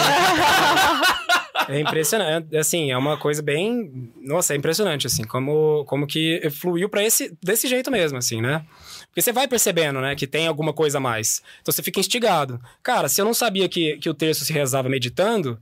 [1.68, 6.90] É impressionante, assim, é uma coisa bem, nossa, é impressionante assim, como como que fluiu
[6.90, 8.66] pra esse desse jeito mesmo, assim, né?
[9.08, 11.42] Porque você vai percebendo, né, que tem alguma coisa a mais.
[11.62, 12.60] Então você fica instigado.
[12.82, 15.60] Cara, se eu não sabia que, que o terço se rezava meditando,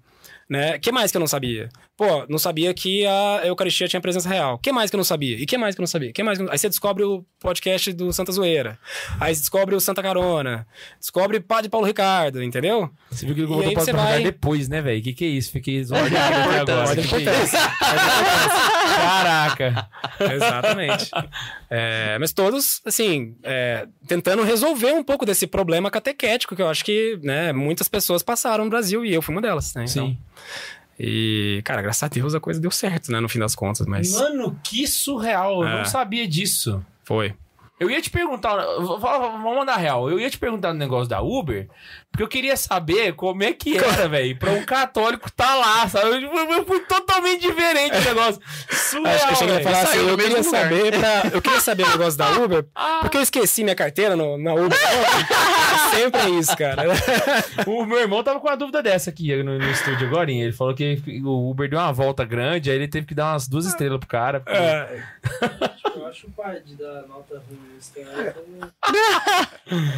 [0.49, 0.79] né?
[0.79, 1.69] Que mais que eu não sabia?
[1.99, 4.57] Pô, não sabia que a Eucaristia tinha presença real.
[4.57, 5.35] Que mais que eu não sabia?
[5.35, 6.13] E que mais que eu não sabia?
[6.13, 8.79] Que mais que eu não- Aí você descobre o podcast do Santa Zoeira.
[9.19, 10.65] Aí você descobre o Santa Carona.
[10.97, 12.89] Descobre Padre Paulo Ricardo, entendeu?
[13.11, 15.01] Você viu que ele E voltou aí pra, você pra vai- depois, né, velho?
[15.03, 15.51] Que que é isso?
[15.51, 16.95] Fiquei até agora.
[16.95, 17.57] Que que é isso?
[18.95, 19.89] Caraca.
[20.33, 21.11] Exatamente.
[21.69, 26.83] É, mas todos, assim, é, tentando resolver um pouco desse problema catequético que eu acho
[26.85, 29.85] que né, muitas pessoas passaram no Brasil e eu fui uma delas, né?
[29.89, 30.17] Então, Sim.
[30.99, 33.19] E, cara, graças a Deus a coisa deu certo, né?
[33.19, 35.61] No fim das contas, mas Mano, que surreal.
[35.63, 35.77] Eu É.
[35.77, 36.83] não sabia disso.
[37.03, 37.33] foi.
[37.79, 40.09] Eu ia te perguntar, vamos mandar real.
[40.09, 41.67] Eu ia te perguntar no negócio da Uber,
[42.11, 46.07] porque eu queria saber como é que era, velho, pra um católico tá lá, sabe?
[46.07, 48.41] Eu, eu- eu fui totalmente diferente o negócio.
[48.69, 49.69] Surreal, Acho que eu cheguei a velho.
[49.69, 52.99] falar assim, eu queria saber pra, Eu queria saber o negócio da Uber, Ah.
[53.01, 54.65] porque eu esqueci minha carteira no, na Uber.
[54.65, 55.97] ontem.
[55.97, 56.83] Sempre é isso, cara.
[57.65, 60.29] O meu irmão tava com uma dúvida dessa aqui no, no estúdio agora.
[60.31, 63.47] Ele falou que o Uber deu uma volta grande, aí ele teve que dar umas
[63.47, 64.39] duas estrelas pro cara.
[64.41, 65.03] porque- É,
[65.95, 67.68] Eu acho o pai de dar nota ruim.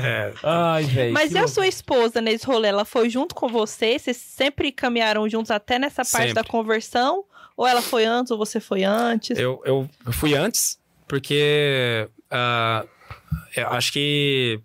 [0.04, 1.14] É, Ai, velho.
[1.14, 2.70] Mas e a sua esposa nesse rolê?
[2.70, 3.98] Ela foi junto com você?
[3.98, 6.34] Vocês sempre caminharam juntos até nessa parte Sempre.
[6.34, 7.26] da conversão?
[7.56, 9.38] Ou ela foi antes ou você foi antes?
[9.38, 12.86] Eu, eu, fui antes, porque ah,
[13.56, 14.60] eu acho que.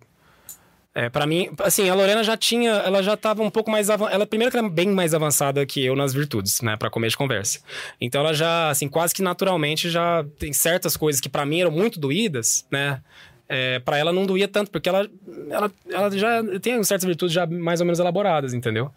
[0.97, 4.15] É, para mim, assim, a Lorena já tinha, ela já tava um pouco mais avançada.
[4.15, 7.09] Ela, primeiro, que ela é bem mais avançada que eu nas virtudes, né, Pra comer
[7.09, 7.61] de conversa.
[8.01, 11.71] Então, ela já, assim, quase que naturalmente já tem certas coisas que pra mim eram
[11.71, 13.03] muito doídas, né?
[13.47, 15.07] É, para ela não doía tanto, porque ela,
[15.51, 18.91] ela, ela já tem certas virtudes já mais ou menos elaboradas, entendeu?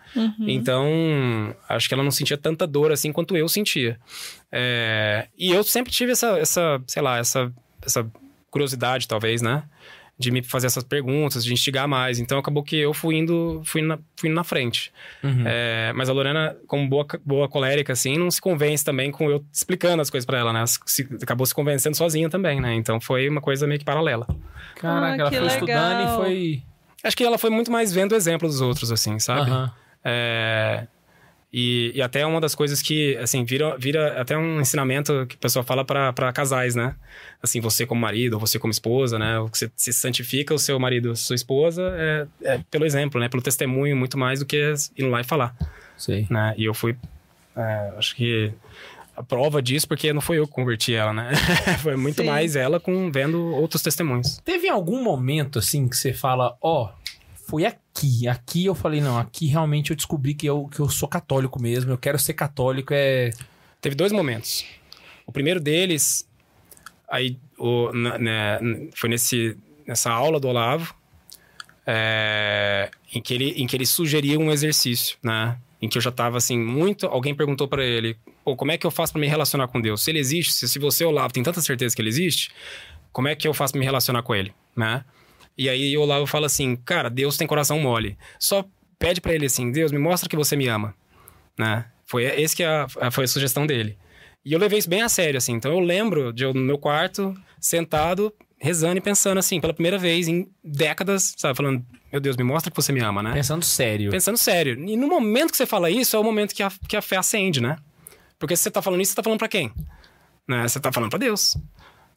[0.47, 3.99] Então, acho que ela não sentia tanta dor assim quanto eu sentia.
[4.49, 7.51] É, e eu sempre tive essa, essa sei lá, essa,
[7.85, 8.09] essa
[8.49, 9.63] curiosidade, talvez, né?
[10.19, 12.19] De me fazer essas perguntas, de instigar mais.
[12.19, 14.91] Então, acabou que eu fui indo, fui na, fui indo na frente.
[15.23, 15.43] Uhum.
[15.45, 19.45] É, mas a Lorena, como boa, boa colérica, assim, não se convence também com eu
[19.53, 20.63] explicando as coisas pra ela, né?
[20.85, 22.73] Se- acabou se convencendo sozinha também, né?
[22.73, 24.27] Então, foi uma coisa meio que paralela.
[24.75, 26.17] Caraca, Ah, ela que foi estudando e legal.
[26.17, 26.63] foi.
[27.01, 29.49] Acho que ela foi muito mais vendo o exemplo dos outros, assim, sabe?
[29.51, 29.71] Aham.
[30.03, 30.85] É,
[31.51, 35.39] e, e até uma das coisas que, assim, vira, vira até um ensinamento que o
[35.39, 36.95] pessoal fala pra casais, né?
[37.41, 39.39] Assim, você como marido ou você como esposa, né?
[39.39, 43.27] O que Você se santifica o seu marido, sua esposa, é, é pelo exemplo, né?
[43.27, 45.55] Pelo testemunho, muito mais do que indo lá e falar,
[45.97, 46.27] Sei.
[46.29, 46.53] né?
[46.55, 46.95] E eu fui,
[47.57, 48.53] é, acho que
[49.17, 51.31] a prova disso, porque não foi eu que converti ela, né?
[51.81, 52.27] foi muito Sim.
[52.27, 54.37] mais ela com vendo outros testemunhos.
[54.45, 56.91] Teve algum momento assim que você fala, ó,
[57.47, 57.79] foi aqui,
[58.27, 61.91] aqui eu falei, não, aqui realmente eu descobri que eu, que eu sou católico mesmo,
[61.91, 63.31] eu quero ser católico, é.
[63.81, 64.65] Teve dois momentos.
[65.25, 66.27] O primeiro deles,
[67.09, 68.59] aí, o, né,
[68.95, 70.93] foi nesse, nessa aula do Olavo,
[71.85, 75.57] é, em, que ele, em que ele sugeria um exercício, né?
[75.81, 77.07] Em que eu já tava assim, muito.
[77.07, 80.03] Alguém perguntou pra ele: Pô, como é que eu faço pra me relacionar com Deus?
[80.03, 82.51] Se ele existe, se, se você, Olavo, tem tanta certeza que ele existe,
[83.11, 85.03] como é que eu faço pra me relacionar com ele, né?
[85.59, 88.17] E aí o Olavo fala assim: Cara, Deus tem coração mole.
[88.39, 88.63] Só
[88.97, 90.95] pede pra ele assim: Deus, me mostra que você me ama,
[91.57, 91.85] né?
[92.05, 93.97] Foi esse que a, a- foi a sugestão dele.
[94.45, 95.51] E eu levei isso bem a sério, assim.
[95.53, 99.97] Então eu lembro de eu no meu quarto, sentado, rezando e pensando assim, pela primeira
[99.97, 101.57] vez em décadas, sabe?
[101.57, 103.33] Falando, meu Deus, me mostra que você me ama, né?
[103.33, 104.09] Pensando sério.
[104.11, 104.79] Pensando sério.
[104.87, 107.17] E no momento que você fala isso, é o momento que a, que a fé
[107.17, 107.75] acende, né?
[108.39, 109.71] Porque se você tá falando isso, você tá falando pra quem?
[110.47, 110.65] Né?
[110.67, 111.57] Você tá falando pra Deus.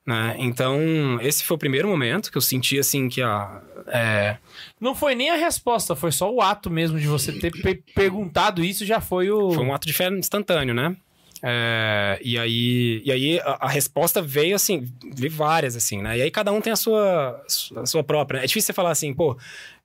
[0.04, 0.34] Né?
[0.38, 0.80] Então,
[1.20, 3.60] esse foi o primeiro momento que eu senti, assim, que a...
[3.86, 4.36] É,
[4.80, 8.64] Não foi nem a resposta, foi só o ato mesmo de você ter pe- perguntado
[8.64, 9.52] isso já foi o.
[9.52, 10.96] Foi um ato de fé instantâneo, né?
[11.44, 16.18] É, e aí, e aí a, a resposta veio assim, veio várias, assim, né?
[16.18, 17.44] E aí cada um tem a sua,
[17.76, 18.38] a sua própria.
[18.38, 18.44] né?
[18.44, 19.36] É difícil você falar assim, pô,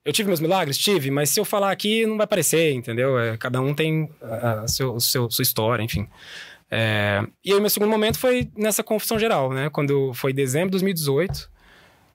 [0.04, 0.78] eu tive meus milagres?
[0.78, 3.18] Tive, mas se eu falar aqui não vai parecer, entendeu?
[3.18, 6.06] É, cada um tem a, a seu, seu, sua história, enfim.
[6.70, 9.70] É, e aí, meu segundo momento foi nessa confissão geral, né?
[9.70, 11.50] Quando foi dezembro de 2018,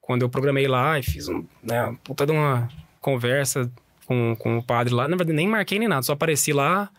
[0.01, 2.69] quando eu programei lá e fiz um, né, uma puta de uma
[3.01, 3.71] conversa
[4.05, 5.03] com, com o padre lá.
[5.07, 6.89] Na verdade, nem marquei nem nada, só apareci lá,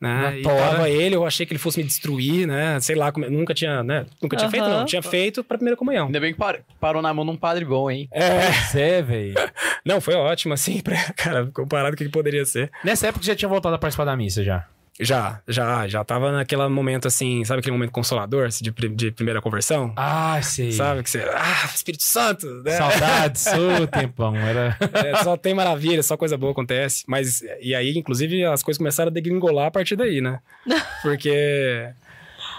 [0.00, 0.40] né?
[0.40, 2.78] E tava ele, eu achei que ele fosse me destruir, né?
[2.80, 4.04] Sei lá, como, nunca tinha, né?
[4.20, 4.84] Nunca tinha feito, não.
[4.84, 6.06] Tinha feito pra primeira comunhão.
[6.06, 8.08] Ainda bem que par- parou na mão de um padre bom, hein?
[8.12, 9.34] É, é, velho.
[9.86, 12.70] não, foi ótimo, assim, pra, cara, comparado com o que poderia ser.
[12.84, 14.66] Nessa época já tinha voltado a participar da missa já.
[15.02, 19.42] Já, já, já tava naquele momento assim, sabe aquele momento consolador, assim, de, de primeira
[19.42, 19.92] conversão?
[19.96, 20.70] Ah, sei.
[20.72, 22.72] Sabe que você, ah, Espírito Santo, né?
[22.72, 24.36] Saudades, ô tempão.
[24.36, 24.76] Era.
[24.94, 27.02] É, só tem maravilha, só coisa boa acontece.
[27.06, 30.38] Mas, e aí, inclusive, as coisas começaram a degringolar a partir daí, né?
[31.02, 31.90] Porque.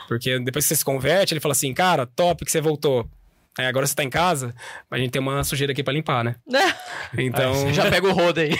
[0.07, 3.07] Porque depois que você se converte, ele fala assim, cara, top que você voltou.
[3.57, 4.55] Aí agora você tá em casa,
[4.89, 6.35] mas a gente tem uma sujeira aqui pra limpar, né?
[7.17, 7.71] Então.
[7.73, 8.51] Já pega o rodo aí.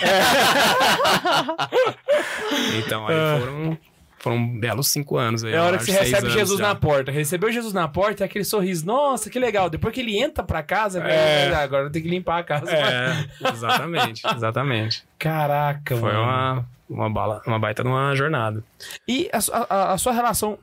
[2.86, 3.78] Então, aí foram.
[4.20, 5.52] Foram belos cinco anos aí.
[5.54, 6.68] É a hora que você recebe Jesus já.
[6.70, 7.12] na porta.
[7.12, 8.86] Recebeu Jesus na porta, é aquele sorriso.
[8.86, 9.70] Nossa, que legal.
[9.70, 11.54] Depois que ele entra pra casa, velho, É.
[11.56, 12.72] agora tem que limpar a casa.
[12.72, 15.04] É, exatamente, exatamente.
[15.20, 16.24] Caraca, Foi mano.
[16.24, 18.64] uma, uma, bala, uma baita de uma jornada.
[19.06, 19.40] E a,
[19.70, 20.58] a- a sua relação.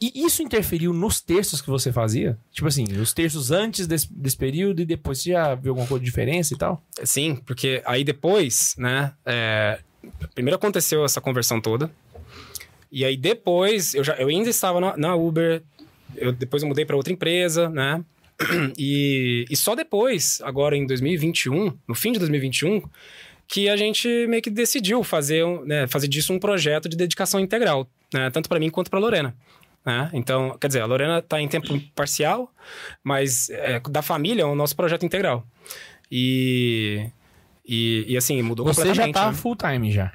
[0.00, 2.38] E isso interferiu nos textos que você fazia?
[2.50, 6.02] Tipo assim, os textos antes desse, desse período e depois você já viu alguma coisa
[6.02, 6.82] de diferença e tal?
[7.04, 9.12] Sim, porque aí depois, né?
[9.26, 9.78] é,
[10.34, 11.90] primeiro aconteceu essa conversão toda.
[12.90, 15.62] E aí depois, eu, já, eu ainda estava na, na Uber.
[16.16, 18.02] Eu, depois eu mudei para outra empresa, né?
[18.78, 22.82] E, e só depois, agora em 2021, no fim de 2021,
[23.46, 27.86] que a gente meio que decidiu fazer, né, fazer disso um projeto de dedicação integral,
[28.14, 28.30] né?
[28.30, 29.36] Tanto para mim quanto para Lorena.
[29.84, 30.10] Né?
[30.12, 32.52] Então, quer dizer, a Lorena está em tempo parcial,
[33.02, 35.44] mas é, da família é o nosso projeto integral.
[36.10, 37.08] E,
[37.66, 39.14] e, e, assim, mudou Você já completamente.
[39.14, 39.36] tá né?
[39.36, 40.12] full time já.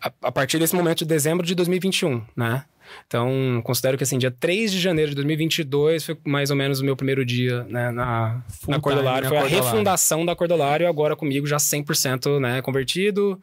[0.00, 2.64] a, a partir desse momento de dezembro de 2021, né?
[3.06, 6.84] Então, considero que assim, dia 3 de janeiro de 2022 foi mais ou menos o
[6.84, 9.24] meu primeiro dia né, na, Full na Cordolário.
[9.24, 9.70] na Foi a Cordolário.
[9.70, 13.40] refundação da Cordolário, agora comigo já 100% né, convertido.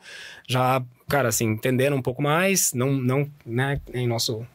[0.48, 2.72] Já, cara, assim, entendendo um pouco mais.
[2.74, 4.46] Não, não né, em nosso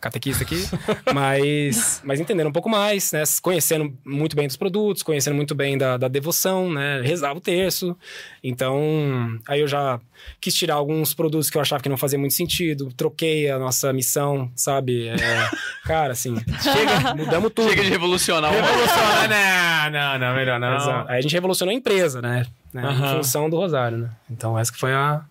[0.00, 0.66] catequista aqui,
[1.12, 3.22] mas, mas entendendo um pouco mais, né?
[3.42, 7.00] Conhecendo muito bem dos produtos, conhecendo muito bem da, da devoção, né?
[7.02, 7.96] Rezava o terço.
[8.42, 10.00] Então, aí eu já
[10.40, 13.92] quis tirar alguns produtos que eu achava que não fazia muito sentido, troquei a nossa
[13.92, 15.08] missão, sabe?
[15.08, 15.16] É,
[15.84, 17.68] cara, assim, chega, mudamos tudo.
[17.68, 20.76] Chega de revolucionar o Revolucionar, não, não, não, melhor não.
[20.76, 21.10] Exato.
[21.10, 22.46] Aí a gente revolucionou a empresa, né?
[22.72, 22.82] Né?
[22.82, 23.12] Aham.
[23.12, 24.10] Em função do Rosário, né?
[24.30, 25.22] Então, essa que foi a,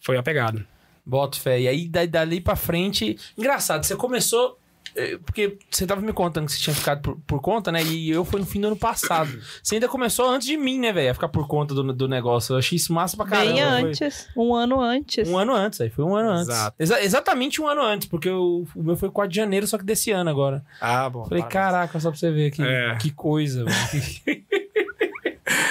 [0.00, 0.64] foi a pegada.
[1.04, 1.60] Boto fé.
[1.60, 3.16] E aí, da- dali pra frente.
[3.36, 4.58] Engraçado, você começou.
[4.94, 7.82] eh, Porque você tava me contando que você tinha ficado por, por conta, né?
[7.82, 9.30] E eu fui no fim do ano passado.
[9.62, 11.10] Você ainda começou antes de mim, né, velho?
[11.10, 12.52] A ficar por conta do, do negócio.
[12.52, 13.52] Eu achei isso massa pra caramba.
[13.52, 14.28] Bem Foi antes.
[14.36, 15.28] Um ano antes.
[15.28, 16.48] Um ano antes, aí foi um ano antes.
[16.50, 16.76] Exato.
[16.78, 19.84] Exa- exatamente um ano antes, porque o, o meu foi 4 de janeiro, só que
[19.84, 20.62] desse ano agora.
[20.80, 21.24] Ah, bom.
[21.24, 21.52] Falei, parabéns.
[21.52, 22.94] caraca, só pra você ver que, É.
[22.96, 24.42] que coisa, velho.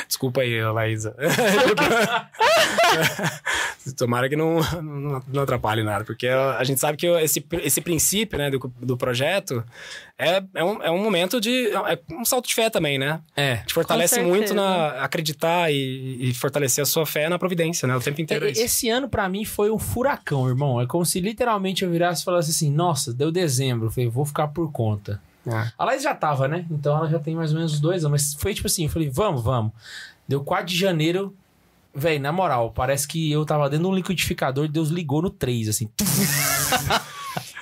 [0.08, 1.16] Desculpa aí, Laísa.
[3.98, 8.38] Tomara que não, não, não atrapalhe nada, porque a gente sabe que esse, esse princípio
[8.38, 9.64] né, do, do projeto
[10.18, 11.70] é, é, um, é um momento de.
[11.70, 13.20] É um salto de fé também, né?
[13.36, 13.58] É.
[13.58, 17.96] Te fortalece muito na acreditar e, e fortalecer a sua fé na providência, né?
[17.96, 18.46] O tempo inteiro.
[18.46, 18.62] É isso.
[18.62, 20.80] Esse ano, pra mim, foi um furacão, irmão.
[20.80, 23.88] É como se literalmente eu virasse e falasse assim: nossa, deu dezembro.
[23.88, 25.20] Eu falei, vou ficar por conta.
[25.48, 25.72] É.
[25.78, 26.66] A Laís já tava, né?
[26.70, 28.22] Então ela já tem mais ou menos dois anos.
[28.22, 29.72] Mas foi tipo assim: eu falei, vamos, vamos.
[30.28, 31.36] Deu 4 de janeiro.
[31.94, 35.30] Véi, na moral, parece que eu tava dentro de um liquidificador e Deus ligou no
[35.30, 35.90] 3, assim.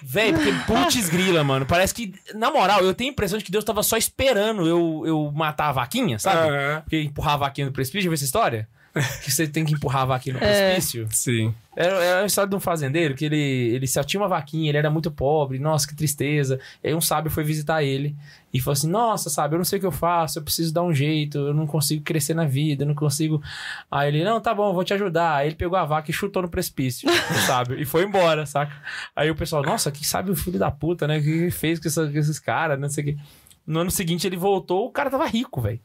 [0.03, 1.65] Velho, porque putz grila, mano.
[1.65, 5.03] Parece que, na moral, eu tenho a impressão de que Deus tava só esperando eu,
[5.05, 6.47] eu matar a vaquinha, sabe?
[6.47, 6.81] Aham.
[6.81, 8.67] Porque empurrar a vaquinha no precipício, já viu essa história?
[9.23, 10.73] Que você tem que empurrar a vaquinha no É.
[10.73, 11.07] precipício.
[11.11, 11.53] Sim.
[11.75, 14.77] Era, era a história de um fazendeiro que ele, ele só tinha uma vaquinha, ele
[14.77, 16.59] era muito pobre, nossa, que tristeza.
[16.83, 18.15] E aí um sábio foi visitar ele
[18.53, 20.83] e falou assim: Nossa, sábio, eu não sei o que eu faço, eu preciso dar
[20.83, 23.41] um jeito, eu não consigo crescer na vida, eu não consigo.
[23.89, 25.35] Aí ele, não, tá bom, eu vou te ajudar.
[25.35, 27.07] Aí ele pegou a vaca e chutou no precipício,
[27.47, 28.73] sábio, e foi embora, saca?
[29.15, 31.19] Aí o pessoal, nossa, que sábio filho da puta, né?
[31.19, 33.17] O que fez com, essa- com esses caras, não sei o que.
[33.65, 35.79] No ano seguinte ele voltou, o cara tava rico, velho.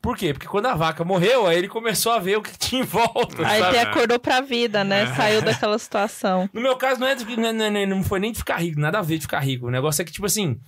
[0.00, 0.32] Por quê?
[0.32, 3.46] Porque quando a vaca morreu, aí ele começou a ver o que tinha em volta.
[3.46, 3.76] Aí sabe?
[3.76, 5.12] ele acordou pra vida, né?
[5.14, 6.48] Saiu daquela situação.
[6.52, 8.78] No meu caso, não, é de- não, não- não- não foi nem de ficar rico,
[8.80, 9.66] nada a ver de ficar rico.
[9.66, 10.58] O negócio é que, tipo assim,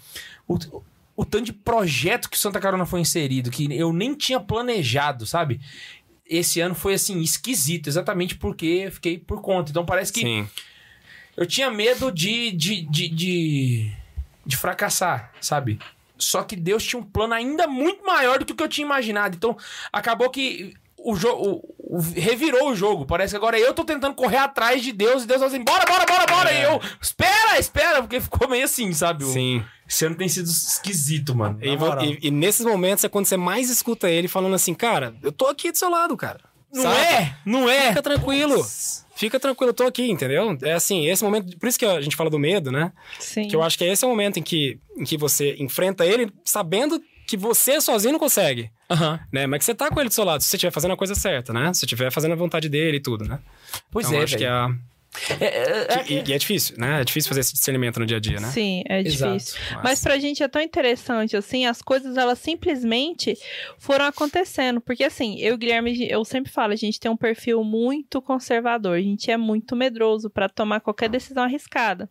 [0.49, 0.59] o,
[1.17, 5.61] o tanto de projeto que Santa Carona foi inserido, que eu nem tinha planejado, sabe?
[6.27, 9.71] Esse ano foi, assim, esquisito, exatamente porque eu fiquei por conta.
[9.71, 10.49] Então parece que Sim.
[11.37, 13.93] eu tinha medo de, de, de, de,
[14.45, 15.79] de fracassar, sabe?
[16.21, 18.85] Só que Deus tinha um plano ainda muito maior do que o que eu tinha
[18.85, 19.37] imaginado.
[19.37, 19.57] Então,
[19.93, 21.63] acabou que o jogo
[22.15, 23.07] revirou o jogo.
[23.07, 25.85] Parece que agora eu tô tentando correr atrás de Deus e Deus tá assim, bora,
[25.87, 26.53] bora, bora, bora.
[26.53, 29.25] E eu, espera, espera, porque ficou meio assim, sabe?
[29.25, 29.65] O- Sim.
[29.89, 31.59] Esse ano tem sido esquisito, mano.
[31.61, 31.69] E,
[32.05, 35.47] e- e nesses momentos é quando você mais escuta ele falando assim, cara, eu tô
[35.49, 36.41] aqui do seu lado, cara.
[36.73, 36.97] Não Sabe?
[37.01, 37.35] é?
[37.45, 37.89] Não é?
[37.89, 38.65] Fica tranquilo.
[39.21, 40.57] Fica tranquilo, eu tô aqui, entendeu?
[40.63, 41.59] É assim, esse momento.
[41.59, 42.91] Por isso que a gente fala do medo, né?
[43.19, 43.47] Sim.
[43.47, 46.33] Que eu acho que esse é o momento em que, em que você enfrenta ele
[46.43, 46.99] sabendo
[47.29, 49.21] que você sozinho não consegue, Aham.
[49.31, 49.47] né?
[49.47, 51.15] Mas que você tá com ele do seu lado, se você estiver fazendo a coisa
[51.15, 51.71] certa, né?
[51.75, 53.39] Se você estiver fazendo a vontade dele e tudo, né?
[53.91, 54.51] Pois Então, é, acho que velho.
[54.53, 54.75] é, a-
[55.41, 57.01] É, é, é- e, e é difícil, né?
[57.01, 58.49] É difícil fazer esse discernimento no dia a dia, né?
[58.49, 59.35] Sim, é Exato.
[59.35, 59.61] difícil.
[59.83, 63.37] Mas pra gente é tão interessante, assim, as coisas elas simplesmente
[63.79, 64.81] foram acontecendo.
[64.81, 68.23] Porque, assim, eu e o Guilherme, eu sempre falo, a gente tem um perfil muito
[68.23, 72.09] conservador, a gente é muito medroso pra tomar qualquer decisão arriscada.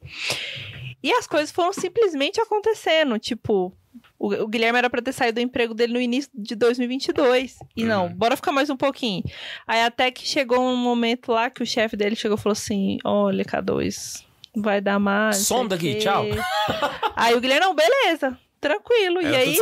[1.01, 3.73] E as coisas foram simplesmente acontecendo, tipo.
[4.19, 7.57] O o Guilherme era pra ter saído do emprego dele no início de 2022.
[7.75, 8.13] E não, Uhum.
[8.15, 9.23] bora ficar mais um pouquinho.
[9.65, 12.97] Aí até que chegou um momento lá que o chefe dele chegou e falou assim:
[13.05, 14.23] Olha, K2,
[14.57, 15.37] vai dar mais.
[15.67, 16.25] daqui, quê." tchau.
[17.15, 19.19] Aí o Guilherme, não, beleza, tranquilo.
[19.19, 19.55] Era e aí,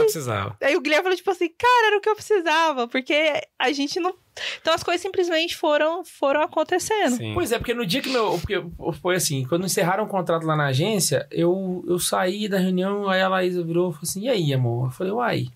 [0.62, 4.00] aí o Guilherme falou, tipo assim, cara, era o que eu precisava, porque a gente
[4.00, 4.14] não.
[4.61, 7.18] Então as coisas simplesmente foram, foram acontecendo.
[7.18, 7.34] Sim.
[7.34, 8.38] Pois é, porque no dia que meu.
[8.39, 8.64] Porque
[9.01, 13.22] foi assim, quando encerraram o contrato lá na agência, eu, eu saí da reunião, aí
[13.22, 14.88] a Laísa virou e falou assim: e aí, amor?
[14.88, 15.47] Eu falei, uai.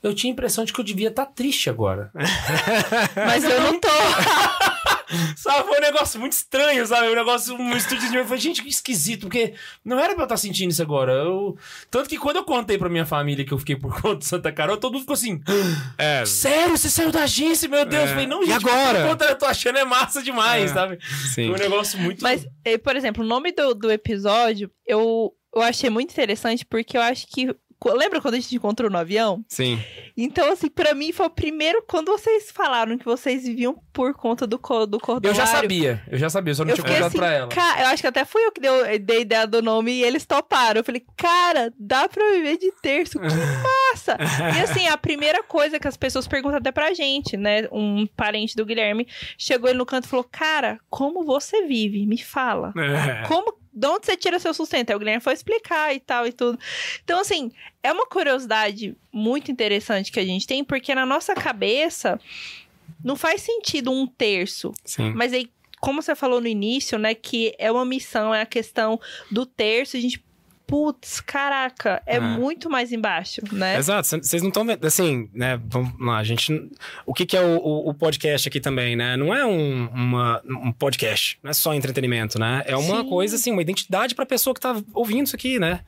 [0.00, 2.12] Eu tinha a impressão de que eu devia estar triste agora.
[3.16, 3.88] Mas eu não tô.
[5.36, 5.68] sabe?
[5.68, 7.08] Foi um negócio muito estranho, sabe?
[7.08, 9.54] Um negócio, um estúdio de eu falei, gente, que esquisito, porque
[9.84, 11.12] não era pra eu estar sentindo isso agora.
[11.12, 11.56] Eu...
[11.90, 14.52] Tanto que quando eu contei pra minha família que eu fiquei por conta de Santa
[14.52, 15.40] Carol, todo mundo ficou assim:
[15.98, 18.02] É, Sério, você saiu da agência, meu Deus.
[18.02, 18.04] É.
[18.04, 19.00] Eu falei, não, E gente, agora?
[19.02, 20.74] por conta eu tô achando é massa demais, É.
[20.74, 20.98] sabe?
[21.34, 21.46] sim.
[21.48, 22.22] Foi um negócio muito.
[22.22, 22.46] Mas,
[22.82, 27.26] por exemplo, o nome do, do episódio, eu, eu achei muito interessante, porque eu acho
[27.28, 27.54] que.
[27.86, 29.44] Lembra quando a gente encontrou no avião?
[29.48, 29.78] Sim.
[30.16, 31.82] Então, assim, pra mim foi o primeiro.
[31.86, 35.38] Quando vocês falaram que vocês viviam por conta do, co- do Eu cordoário.
[35.40, 37.48] já sabia, eu já sabia, eu só não Eu tinha contado assim, pra ela.
[37.48, 40.26] Ca- eu acho que até fui eu que deu, dei ideia do nome e eles
[40.26, 40.80] toparam.
[40.80, 44.16] Eu falei, cara, dá pra viver de terço, que massa!
[44.58, 47.68] e assim, a primeira coisa que as pessoas perguntam até pra gente, né?
[47.70, 49.06] Um parente do Guilherme
[49.36, 52.06] chegou ele no canto e falou: Cara, como você vive?
[52.06, 52.72] Me fala.
[52.76, 53.26] É.
[53.28, 53.57] Como.
[53.78, 54.90] De onde você tira seu sustento?
[54.90, 56.58] Aí o Guilherme foi explicar e tal e tudo.
[57.04, 62.20] Então, assim, é uma curiosidade muito interessante que a gente tem, porque na nossa cabeça
[63.04, 64.74] não faz sentido um terço.
[64.84, 65.12] Sim.
[65.14, 65.48] Mas aí,
[65.80, 69.00] como você falou no início, né, que é uma missão, é a questão
[69.30, 70.26] do terço, a gente.
[70.68, 72.20] Putz, caraca, é É.
[72.20, 73.78] muito mais embaixo, né?
[73.78, 76.70] Exato, vocês não estão vendo, assim, né, vamos lá, a gente,
[77.06, 80.42] o que que é o, o- o podcast aqui também, né, não é um, uma-
[80.44, 83.08] um podcast, não é só entretenimento, né, é uma Sim.
[83.08, 85.80] coisa, assim, uma identidade pra pessoa que tá ouvindo isso aqui, né,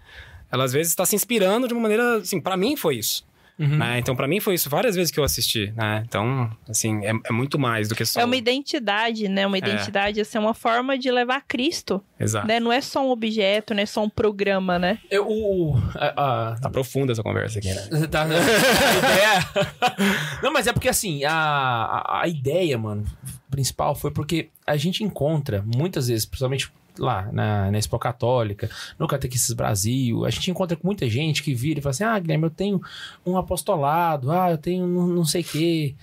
[0.50, 3.22] ela às vezes está se inspirando de uma maneira, assim, pra mim foi isso,
[3.60, 3.76] Uhum.
[3.76, 7.12] né, então pra mim foi isso várias vezes que eu assisti, né, então, assim, é,
[7.26, 8.20] é muito mais do que só...
[8.20, 9.46] É uma identidade, né?
[9.46, 12.58] Uma identidade, assim, é uma forma de levar Cristo, Exato, né?
[12.58, 14.98] Não é só um objeto, não é só um programa, né?
[15.10, 17.88] Eu, o, a, a- tá profunda essa conversa aqui, né.
[18.10, 19.40] Tá, ideia...
[20.42, 23.04] Não, mas é porque assim, a, a ideia, mano,
[23.50, 28.68] principal foi porque a gente encontra, muitas vezes, principalmente lá na, na Expo Católica,
[28.98, 32.18] no Catequistas Brasil, a gente encontra com muita gente que vira e fala assim, ah,
[32.18, 32.80] Guilherme, eu tenho
[33.24, 35.94] um apostolado, ah, eu tenho não, não sei o quê,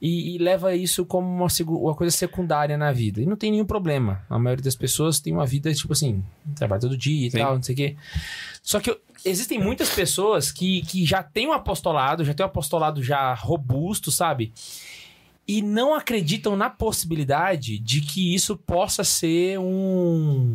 [0.00, 3.20] e, e leva isso como uma, uma coisa secundária na vida.
[3.22, 4.22] E não tem nenhum problema.
[4.28, 6.22] A maioria das pessoas tem uma vida, tipo assim,
[6.56, 7.38] trabalha todo dia e Sim.
[7.38, 7.96] tal, não sei o quê.
[8.62, 12.48] Só que eu- existem muitas pessoas que, que já têm um apostolado, já têm um
[12.48, 14.52] apostolado já robusto, sabe?
[15.46, 20.52] E não acreditam na possibilidade de que isso possa ser um,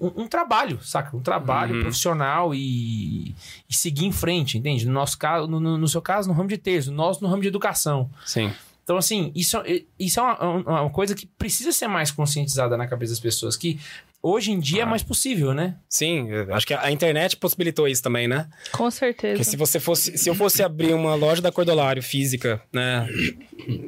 [0.00, 1.14] um, um trabalho, saca?
[1.16, 1.80] Um trabalho Uhum.
[1.82, 3.34] profissional e,
[3.68, 4.86] e seguir em frente, entende?
[4.86, 7.42] No nosso caso, no, no- no seu caso, no ramo de texto, nós no ramo
[7.42, 8.08] de educação.
[8.24, 8.50] Sim.
[8.86, 9.56] Então, assim, isso,
[9.98, 13.80] isso é uma, uma coisa que precisa ser mais conscientizada na cabeça das pessoas, que
[14.22, 15.74] hoje em dia é mais possível, né?
[15.88, 18.48] Sim, acho que a internet possibilitou isso também, né?
[18.70, 19.32] Com certeza.
[19.34, 23.08] Porque se você fosse, se eu fosse abrir uma loja da Cordolário física, né?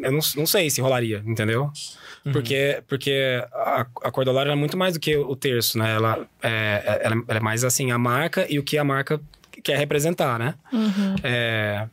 [0.02, 1.70] Eu não, não sei se rolaria, entendeu?
[2.32, 5.94] Porque, porque a, a Cordolário é muito mais do que o terço, né?
[5.94, 9.20] Ela é, ela, ela é mais assim a marca e o que a marca
[9.62, 10.56] quer representar, né?
[10.72, 11.14] Uhum.
[11.22, 11.86] É,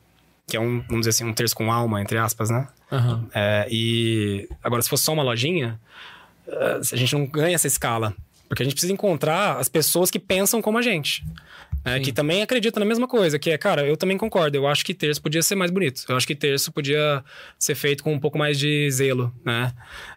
[0.48, 2.68] que é um, vamos dizer assim, um terço com alma, entre aspas, né?
[2.95, 3.27] Aham.
[3.34, 5.80] É, e agora, se fosse só uma lojinha,
[6.47, 8.13] eh, a gente não ganha essa escala.
[8.47, 11.26] Porque a gente precisa encontrar as pessoas que pensam como a gente.
[11.84, 11.99] né?
[11.99, 14.55] que também acreditam na mesma coisa, que é, cara, eu também concordo.
[14.57, 16.03] Eu acho que terço podia ser mais bonito.
[16.09, 17.23] Eu acho que terço podia
[17.59, 19.72] ser feito com um pouco mais de zelo, né?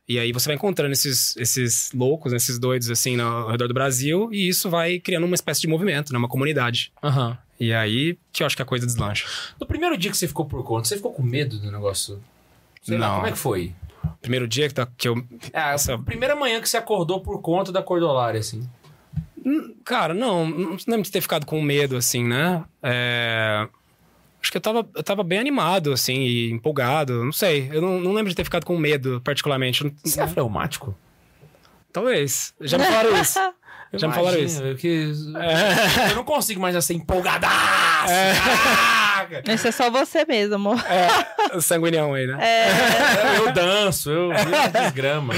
[0.09, 3.75] E aí você vai encontrando esses, esses loucos, esses doidos, assim, no- ao redor do
[3.75, 6.19] Brasil, e isso vai criando uma espécie de movimento, né?
[6.19, 6.91] Uma comunidade.
[7.03, 7.37] Aham.
[7.61, 9.27] E aí que eu acho que a coisa deslancha.
[9.61, 12.23] No primeiro dia que você ficou por conta, você ficou com medo do negócio?
[12.89, 13.15] Sei lá, Não.
[13.17, 13.75] como é que foi?
[14.21, 15.17] Primeiro dia que, tá, que eu
[15.53, 18.69] É, Essa- primeira manhã que você acordou por conta da cordolária, assim.
[19.85, 22.65] Cara, não, não lembro de ter ficado com medo, assim, né?
[22.83, 23.67] É,
[24.41, 27.69] Acho que eu tava, eu tava bem animado, assim, e empolgado, não sei.
[27.73, 29.93] Eu não, não lembro de ter ficado com medo, particularmente.
[30.05, 30.97] Você é fleumático?
[31.93, 32.55] Talvez.
[32.61, 33.39] Já me falaram isso.
[33.95, 34.61] Já me falaram isso.
[34.61, 35.13] Imagina, que-
[36.11, 37.01] Eu não consigo mais assim,
[38.05, 38.13] empolgadaço!
[38.13, 38.35] É.
[39.19, 39.43] Caraca!
[39.53, 40.79] Esse é só você mesmo, amor.
[40.87, 42.39] É, o sanguinhão aí, né?
[43.37, 45.35] Eu, eu danço, eu viro desgrama.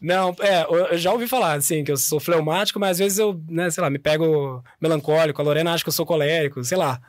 [0.00, 3.40] Não, é, eu já ouvi falar, assim, que eu sou fleumático, mas às vezes eu,
[3.48, 7.00] né, sei lá, me pego melancólico, a Lorena acha que eu sou colérico, sei lá.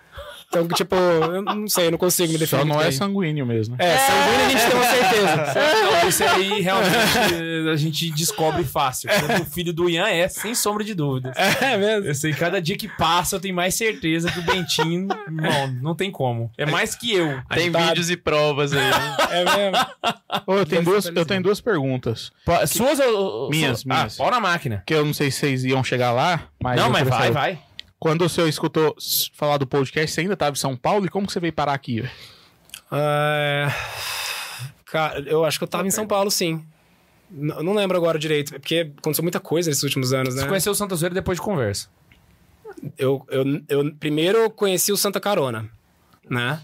[0.49, 2.61] Então, tipo, eu não sei, eu não consigo me definir.
[2.61, 2.91] Só não é bem.
[2.91, 3.76] sanguíneo mesmo.
[3.77, 5.53] É, sanguíneo a gente tem uma certeza.
[6.01, 9.11] Não, isso aí realmente a gente descobre fácil.
[9.41, 11.31] O filho do Ian é, sem sombra de dúvida.
[11.61, 12.07] É mesmo.
[12.07, 15.95] Eu sei, cada dia que passa eu tenho mais certeza que o Bentinho, não, não
[15.95, 16.51] tem como.
[16.57, 17.39] É mais que eu.
[17.49, 18.80] Tem tá- vídeos e provas aí.
[18.80, 19.17] né?
[19.30, 19.77] É mesmo.
[20.47, 22.31] Ô, eu, tenho duas, eu tenho duas perguntas.
[22.67, 23.49] Suas ou.
[23.51, 23.85] Minhas, suas?
[23.85, 24.19] minhas.
[24.19, 24.81] Ah, na máquina.
[24.85, 26.76] Que eu não sei se vocês iam chegar lá, mas.
[26.80, 27.59] não, mas vai, vai.
[27.99, 28.95] Quando o senhor escutou
[29.34, 31.05] falar do podcast, você ainda estava em São Paulo?
[31.05, 32.03] E como que você veio parar aqui?
[32.91, 33.67] É,
[34.85, 36.63] Cara, eu acho que eu tava em São Paulo, sim.
[37.31, 40.41] N- não lembro agora direito, porque aconteceu muita coisa nesses últimos anos, né?
[40.41, 41.88] Você conheceu o Santa Zoeira depois de conversa.
[42.97, 45.69] Eu, eu, eu primeiro conheci o Santa Carona,
[46.27, 46.59] né?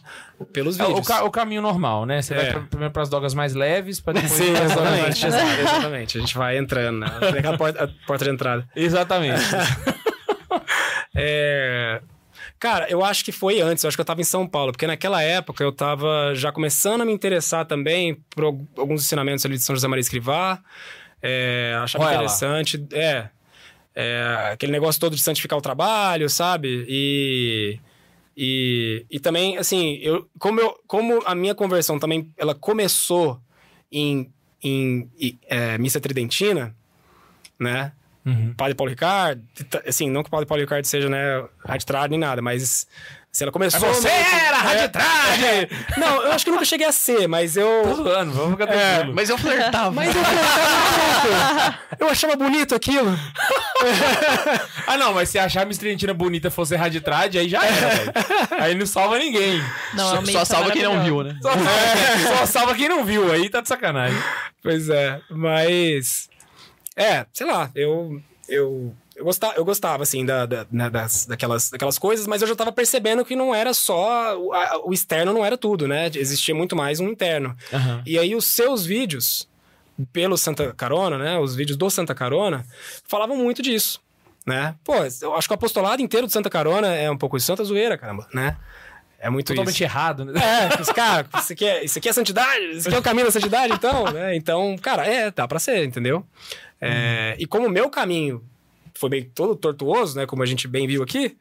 [0.53, 1.07] Pelos É o, vídeos.
[1.07, 2.21] ca- o caminho normal, né?
[2.21, 2.51] Você vai É.
[2.53, 6.17] pra- primeiro pras drogas mais leves, pra depois Sim, pras drogas mais exatamente, exatamente.
[6.17, 7.07] A gente vai entrando, né?
[7.19, 8.67] Tem aquela porta, a porta de entrada.
[8.75, 9.41] Exatamente.
[11.15, 12.01] É...
[12.59, 14.85] Cara, eu acho que foi antes, eu acho que eu tava em São Paulo, porque
[14.87, 19.55] naquela época eu tava já começando a me interessar também por al- alguns ensinamentos ali
[19.55, 20.61] de São José Maria Escrivá.
[21.21, 22.23] É, achava Olha lá.
[22.23, 22.85] interessante.
[22.91, 23.29] É,
[23.95, 26.85] é, aquele negócio todo de santificar o trabalho, sabe?
[26.87, 27.79] E.
[28.37, 33.39] E, e também, assim, eu, como, eu, como a minha conversão também ela começou
[33.89, 34.29] em,
[34.61, 36.75] em, em, é, missa tridentina,
[37.57, 37.93] né?
[38.25, 38.53] Uhum.
[38.57, 39.41] Padre Paulo Ricardo,
[39.87, 42.87] assim, não que o Padre Paulo Ricardo seja, né, raditrado nem nada, mas
[43.31, 43.79] assim, ela começou...
[43.79, 45.45] Mas você era raditrado!
[45.45, 45.67] É.
[45.99, 47.95] Não, eu acho que eu nunca cheguei a ser, mas Tô eu...
[47.95, 49.15] zoando, vamos ficar É, tranquilo.
[49.15, 49.91] Mas eu flertava.
[49.91, 51.79] Mas eu flertava.
[51.99, 53.15] Eu achava bonito aquilo.
[54.87, 58.13] Ah, não, mas se achar a Miss Tridentina bonita fosse raditrade, aí já era, velho.
[58.59, 59.59] Aí não salva ninguém.
[59.95, 61.35] Não, só, é só salva quem não viu, né?
[61.41, 61.51] Só,
[62.37, 64.17] só salva quem não viu, aí tá de sacanagem.
[64.61, 66.29] Pois é, mas...
[66.95, 68.21] É, sei lá, eu...
[68.47, 72.47] Eu, eu, gostava, eu gostava, assim, da, da- né, das, daquelas, daquelas coisas, mas eu
[72.47, 74.39] já tava percebendo que não era só...
[74.39, 76.11] O, a- o externo não era tudo, né?
[76.13, 77.57] Existia muito mais um interno.
[78.05, 79.49] E aí os seus vídeos,
[80.13, 81.39] pelo Santa Carona, né?
[81.39, 82.63] Os vídeos do Santa Carona,
[83.07, 83.99] falavam muito disso,
[84.45, 84.75] né?
[84.83, 87.63] Pô, eu acho que o apostolado inteiro do Santa Carona é um pouco de Santa
[87.63, 88.57] Zoeira, caramba, né?
[89.17, 89.83] É muito Totalmente isso.
[89.83, 90.33] errado, né?
[90.39, 92.63] É, cara, isso aqui é, isso aqui é santidade?
[92.77, 94.03] Isso aqui é o caminho da santidade, então?
[94.11, 94.35] né?
[94.35, 96.23] Então, cara, é, dá pra ser, entendeu?
[96.81, 98.43] É, E como o meu caminho
[98.93, 100.25] foi meio todo tortuoso, né?
[100.25, 101.35] Como a gente bem viu aqui,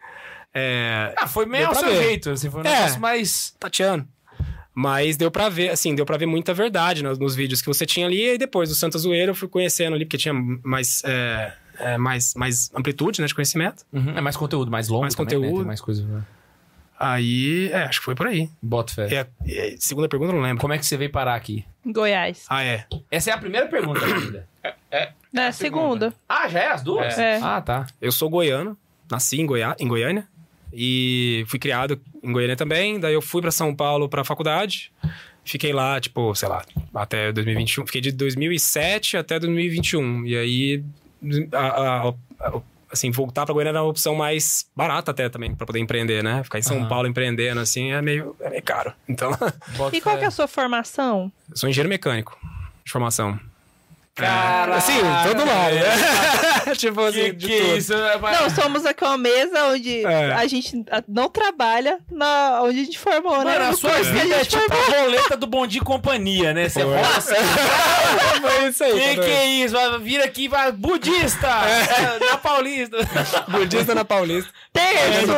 [0.53, 2.03] é, Ah, foi meio ao seu ver.
[2.03, 2.71] jeito, assim, foi um É.
[2.71, 3.55] negócio mais...
[3.59, 4.07] tateando.
[4.77, 7.87] Mas deu pra ver, assim, deu pra ver muita verdade nos, nos vídeos que você
[7.87, 8.31] tinha ali.
[8.35, 12.35] E depois do Santa Zoeira eu fui conhecendo ali, porque tinha mais, é, é, mais,
[12.35, 13.85] mais amplitude, né, de conhecimento.
[13.93, 15.41] Uhum, É mais conteúdo, mais longo Mais também, né?
[15.43, 15.59] conteúdo.
[15.61, 16.23] Tem mais coisa, né?
[16.99, 18.49] Aí, é, acho que foi por aí.
[18.63, 19.15] Bota fé.
[19.15, 20.61] É, é, segunda pergunta eu não lembro.
[20.61, 21.65] Como é que você veio parar aqui?
[21.87, 22.45] Goiás.
[22.49, 22.85] Ah, é.
[23.11, 24.01] Essa é a primeira pergunta
[24.95, 25.15] ainda.
[25.49, 26.15] É, segunda.
[26.29, 27.19] Ah, já é as duas?
[27.19, 27.39] É.
[27.43, 27.87] Ah, tá.
[28.01, 28.77] Eu sou goiano,
[29.11, 30.27] nasci em, Goiá, em Goiânia
[30.73, 32.99] e fui criado em Goiânia também.
[33.01, 34.93] Daí eu fui pra São Paulo pra faculdade.
[35.45, 36.65] Fiquei lá, tipo, sei lá,
[36.95, 37.87] até 2021.
[37.87, 40.25] Fiquei de 2007 até 2021.
[40.25, 40.85] E aí
[41.53, 42.61] a- a- a-
[42.91, 46.43] assim, voltar pra Goiânia era uma opção mais barata até também, pra poder empreender, né?
[46.45, 46.87] Ficar em São.
[46.89, 48.93] Paulo empreendendo, assim, é meio, é meio caro.
[49.09, 49.33] Então,
[49.93, 51.31] E qual é a sua formação?
[51.51, 52.39] eu sou engenheiro mecânico
[52.85, 53.39] de formação.
[54.15, 54.77] Caraca.
[54.77, 54.93] Assim,
[55.27, 56.75] todo lado, né?
[56.79, 57.93] tipo assim, Que, de que isso?
[57.93, 60.33] é, mas- Não, somos aqui uma mesa onde É.
[60.35, 63.59] a gente não trabalha na, onde a gente formou, né?
[63.59, 66.69] Mano, a sua vida é tipo a roleta do Bom Dia e Companhia, né?
[66.69, 66.95] Você Foi.
[66.95, 67.35] rola assim,
[68.41, 68.93] Foi isso aí.
[69.01, 69.75] que, que é isso?
[69.75, 71.49] Vai- Vira aqui, vai, budista!
[71.49, 72.97] É, na Paulista.
[73.49, 74.51] Budista na Paulista.
[74.73, 75.33] Terço!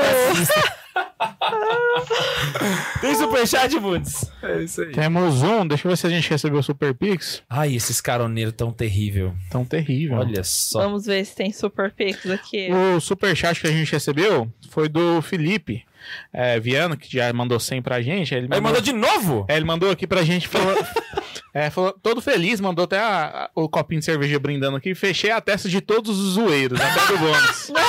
[3.01, 4.31] Tem superchat, Bundes?
[4.43, 4.93] É isso aí.
[4.93, 7.43] Temos um, deixa eu ver se a gente recebeu o Super Pix.
[7.49, 9.35] Ai, esses caroneiros tão terrível.
[9.51, 10.19] Tão terrível.
[10.19, 10.81] Olha só.
[10.83, 12.69] Vamos ver se tem super pix aqui.
[12.73, 15.85] O superchat que a gente recebeu foi do Felipe
[16.33, 18.35] é, Viana, que já mandou 100 pra gente.
[18.35, 19.45] Ele mandou, mandou de novo?
[19.49, 20.75] é, ele mandou aqui pra gente, falou,
[21.53, 24.95] é, falou todo feliz, mandou até a- a- o copinho de cerveja brindando aqui.
[24.95, 27.73] Fechei a testa de todos os zoeiros, até do bônus.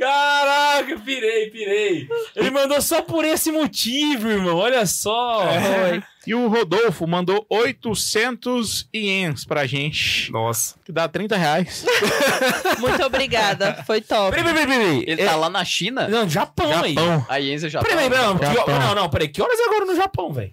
[0.00, 2.08] Caraca, pirei, pirei.
[2.34, 4.56] Ele mandou só por esse motivo, irmão.
[4.56, 5.44] Olha só.
[5.50, 6.02] É.
[6.26, 10.74] E o Rodolfo mandou 800 ienes pra gente, Nossa.
[10.84, 11.84] que dá 30 reais.
[12.80, 14.36] Muito obrigada, foi top.
[14.36, 15.04] Peraí, peraí, peraí.
[15.06, 16.08] Ele É- tá lá na China?
[16.08, 16.94] Não, Japão, aí.
[16.94, 17.26] Japão.
[17.28, 18.54] A Yenza já Peraí, peraí, peraí.
[18.54, 18.64] Japão.
[18.64, 19.28] Que ho- Não, não, peraí.
[19.28, 20.52] Que horas é agora no Japão, velho?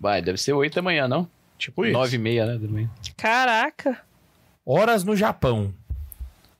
[0.00, 1.28] Vai, deve ser 8 da manhã, não?
[1.58, 1.92] Tipo isso.
[1.92, 2.58] 9 e meia, né?
[2.58, 2.90] Da manhã.
[3.16, 4.00] Caraca.
[4.66, 5.72] Horas no Japão.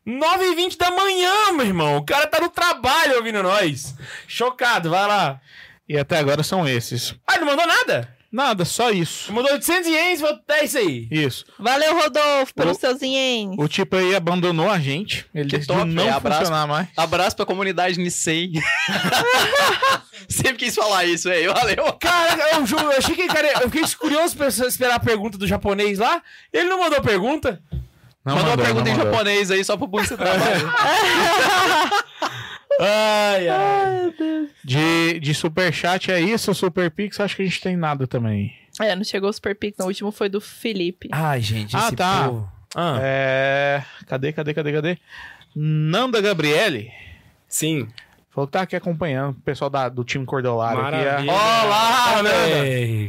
[0.06, 1.96] 9 e 20 da manhã, meu irmão.
[1.96, 3.94] O cara tá no trabalho ouvindo nós.
[4.28, 5.40] Chocado, vai lá.
[5.88, 7.14] E até agora são esses.
[7.26, 8.12] Ah, ele não mandou nada?
[8.32, 9.32] Nada, só isso.
[9.32, 11.06] Mandou 800 ienes, vou é isso aí.
[11.08, 11.44] Isso.
[11.56, 13.54] Valeu, Rodolfo, pelos O- seus ienes.
[13.56, 15.24] O tipo aí abandonou a gente.
[15.32, 16.16] Ele Que top, não velho.
[16.16, 16.40] Abraço.
[16.40, 16.88] funcionar mais.
[16.96, 18.50] Abraço pra comunidade Nisei.
[20.28, 21.52] Sempre quis falar isso, velho.
[21.54, 21.92] Valeu.
[22.00, 25.46] Cara, eu juro, eu achei que, cara, eu fiquei curioso pra esperar a pergunta do
[25.46, 26.20] japonês lá.
[26.52, 27.62] Ele não mandou pergunta.
[28.24, 29.12] Não Mandou uma mandou, pergunta não em mandou.
[29.12, 30.40] japonês aí só pro Bundes trabalho.
[32.80, 34.12] Ai, ai.
[34.64, 38.52] De, de superchat é isso, Super Pix acho que a gente tem nada também.
[38.80, 41.08] É, não chegou o super pix, no último foi do Felipe.
[41.12, 42.24] Ai, gente, Ah, esse tá.
[42.28, 42.50] povo.
[42.74, 42.98] Ah.
[43.00, 43.84] É.
[44.08, 44.98] Cadê, cadê, cadê, cadê?
[45.54, 46.90] Nanda Gabriele
[47.46, 47.86] Sim.
[48.30, 50.80] falou que tá aqui acompanhando o pessoal da, do time Cordolário.
[50.80, 51.30] aqui, Maravilha.
[51.30, 52.66] é- Olá, Nanda.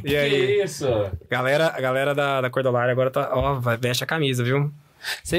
[0.07, 0.29] E aí?
[0.29, 0.85] Que isso?
[1.27, 3.31] Galera, a galera da, da Cordolária agora tá.
[3.33, 4.71] Ó, vai, veste a camisa, viu?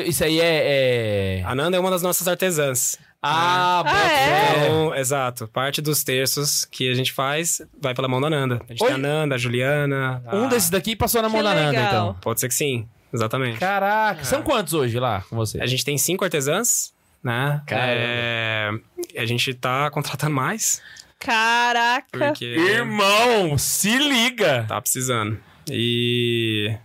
[0.07, 1.41] Isso aí é.
[1.41, 1.43] é...
[1.45, 2.99] A Nanda é uma das nossas artesãs.
[3.23, 4.27] Ah, bota Ah, é?
[4.55, 4.65] fé.
[4.67, 5.49] Então, exato.
[5.49, 8.61] Parte dos terços que a gente faz vai pela mão da Nanda.
[8.69, 8.87] A gente Oi?
[8.89, 10.23] tem a Nanda, a Juliana.
[10.33, 11.87] Um a- desses daqui passou na Que mão da Nanda, legal.
[11.89, 12.15] então.
[12.21, 12.87] Pode ser que sim.
[13.13, 13.59] Exatamente.
[13.59, 15.61] Caraca, são quantos hoje lá com você?
[15.61, 16.93] A gente tem cinco artesãs,
[17.25, 17.63] né?
[17.69, 18.71] É,
[19.17, 20.83] A gente tá contratando mais,
[21.19, 22.07] Caraca.
[22.13, 24.65] porque Irmão, se liga!
[24.69, 25.39] tá precisando.
[25.69, 26.77] E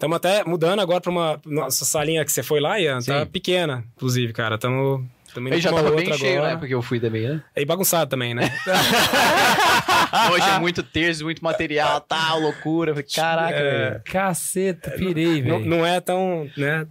[0.00, 1.40] estamos até mudando agora pra uma.
[1.44, 3.26] Nossa salinha que você foi lá, Ian, tá Sim.
[3.26, 4.54] pequena, inclusive, cara.
[4.54, 5.04] Estamos.
[5.36, 6.56] Ele já tava bem cheio, né?
[6.56, 7.42] Porque eu fui também, né?
[7.54, 8.50] É bagunçado também, né?
[10.32, 12.92] Hoje é muito terço, muito material, tal, loucura.
[13.14, 13.90] Caraca, É.
[13.90, 14.02] velho.
[14.06, 15.70] Caceta, pirei, não, velho.
[15.70, 16.84] não é tão, né?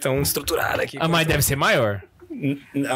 [0.00, 0.96] Tão estruturado aqui.
[1.00, 2.02] Ah, mas deve ser maior.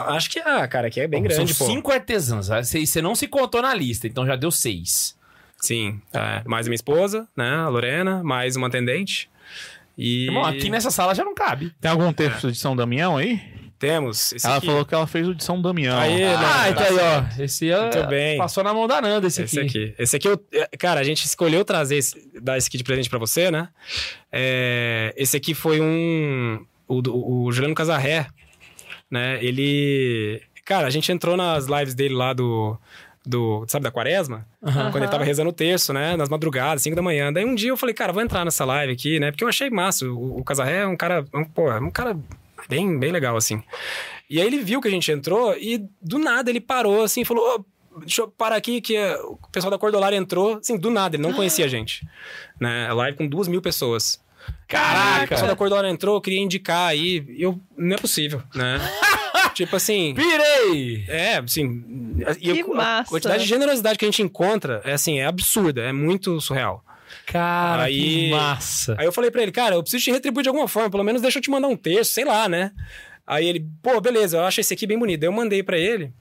[0.08, 1.66] Acho que, ah, cara, aqui é bem São grande, pô.
[1.66, 2.46] cinco artesãos.
[2.46, 5.16] Você você não se contou na lista, então já deu seis.
[5.58, 9.28] Sim, é, mais a minha esposa, né, a Lorena, mais uma atendente.
[9.96, 11.72] E Irmão, aqui nessa sala já não cabe.
[11.80, 13.40] Tem algum texto de São Damião aí?
[13.78, 14.64] temos esse ela aqui.
[14.66, 15.98] falou que ela fez o de São Damião.
[15.98, 17.42] Aí, Ah, Nanda, então aí, ó.
[17.42, 18.38] Esse é, Muito bem.
[18.38, 19.68] passou na mão da Nanda, esse, Esse aqui.
[19.68, 19.94] aqui.
[19.98, 23.10] Esse aqui, eu, é, cara, a gente escolheu trazer, esse, dar esse aqui de presente
[23.10, 23.68] pra você, né?
[24.32, 26.64] É, esse aqui foi um.
[26.88, 28.26] O, do- o Juliano Casarré,
[29.10, 29.44] né?
[29.44, 30.40] Ele.
[30.64, 32.78] Cara, a gente entrou nas lives dele lá do.
[33.26, 34.46] Do sabe, da Quaresma?
[34.62, 34.90] Aham.
[34.92, 36.16] Quando ele tava rezando o terço, né?
[36.16, 37.32] Nas madrugadas, 5 da manhã.
[37.32, 39.30] Daí um dia eu falei, cara, vou entrar nessa live aqui, né?
[39.30, 40.06] Porque eu achei massa.
[40.06, 41.24] O, o Casarré é um cara.
[41.34, 42.16] Um, pô, é um cara
[42.68, 43.62] bem, bem legal, assim.
[44.30, 47.24] E aí ele viu que a gente entrou e do nada ele parou assim e
[47.24, 47.64] falou: "Ô,
[48.00, 50.58] deixa eu parar aqui que eh, o pessoal da Cordolária entrou.
[50.58, 52.06] Assim, do nada, ele não conhecia a gente.
[52.60, 52.86] Né?
[52.88, 54.20] A live com duas mil pessoas.
[54.68, 55.24] Caraca!
[55.24, 57.24] O pessoal da Cordolária entrou, queria indicar aí.
[57.28, 58.78] E eu, não é possível, né?
[59.56, 60.14] tipo assim.
[60.14, 61.04] Pirei!
[61.08, 61.84] É, assim.
[62.40, 63.08] E Que eu- massa.
[63.08, 66.84] A quantidade de generosidade que a gente encontra é assim, é absurda, é muito surreal.
[67.24, 68.94] Cara, Aí- que massa.
[68.98, 71.22] Aí eu falei pra ele, cara, eu preciso te retribuir de alguma forma, pelo menos
[71.22, 72.72] deixa eu te mandar um texto, sei lá, né?
[73.26, 75.20] Aí ele, pô, beleza, eu acho esse aqui bem bonito.
[75.20, 76.12] Daí eu mandei pra ele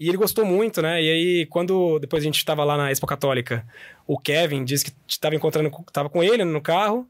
[0.00, 1.00] e ele gostou muito, né?
[1.02, 3.64] E aí, quando depois a gente tava lá na Expo Católica,
[4.06, 7.06] o Kevin disse que tava encontrando, tava com ele no carro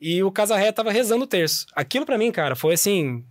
[0.00, 1.66] e o Casarré tava rezando o terço.
[1.74, 3.22] Aquilo pra mim, cara, foi assim,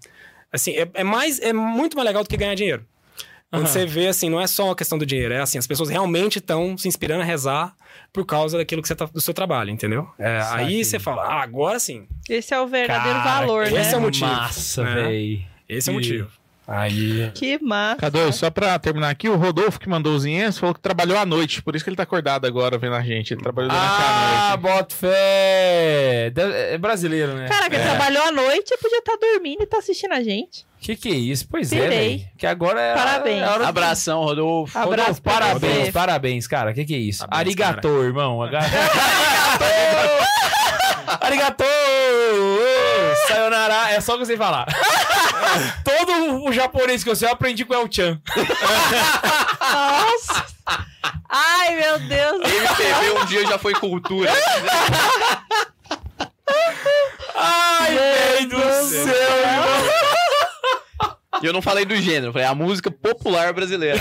[0.55, 2.85] assim, é, é mais, é muito mais legal do que ganhar dinheiro.
[3.51, 3.71] Quando Aham.
[3.71, 6.39] você vê, assim, não é só uma questão do dinheiro, é assim, as pessoas realmente
[6.39, 7.75] estão se inspirando a rezar
[8.11, 10.09] por causa daquilo que você tá, do seu trabalho, entendeu?
[10.17, 13.91] É, aí você fala, ah, agora sim, Esse é o verdadeiro Cara, valor, esse né?
[13.93, 14.95] é o motivo, Massa, né?
[15.03, 15.45] véi.
[15.69, 16.29] esse é o E- motivo.
[16.67, 17.31] Aí.
[17.35, 17.97] Que massa.
[17.97, 21.25] Cadu, só pra terminar aqui, o Rodolfo que mandou os inhos falou que trabalhou à
[21.25, 23.33] noite, por isso que ele tá acordado agora vendo a gente.
[23.33, 24.61] Ele trabalhou durante Ah, a noite.
[24.61, 26.31] bota fé.
[26.71, 27.47] É brasileiro, né?
[27.47, 30.65] Cara, que trabalhou à noite podia estar dormindo e tá assistindo a gente.
[30.79, 31.47] Que que é isso?
[31.49, 32.17] Pois é, Pirei.
[32.17, 32.29] velho.
[32.37, 32.93] Que agora é.
[32.95, 33.43] Parabéns.
[33.43, 34.77] É hora Abração, Rodolfo.
[34.77, 35.91] Abraço Rodolfo, parabéns, você.
[35.91, 36.73] parabéns, cara.
[36.73, 37.19] Que que é isso?
[37.27, 38.41] Parabéns, Arigato, irmão.
[38.41, 38.65] Arigato!
[41.21, 41.63] Arigato!
[43.27, 44.65] Sayonara, é só o que eu sei falar.
[45.83, 48.19] Todo o japonês que eu sei eu aprendi com o El-chan.
[49.59, 50.45] Nossa!
[51.29, 52.41] Ai, meu Deus.
[52.41, 54.31] MPB um dia já foi cultura.
[57.35, 60.24] Ai, velho do céu, irmão.
[61.41, 63.99] E eu não falei do gênero, eu falei a música popular brasileira.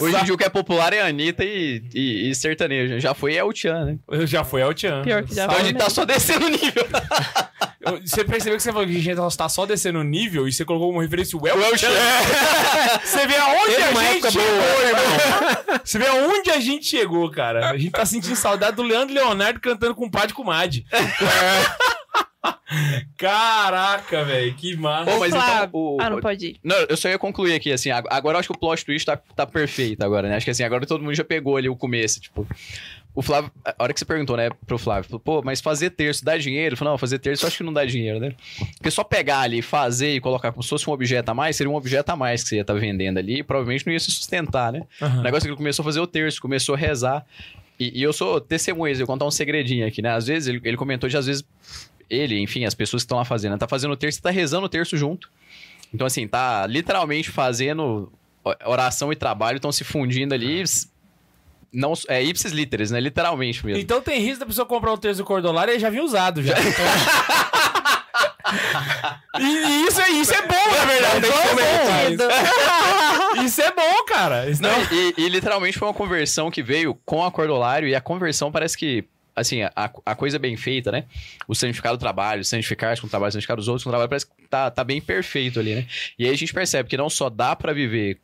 [0.00, 2.98] Hoje em dia o que é popular é Anitta e, e, e sertanejo.
[3.00, 4.26] Já foi El Chan, né?
[4.26, 5.02] Já foi El-chan.
[5.02, 6.86] Pior que já Então a foi gente tá só descendo o nível.
[8.02, 10.64] Você percebeu que você falou que a gente tá só descendo o nível e você
[10.64, 11.88] colocou como referência o El Chan?
[13.04, 15.80] Você vê aonde Teve a gente chegou, irmão.
[15.84, 17.70] Você vê aonde a gente chegou, cara.
[17.70, 20.86] A gente tá sentindo saudade do Leandro Leonardo cantando com o Pá de Comadre.
[23.16, 25.10] Caraca, velho, que massa.
[25.10, 26.56] Pô, mas então, o- Ah, não pode ir.
[26.62, 29.06] Não, eu só ia concluir aqui, assim, ag- agora eu acho que o plot twist
[29.06, 30.36] tá, tá perfeito agora, né?
[30.36, 32.46] Acho que assim, agora todo mundo já pegou ali o começo, tipo...
[33.16, 36.24] O Flávio, a hora que você perguntou, né, pro Flávio, falou, pô, mas fazer terço
[36.24, 36.70] dá dinheiro?
[36.70, 38.34] Ele falou, não, fazer terço eu acho que não dá dinheiro, né?
[38.76, 41.70] Porque só pegar ali, fazer e colocar como se fosse um objeto a mais, seria
[41.70, 44.10] um objeto a mais que você ia estar vendendo ali e provavelmente não ia se
[44.10, 44.82] sustentar, né?
[45.00, 47.24] O negócio é que ele começou a fazer o terço, começou a rezar.
[47.78, 50.10] E, e eu sou testemunha, eu vou contar um segredinho aqui, né?
[50.10, 51.44] Às vezes, ele, ele comentou de, às vezes,
[52.08, 53.58] ele, enfim, as pessoas que estão lá fazendo, né?
[53.58, 55.30] tá fazendo o terço e tá rezando o terço junto.
[55.92, 58.12] Então, assim, tá literalmente fazendo
[58.64, 60.62] oração e trabalho, estão se fundindo ali.
[61.72, 63.00] Não, é ipsis literis, né?
[63.00, 63.80] Literalmente mesmo.
[63.80, 66.54] Então tem risco da pessoa comprar um terço cordolar e ele já vinha usado já.
[69.40, 71.26] e, e isso, é, isso é bom, na verdade.
[71.26, 72.24] Isso é bom.
[73.44, 74.48] Isso é bom, cara.
[74.48, 74.92] Isso Não, não...
[74.92, 78.78] e, e literalmente foi uma conversão que veio com a cordolário e a conversão parece
[78.78, 79.04] que,
[79.34, 81.04] assim, a, a coisa bem feita, né?
[81.48, 84.26] O santificado do trabalho, santificar com o trabalho, santificar os outros com o trabalho, parece
[84.26, 85.86] que tá, tá bem perfeito ali, né?
[86.18, 88.18] E aí a gente percebe que não só dá pra viver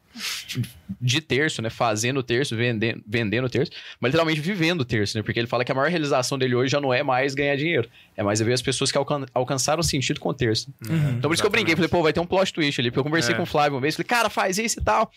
[1.00, 1.70] de terço, né?
[1.70, 3.70] Fazendo terço, vendendo, vendendo terço,
[4.00, 5.22] mas literalmente vivendo terço, né?
[5.22, 7.88] Porque ele fala que a maior realização dele hoje já não é mais ganhar dinheiro,
[8.16, 10.68] é mais ver as pessoas que alcan alcançaram o sentido com o terço.
[10.82, 13.00] então por isso que eu brinquei, falei, pô, vai ter um plot twist ali, porque
[13.00, 13.36] eu conversei É.
[13.36, 15.10] com o Flávio uma vez, falei, cara, faz isso e tal.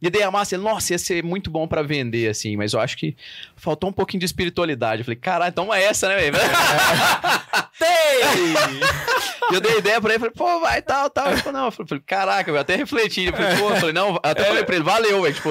[0.00, 2.80] E daí a massa, ele, nossa, ia ser muito bom pra vender, assim, mas eu
[2.80, 3.16] acho que
[3.56, 5.00] faltou um pouquinho de espiritualidade.
[5.00, 6.36] Eu falei, caralho, então é essa, né, velho?
[9.48, 11.28] E eu dei ideia pra ele, falei, pô, vai, tal, tal.
[11.30, 13.26] Ele falou, não, eu falei, caraca, eu até refleti.
[13.26, 15.34] Eu falei, pô, eu falei, não, até falei pra ele, valeu, velho.
[15.34, 15.50] Tipo,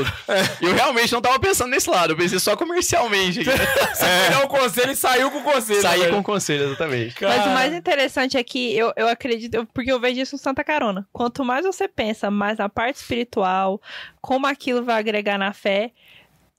[0.62, 3.44] eu realmente não tava pensando nesse lado, eu pensei só comercialmente.
[3.44, 5.82] Você deu o conselho e saiu com o conselho.
[5.82, 7.16] Saí né, com o conselho, exatamente.
[7.22, 10.64] Mas o mais interessante é que eu, eu acredito, porque eu vejo isso no Santa
[10.64, 11.08] Carona.
[11.12, 13.82] Quanto mais você pensa mais na parte espiritual,
[14.22, 15.92] como aquilo vai agregar na fé,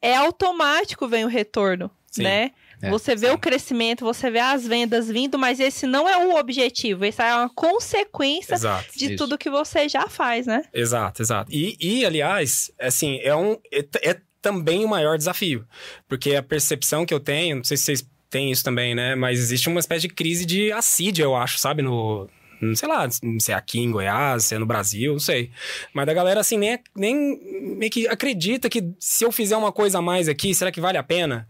[0.00, 2.22] é automático vem o retorno, Sim.
[2.22, 2.50] né?
[2.86, 6.36] É, você vê o crescimento, você vê as vendas vindo, mas esse não é o
[6.36, 8.86] objetivo, esse é uma consequência Exato.
[8.96, 9.16] de Isso.
[9.16, 10.62] tudo que você já faz, né?
[10.72, 11.52] Exato, exato.
[11.52, 13.58] E, e, aliás, assim, é um.
[13.72, 15.66] É, é também o maior desafio.
[16.08, 19.16] Porque a percepção que eu tenho, não sei se vocês têm isso também, né?
[19.16, 21.82] Mas existe uma espécie de crise de assídia, eu acho, sabe?
[21.82, 22.28] No.
[22.74, 25.50] Sei lá, se é aqui em Goiás, se é no Brasil, não sei.
[25.92, 29.98] Mas a galera, assim, nem, nem meio que acredita que se eu fizer uma coisa
[29.98, 31.46] a mais aqui, será que vale a pena?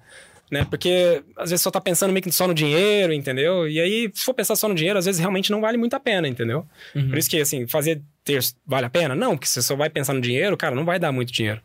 [0.50, 0.64] Né?
[0.70, 3.68] Porque às vezes só tá pensando meio que só no dinheiro, entendeu?
[3.68, 6.00] E aí, se for pensar só no dinheiro, às vezes realmente não vale muito a
[6.00, 6.64] pena, entendeu?
[6.92, 9.14] Por isso que, assim, fazer terço vale a pena?
[9.16, 11.60] Não, porque se você só vai pensar no dinheiro, cara, não vai dar muito dinheiro.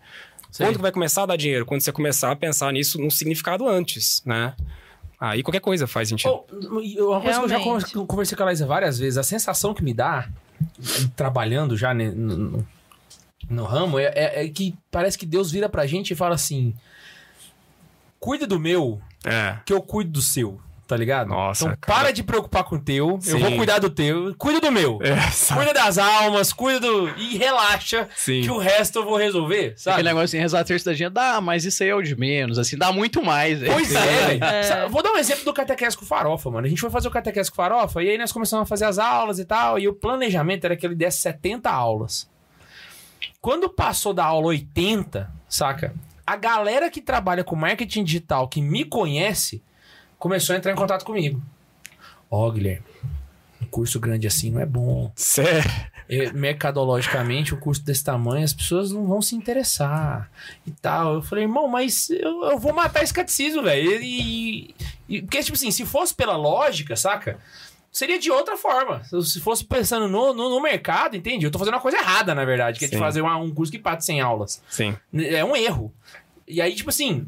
[0.52, 0.64] Sim.
[0.66, 1.64] Quando que vai começar a dar dinheiro?
[1.66, 4.56] Quando você começar a pensar nisso num significado antes, né?
[5.20, 6.30] Aí qualquer coisa faz sentido.
[6.32, 7.94] Oh, uma coisa que eu já Realmente.
[7.94, 10.28] con- conversei com a Laísa várias vezes, a sensação que me dá,
[11.16, 12.68] trabalhando já no, no-
[13.50, 16.74] no ramo, é, é- é que parece que Deus vira pra gente e fala assim:
[18.22, 19.58] cuida do meu, É.
[19.66, 20.62] que eu cuido do seu.
[20.88, 21.30] Tá ligado?
[21.30, 22.00] Nossa, então cara.
[22.02, 23.40] para de preocupar com o teu, eu Sim.
[23.40, 25.00] vou cuidar do teu, cuida do meu.
[25.02, 25.62] É, sabe?
[25.62, 27.08] Cuida das almas, cuida do.
[27.18, 28.42] E relaxa, Sim.
[28.42, 29.94] que o resto eu vou resolver, sabe?
[29.94, 32.60] Aquele negócio assim, rezar terço da dinheiro, dá, mas isso aí é o de menos,
[32.60, 33.60] assim, dá muito mais.
[33.64, 34.44] Pois é, velho.
[34.44, 34.90] É.
[34.90, 36.68] Vou dar um exemplo do catequese com farofa, mano.
[36.68, 39.00] A gente foi fazer o catequese com farofa e aí nós começamos a fazer as
[39.00, 39.80] aulas e tal.
[39.80, 42.30] E o planejamento era que ele desse 70 aulas.
[43.40, 45.94] Quando passou da aula 80, saca?
[46.26, 49.62] A galera que trabalha com marketing digital, que me conhece,
[50.20, 51.42] começou a entrar em contato comigo.
[52.30, 52.86] Ó, Guilherme,
[53.62, 55.12] um curso grande assim não é bom.
[55.16, 55.70] Sério.
[56.10, 60.30] E, mercadologicamente, um curso desse tamanho, as pessoas não vão se interessar
[60.68, 61.16] e tal.
[61.16, 64.02] Eu falei, irmão, mas eu, eu vou matar esse catecismo, velho.
[64.02, 64.76] E, e-
[65.18, 67.40] e- Porque, tipo assim, se fosse pela lógica, saca?
[67.92, 69.04] Seria de outra forma.
[69.04, 71.46] Se- Se fosse pensando no, no, no mercado, entende?
[71.46, 73.00] Eu tô fazendo uma coisa errada, na verdade, que é de Sim.
[73.00, 74.62] fazer uma- um curso que parte sem aulas.
[74.70, 74.96] Sim.
[75.14, 75.94] É um erro.
[76.48, 77.28] E aí, tipo assim,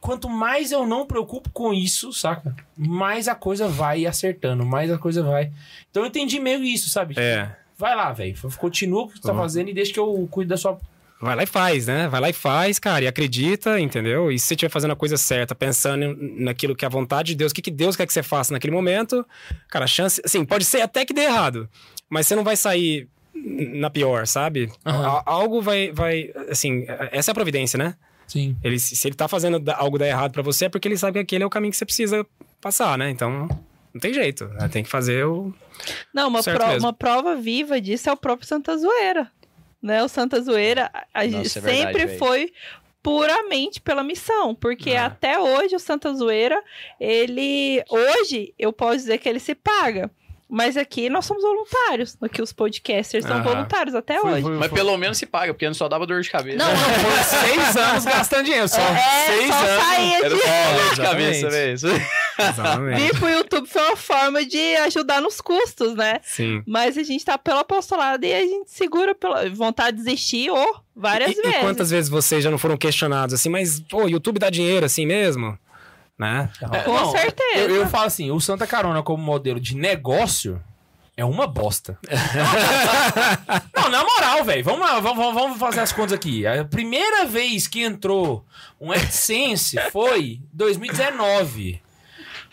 [0.00, 2.54] quanto mais eu não preocupo com isso, saca?
[2.76, 5.50] Mais a coisa vai acertando, mais a coisa vai.
[5.90, 7.14] Então eu entendi meio isso, sabe?
[7.18, 7.50] É.
[7.76, 8.36] Vai lá, velho.
[8.58, 9.38] Continua o que tu tá Uhum.
[9.38, 10.78] fazendo e deixa que eu cuido da sua.
[11.20, 12.06] Vai lá e faz, né?
[12.08, 14.30] Vai lá e faz, cara, e acredita, entendeu?
[14.30, 17.34] E se você estiver fazendo a coisa certa, pensando naquilo que é a vontade de
[17.36, 19.24] Deus, o que, que Deus quer que você faça naquele momento,
[19.68, 21.68] cara, a chance, assim, pode ser até que dê errado,
[22.10, 24.70] mas você não vai sair na pior, sabe?
[24.84, 27.94] A- Algo vai, vai, assim, essa é a providência, né?
[28.26, 28.56] Sim.
[28.62, 31.18] Ele, se ele tá fazendo algo dar errado pra você, é porque ele sabe que
[31.20, 32.26] aquele é o caminho que você precisa
[32.60, 33.08] passar, né?
[33.10, 33.48] Então,
[33.92, 34.68] não tem jeito, né?
[34.68, 35.54] tem que fazer o...
[36.12, 36.86] Não, uma, Certo pro- mesmo.
[36.86, 39.30] uma prova viva disso é o próprio Santa Zoeira.
[39.84, 40.02] Né?
[40.02, 42.50] O Santa Zoeira a- gente Nossa, é verdade, sempre foi
[43.02, 44.96] puramente pela missão, porque É.
[44.98, 46.58] até hoje o Santa Zoeira,
[46.98, 50.10] ele hoje eu posso dizer que ele se paga.
[50.48, 52.16] Mas aqui nós somos voluntários.
[52.20, 53.42] Aqui os podcasters são Aham.
[53.42, 54.42] voluntários até Foi- hoje.
[54.42, 56.58] foi- Mas pelo menos se paga, porque não só dava dor de cabeça.
[56.58, 57.24] Não, Foram
[57.64, 58.80] seis anos gastando dinheiro, só.
[58.80, 59.84] É, seis só anos.
[59.84, 60.40] saía Era de...
[60.42, 60.46] só
[60.84, 61.74] dor de cabeça, velho.
[62.38, 63.00] Exatamente.
[63.00, 66.20] Vir pro YouTube foi uma forma de ajudar nos custos, né?
[66.22, 66.62] Sim.
[66.66, 70.76] Mas a gente tá pelo apostolado e a gente segura pela vontade de desistir ou
[70.94, 71.58] várias E, e vezes.
[71.60, 75.56] quantas vezes vocês já não foram questionados assim, mas, pô, YouTube dá dinheiro assim mesmo?
[76.18, 76.48] Né?
[76.72, 77.58] É, Com não, certeza.
[77.58, 80.62] Eu, eu falo assim, o Santa Carona como modelo de negócio
[81.16, 81.98] é uma bosta.
[83.74, 84.64] não, na moral, velho.
[84.64, 86.46] Vamos, lá, vamos, vamos- fazer as contas aqui.
[86.46, 88.44] A primeira vez que entrou
[88.80, 91.82] um AdSense foi 2019.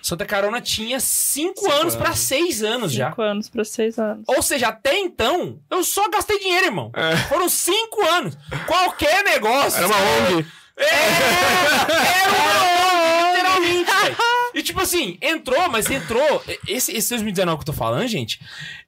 [0.02, 3.10] Santa Carona tinha 5 anos pra 6 anos já.
[3.10, 4.24] Cinco anos pra seis anos.
[4.28, 6.92] Ou seja, até então, eu só gastei dinheiro, irmão.
[7.30, 8.36] Foram 5 anos.
[8.66, 9.78] Qualquer negócio.
[9.78, 10.46] Era uma ONG.
[10.78, 14.18] É, era uma ONG, literalmente, velho.
[14.54, 16.44] E tipo assim, entrou, mas entrou.
[16.68, 18.40] Esse, esse 2019 que eu tô falando, gente,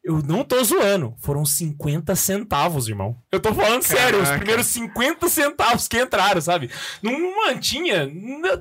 [0.04, 1.16] eu não tô zoando.
[1.22, 3.16] Foram 50 centavos, irmão.
[3.32, 4.38] Eu tô falando sério, os Caraca.
[4.38, 6.70] primeiros 50 centavos que entraram, sabe?
[7.02, 8.06] Não mantinha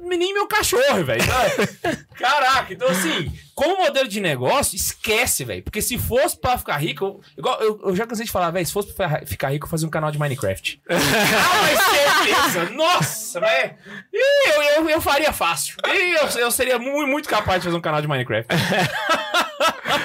[0.03, 1.23] nem meu cachorro, velho.
[2.15, 5.63] Caraca, então assim, como modelo de negócio, esquece, velho.
[5.63, 8.65] Porque se fosse pra ficar rico, eu, igual, eu, eu já cansei de falar, velho,
[8.65, 10.81] se fosse pra ficar rico, eu fazia um canal de Minecraft.
[10.93, 12.71] Ah, mas certeza!
[12.71, 13.75] Nossa, velho!
[14.13, 15.77] Eu, eu, eu faria fácil.
[15.87, 18.49] Ih, Eu, eu seria muito, muito capaz de fazer um canal de Minecraft.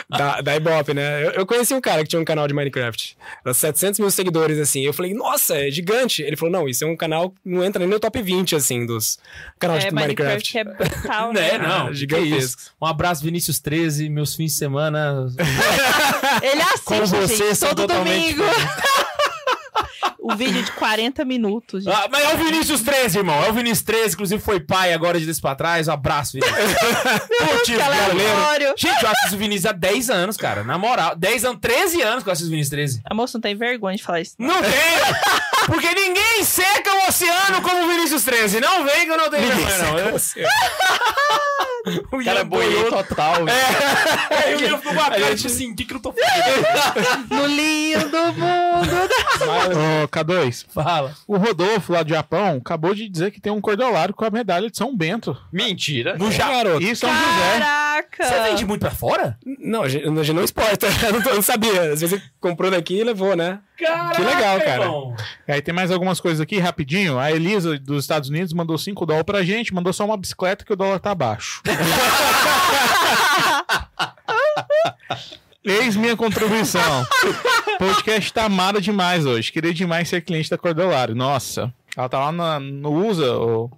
[0.09, 1.25] Da, da Ibope, né?
[1.25, 3.17] Eu, eu conheci um cara que tinha um canal de Minecraft.
[3.43, 4.81] Era 700 mil seguidores, assim.
[4.81, 6.21] Eu falei, nossa, é gigante.
[6.21, 8.85] Ele falou, não, isso é um canal que não entra nem no top 20, assim,
[8.85, 9.19] dos
[9.59, 10.57] canais É, de Minecraft, Minecraft.
[10.57, 11.51] é brutal, né?
[11.53, 11.57] né?
[11.57, 12.61] Não, Ah, gigantesco.
[12.81, 15.27] Um abraço, Vinícius 13, meus fins de semana.
[16.41, 18.43] Ele assiste, Com você, gente, todo domingo.
[20.31, 21.93] O vídeo de 40 minutos, gente.
[21.95, 23.43] Ah, mas é o Vinícius 13, irmão.
[23.43, 25.87] É o Vinícius 13, inclusive foi pai agora de desse pra trás.
[25.87, 26.57] Um abraço, Vinícius.
[27.81, 28.73] Aleatório.
[28.77, 30.63] Gente, eu assisto o Vinícius há 10 anos, cara.
[30.63, 31.15] Na moral.
[31.15, 33.01] 10 anos, 13 anos que eu assisto o Vinícius 13.
[33.05, 34.35] A moça não tem vergonha de falar isso.
[34.39, 34.71] Não tem!
[35.65, 38.59] Porque ninguém seca o oceano como o Vinícius 13.
[38.59, 39.99] Não vem que eu não tenho vergonha, não.
[39.99, 40.17] Eu-
[42.11, 42.89] O Cara, Ian boiei boiou.
[43.03, 43.49] total, velho.
[43.49, 46.67] É, o Ian ficou com a cara, tipo assim, o que que eu tô fazendo?
[47.33, 49.09] No lindo mundo.
[50.03, 51.13] Ô, K2, Fala.
[51.27, 54.69] o Rodolfo lá do Japão acabou de dizer que tem um cordolário com a medalha
[54.69, 55.37] de São Bento.
[55.51, 56.17] Mentira.
[56.17, 56.47] No ja...
[56.47, 56.83] Garoto.
[56.83, 57.59] E São José.
[57.59, 58.25] Caraca.
[58.25, 59.37] Você vende muito pra fora?
[59.59, 60.87] Não, a gente, a gente não exporta.
[61.07, 61.93] Eu não, eu não sabia.
[61.93, 63.59] Às vezes ele comprou daqui e levou, né?
[63.77, 64.83] Caraca, Que legal, cara.
[64.83, 65.15] irmão.
[65.47, 67.17] Aí tem mais algumas coisas aqui, rapidinho.
[67.19, 70.73] A Elisa dos Estados Unidos mandou 5 dólares pra gente, mandou só uma bicicleta que
[70.73, 71.61] o dólar tá baixo.
[75.67, 77.01] Eis minha contribuição.
[77.75, 79.51] O podcast tá amado demais hoje.
[79.51, 81.13] Queria demais ser cliente da Cordolário.
[81.15, 81.73] Nossa.
[81.95, 83.71] Ela tá lá na- no USA, ô,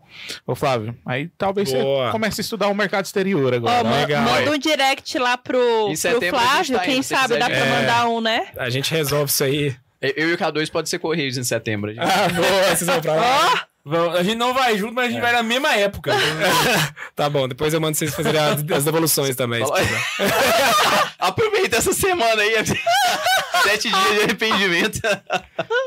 [0.45, 0.93] ô Flávio.
[1.05, 2.07] Aí talvez Boa.
[2.07, 3.81] você comece a estudar o mercado exterior agora.
[3.83, 4.23] Ma- Legal.
[4.23, 5.57] manda um direct lá pro,
[5.87, 7.79] pro Flávio, tá quem sabe quiser dá pra É.
[7.79, 8.47] mandar um, né?
[8.57, 9.73] A gente resolve isso aí.
[10.01, 11.93] Eu e o K2 pode ser Correios em setembro.
[11.93, 12.03] gente.
[12.03, 13.21] Ah, boa, vocês vão pra lá.
[13.47, 13.61] Vamos-
[14.15, 16.11] A gente não vai junto, mas a gente vai na mesma época.
[17.15, 19.61] Tá bom, depois eu mando vocês fazerem as, as devoluções também.
[21.19, 22.53] Aproveita essa semana aí.
[23.63, 25.01] Sete dias de arrependimento.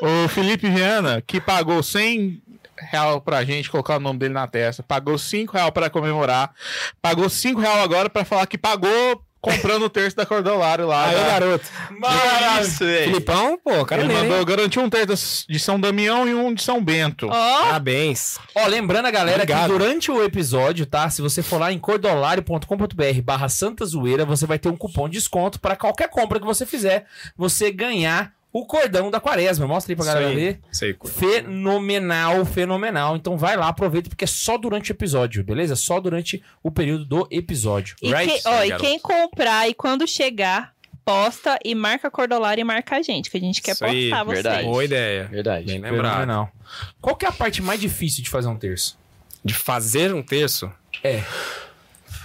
[0.03, 2.43] O Felipe Viana, que pagou 100
[2.91, 6.53] real pra gente colocar o nome dele na testa, pagou 5 real pra comemorar,
[7.01, 11.07] pagou 5 real agora pra falar que pagou comprando o terço da Cordolário lá.
[11.09, 11.65] Aí, da- garoto.
[11.91, 12.63] Maravilha.
[12.63, 13.05] Isso, velho.
[13.05, 14.45] Filipão, pô, cara Ele mandou, hein?
[14.47, 17.27] garantiu um terço de São Damião e um de São Bento.
[17.31, 18.39] Ó, Parabéns.
[18.55, 19.63] Ó, lembrando a galera Obrigado.
[19.73, 21.11] que durante o episódio, tá?
[21.11, 25.19] Se você for lá em cordolário.com.br barra Santa Zoeira, você vai ter um cupom de
[25.19, 27.05] desconto para qualquer compra que você fizer,
[27.37, 29.67] você ganhar o cordão da quaresma.
[29.67, 30.35] Mostra aí pra galera aí.
[30.35, 30.61] ver.
[30.71, 30.95] Sei.
[31.05, 33.17] Fenomenal, fenomenal.
[33.17, 35.75] Então vai lá, aproveita, porque é só durante o episódio, beleza?
[35.77, 37.97] Só durante o período do episódio.
[38.03, 38.43] E, right?
[38.43, 40.73] que- ó, e quem comprar e quando chegar,
[41.05, 44.11] posta e marca a Cordolar e marca a gente, que a gente quer Isso aí,
[44.11, 44.43] postar vocês.
[44.43, 44.69] verdade.
[44.69, 45.25] Boa ideia.
[45.25, 45.67] Verdade.
[45.67, 46.13] Bem lembrado.
[46.13, 46.53] Fenomenal.
[47.01, 48.97] Qual que é a parte mais difícil de fazer um terço?
[49.45, 50.71] De fazer um terço,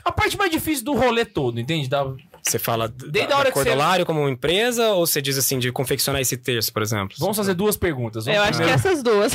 [0.05, 1.89] A parte mais difícil do rolê todo, entende?
[1.89, 2.05] Da...
[2.49, 5.37] você fala Desde da, a hora da que você- Cordolário como empresa ou você diz
[5.37, 7.15] assim de confeccionar esse terço, por exemplo?
[7.19, 8.25] Vamos fazer duas perguntas.
[8.25, 9.33] Vamos Eu acho que essas duas.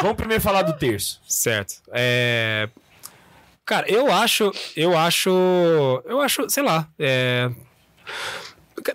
[0.00, 1.20] Vamos primeiro falar do terço.
[1.26, 1.74] Certo.
[1.92, 2.68] É...
[3.66, 4.52] Cara, eu acho.
[4.76, 5.30] Eu acho.
[6.04, 6.86] Eu acho, sei lá.
[6.98, 7.50] é,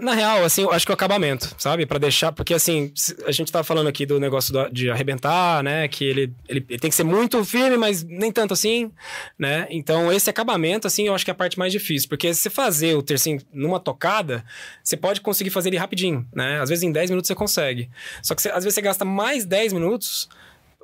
[0.02, 1.86] Na real, assim, eu acho que o acabamento, sabe?
[1.86, 2.32] Pra deixar.
[2.32, 2.92] Porque, assim,
[3.26, 5.88] a gente tava falando aqui do negócio do- de arrebentar, né?
[5.88, 8.92] Que ele, ele, ele tem que ser muito firme, mas nem tanto assim,
[9.38, 9.68] né?
[9.70, 12.10] Então, esse acabamento, assim, eu acho que é a parte mais difícil.
[12.10, 14.44] Porque se fazer o tercinho numa tocada,
[14.84, 16.60] você pode conseguir fazer ele rapidinho, né?
[16.62, 17.90] Às vezes em 10 minutos você consegue.
[18.22, 20.28] Só que você- às vezes você gasta mais 10 minutos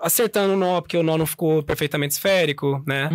[0.02, 3.10] acertando o nó, porque o nó não ficou perfeitamente esférico, né?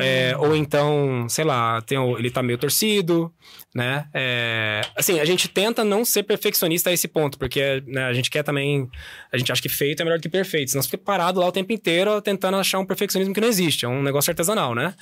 [0.00, 3.32] É, ou então, sei lá, tem o- ele tá meio torcido,
[3.74, 4.06] né?
[4.12, 8.30] É, assim, a gente tenta não ser perfeccionista a esse ponto, porque né, a gente
[8.30, 8.88] quer também.
[9.32, 10.70] A gente acha que feito é melhor do que perfeito.
[10.72, 13.84] Senão você fica parado lá o tempo inteiro tentando achar um perfeccionismo que não existe.
[13.84, 14.94] É um negócio artesanal, né?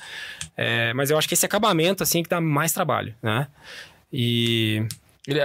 [0.55, 3.47] É, mas eu acho que esse acabamento, assim, que dá mais trabalho, né?
[4.11, 4.85] E.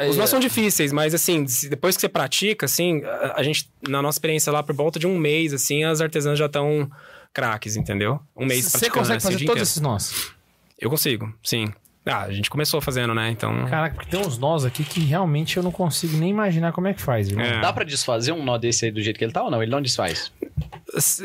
[0.08, 4.02] Os nós são difíceis, mas assim, depois que você pratica, assim, a, a gente, na
[4.02, 6.90] nossa experiência lá, por volta de um mês, assim, as artesãs já estão
[7.32, 8.20] craques, entendeu?
[8.36, 10.32] Um mês Você praticando, consegue assim, fazer todos esses nós?
[10.78, 11.68] Eu consigo, sim.
[12.04, 13.30] Ah, a gente começou fazendo, né?
[13.30, 13.66] Então.
[13.66, 16.94] Caraca, porque tem uns nós aqui que realmente eu não consigo nem imaginar como é
[16.94, 17.44] que faz, irmão.
[17.44, 17.60] É.
[17.60, 19.62] Dá pra desfazer um nó desse aí do jeito que ele tá ou não?
[19.62, 20.32] Ele não desfaz.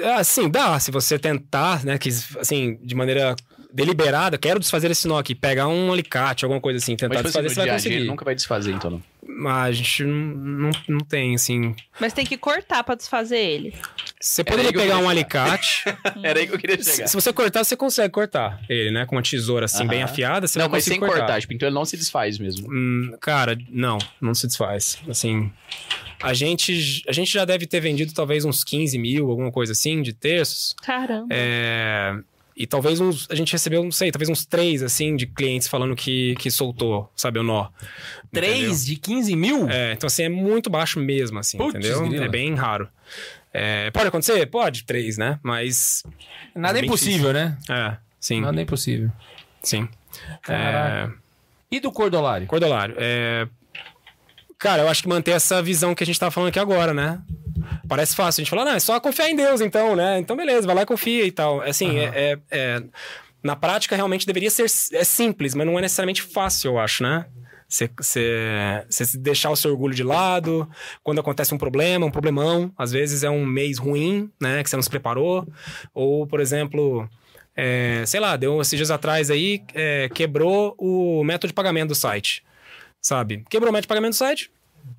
[0.03, 0.77] Ah, sim, dá.
[0.79, 3.33] Se você tentar, né, que, assim, de maneira
[3.73, 7.29] deliberada, quero desfazer esse nó aqui, pegar um alicate, alguma coisa assim, tentar Mas, tipo
[7.29, 8.07] assim, desfazer, você vai dia a dia ele conseguir.
[8.11, 9.03] nunca vai desfazer, então não.
[9.25, 11.75] Mas a gente não, não, não tem, assim.
[11.99, 13.73] Mas tem que cortar pra desfazer ele.
[14.21, 15.83] Você poderia pegar um alicate.
[16.23, 17.07] Era aí que eu queria se, chegar.
[17.07, 19.05] se você cortar, você consegue cortar ele, né?
[19.05, 20.05] Com uma tesoura assim, bem Aham.
[20.11, 21.41] afiada, você Não, vai mas sem conseguir cortar.
[21.41, 22.71] tipo, então ele não se desfaz mesmo.
[22.71, 24.97] Hum, cara, não, não se desfaz.
[25.09, 25.51] Assim,
[26.21, 30.01] a gente, a gente já deve ter vendido talvez uns 15 mil, alguma coisa assim,
[30.01, 30.73] de terços.
[30.81, 31.27] Caramba.
[31.29, 32.13] É,
[32.55, 35.95] e talvez uns, a gente recebeu, não sei, talvez uns três, assim, de clientes falando
[35.95, 37.69] que, que soltou, sabe, o nó.
[38.31, 39.69] 3 de 15 mil?
[39.69, 42.07] É, então assim, é muito baixo mesmo, assim, Putz, entendeu?
[42.07, 42.25] grila.
[42.25, 42.87] É bem raro.
[43.53, 44.45] É, pode acontecer?
[44.47, 45.39] Pode, três, né?
[45.43, 46.03] Mas,
[46.55, 47.57] Nada é impossível, né?
[47.69, 49.11] é, sim, Nada é impossível.
[49.61, 49.87] sim.
[50.41, 51.11] Caraca.
[51.71, 52.45] É, E do cordolário?
[52.47, 53.47] Cordolário, é...
[54.63, 57.21] Cara, eu acho que manter essa visão que a gente tá falando aqui agora, né?
[57.85, 58.39] Parece fácil.
[58.39, 60.17] A gente fala, não, é só confiar em Deus, então, né?
[60.19, 61.59] Então, beleza, vai lá e confia e tal.
[61.59, 62.83] Assim, é, é- é-
[63.43, 64.63] Na prática, realmente deveria ser
[64.93, 67.25] é simples, mas não é necessariamente fácil, eu acho, né?
[67.67, 67.89] Você,
[69.19, 70.65] deixar o seu orgulho de lado,
[71.03, 74.63] quando acontece um problema, um problemão, às vezes é um mês ruim, né?
[74.63, 75.45] Que você não se preparou.
[75.93, 77.05] Ou, por exemplo,
[77.53, 81.95] é, sei lá, deu esses dias atrás aí, é, quebrou o método de pagamento do
[81.95, 82.43] site.
[83.03, 83.43] Sabe?
[83.49, 84.49] Quebrou o método de pagamento do site,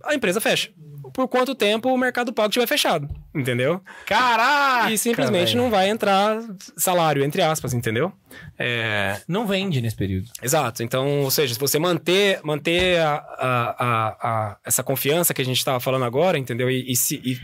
[0.04, 0.70] a empresa fecha.
[1.12, 3.80] Por quanto tempo o mercado pago estiver fechado, entendeu?
[4.04, 4.90] Caraca!
[4.90, 6.38] e simplesmente não vai entrar
[6.76, 8.12] salário, entre aspas, entendeu?
[8.58, 10.28] É, Não vende nesse período.
[10.42, 10.82] Exato.
[10.82, 15.44] Então, ou seja, se você manter, manter a, a- a- a- essa confiança que a
[15.44, 16.68] gente estava falando agora, entendeu?
[16.68, 17.40] E, e se, e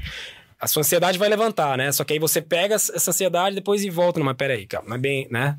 [0.60, 1.92] a sua ansiedade vai levantar, né?
[1.92, 4.98] Só que aí você pega essa ansiedade depois e volta numa, peraí, calma, não é
[4.98, 5.56] bem, né?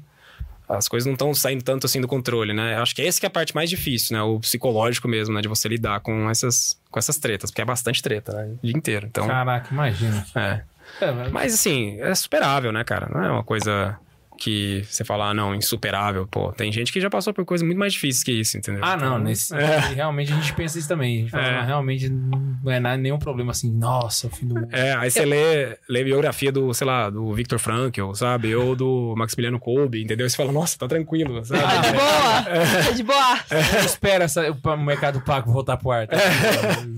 [0.78, 2.76] As coisas não estão saindo tanto assim do controle, né?
[2.78, 4.24] Acho que esse que é a parte mais difícil, né?
[4.24, 5.42] O psicológico mesmo, né?
[5.42, 8.56] De você lidar com essas, com essas tretas, porque é bastante treta, né?
[8.64, 9.08] O dia inteiro.
[9.08, 10.26] Então, Caraca, imagina.
[10.36, 10.62] é.
[11.00, 13.08] É, mas- Mas assim, é superável, né, cara?
[13.14, 13.98] Não é uma coisa
[14.42, 16.26] que você fala, ah, não, insuperável.
[16.26, 18.84] Pô, tem gente que já passou por coisas muito mais difíceis que isso, entendeu?
[18.84, 19.78] Ah, não, nesse É.
[19.94, 21.18] realmente a gente pensa isso também.
[21.18, 21.58] A gente fala, É.
[21.60, 24.68] não, realmente não é nenhum problema assim, nossa, o fim do mundo.
[24.72, 28.56] É, aí você lê, lê biografia do, sei lá, do Victor Frankl, sabe?
[28.56, 30.26] Ou do Maximiliano Kolbe, entendeu?
[30.26, 31.62] E você fala, nossa, tá tranquilo, sabe?
[31.62, 32.84] Tá de boa.
[32.84, 33.40] Tá de boa.
[33.80, 36.08] Eu espero essa, o mercado pago voltar pro ar.
[36.08, 36.18] Tá?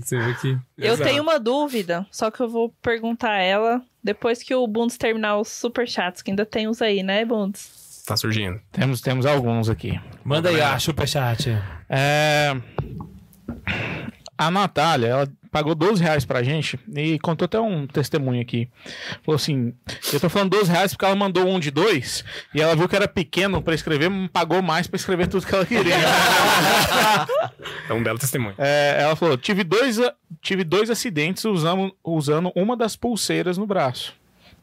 [0.00, 0.58] Você vê que...
[0.78, 1.10] Eu Exato.
[1.10, 5.48] tenho uma dúvida, só que eu vou perguntar ela depois que o Bundes terminar os
[5.48, 8.04] superchats, que ainda tem uns aí, né, Bundes?
[8.06, 8.60] Tá surgindo.
[8.70, 9.98] Temos, temos alguns aqui.
[10.22, 11.50] Manda aí a superchat.
[11.88, 12.54] É...
[14.36, 18.68] A Natália, ela pagou 12 reais pra gente e contou até um testemunho aqui.
[19.22, 19.72] Falou assim:
[20.12, 22.96] eu tô falando 12 reais porque ela mandou um de dois e ela viu que
[22.96, 25.94] era pequeno pra escrever, pagou mais pra escrever tudo que ela queria.
[27.88, 28.54] É um belo testemunho.
[28.58, 29.98] É, ela falou: tive dois,
[30.40, 34.14] tive dois acidentes usando, usando uma das pulseiras no braço.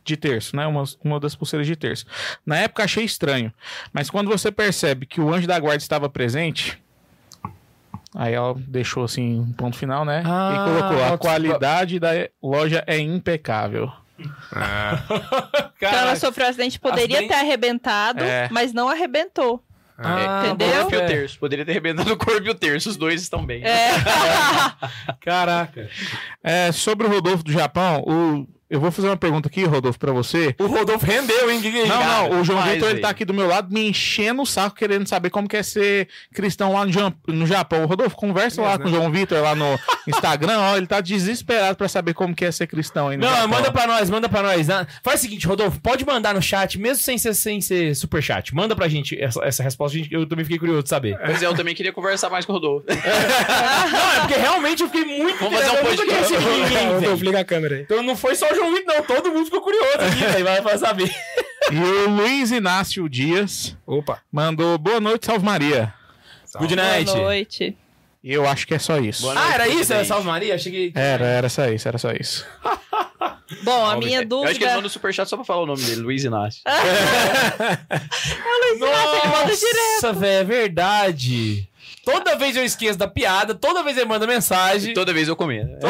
[0.04, 0.66] De terço, né?
[0.66, 2.06] Uma, uma das pulseiras de terço.
[2.44, 3.54] Na época achei estranho,
[3.94, 6.81] mas quando você percebe que o anjo da guarda estava presente,
[8.16, 10.22] Aí ela deixou assim um ponto final, né?
[10.26, 12.10] Ah, e colocou: a qualidade da
[12.42, 13.92] loja é impecável.
[15.78, 18.48] Então ela sofreu um acidente, poderia acidente- ter arrebentado, É.
[18.52, 19.64] mas não arrebentou.
[19.98, 20.68] Ah, Entendeu?
[20.68, 21.06] O corpo e o é.
[21.06, 21.40] terço.
[21.40, 22.90] Poderia ter arrebentado o corpo e o terço.
[22.90, 23.64] Os dois estão bem.
[23.64, 23.90] É.
[25.22, 25.90] Caraca.
[26.44, 28.48] É, sobre o Rodolfo do Japão, o...
[28.72, 30.56] eu vou fazer uma pergunta aqui, Rodolfo, pra você.
[30.58, 31.62] O Rodolfo rendeu, hein?
[31.64, 31.86] É?
[31.86, 34.46] Não, cara, não, o João Vitor ele tá aqui do meu lado me enchendo o
[34.46, 36.86] saco querendo saber como que é ser cristão lá
[37.28, 37.86] no, Japão.
[37.86, 39.78] Rodolfo, conversa lá Mesmo, com o João Vitor lá no
[40.08, 43.34] Instagram, ó, ele tá desesperado pra saber como que é ser cristão aí no Não,
[43.34, 43.48] Japão.
[43.50, 44.70] manda pra nós, manda pra nós.
[44.70, 48.56] Ah, Faz o seguinte, Rodolfo, pode mandar no chat, mesmo sem ser, sem ser superchat.
[48.56, 51.20] Manda pra gente essa, essa resposta, gente, eu também fiquei curioso de saber.
[51.22, 52.86] Mas eu também queria conversar mais com o Rodolfo.
[52.88, 56.34] Não, é porque realmente eu fiquei muito Vamos fazer um podcast.
[56.96, 57.82] Rodolfo, liga a câmera aí.
[57.82, 59.04] Então não foi só o João Vitor, não.
[59.04, 60.46] Todo mundo ficou curioso aqui, velho.
[60.46, 61.12] Vai, vai saber.
[61.72, 64.20] E o Luiz Inácio Dias Opa.
[64.32, 65.94] mandou boa noite, salve Maria.
[66.56, 67.06] Good night.
[67.06, 67.78] Boa noite.
[68.24, 69.24] E eu acho que é só isso.
[69.24, 69.92] Boa Ah, era isso?
[69.92, 70.06] Era.
[70.06, 70.54] Salve Maria?
[70.54, 70.92] Achei que...
[71.00, 72.46] Era, era só isso, era só isso.
[73.64, 74.32] Bom, a minha ver.
[74.32, 74.76] Eu acho que ele dúvida.
[74.76, 76.62] mandou superchat só pra falar o nome dele, Luiz Inácio.
[78.80, 81.68] Nossa, velho, é verdade.
[82.04, 84.94] Toda vez eu esqueço da piada, toda vez ele manda mensagem.
[84.94, 85.68] Toda vez eu comia.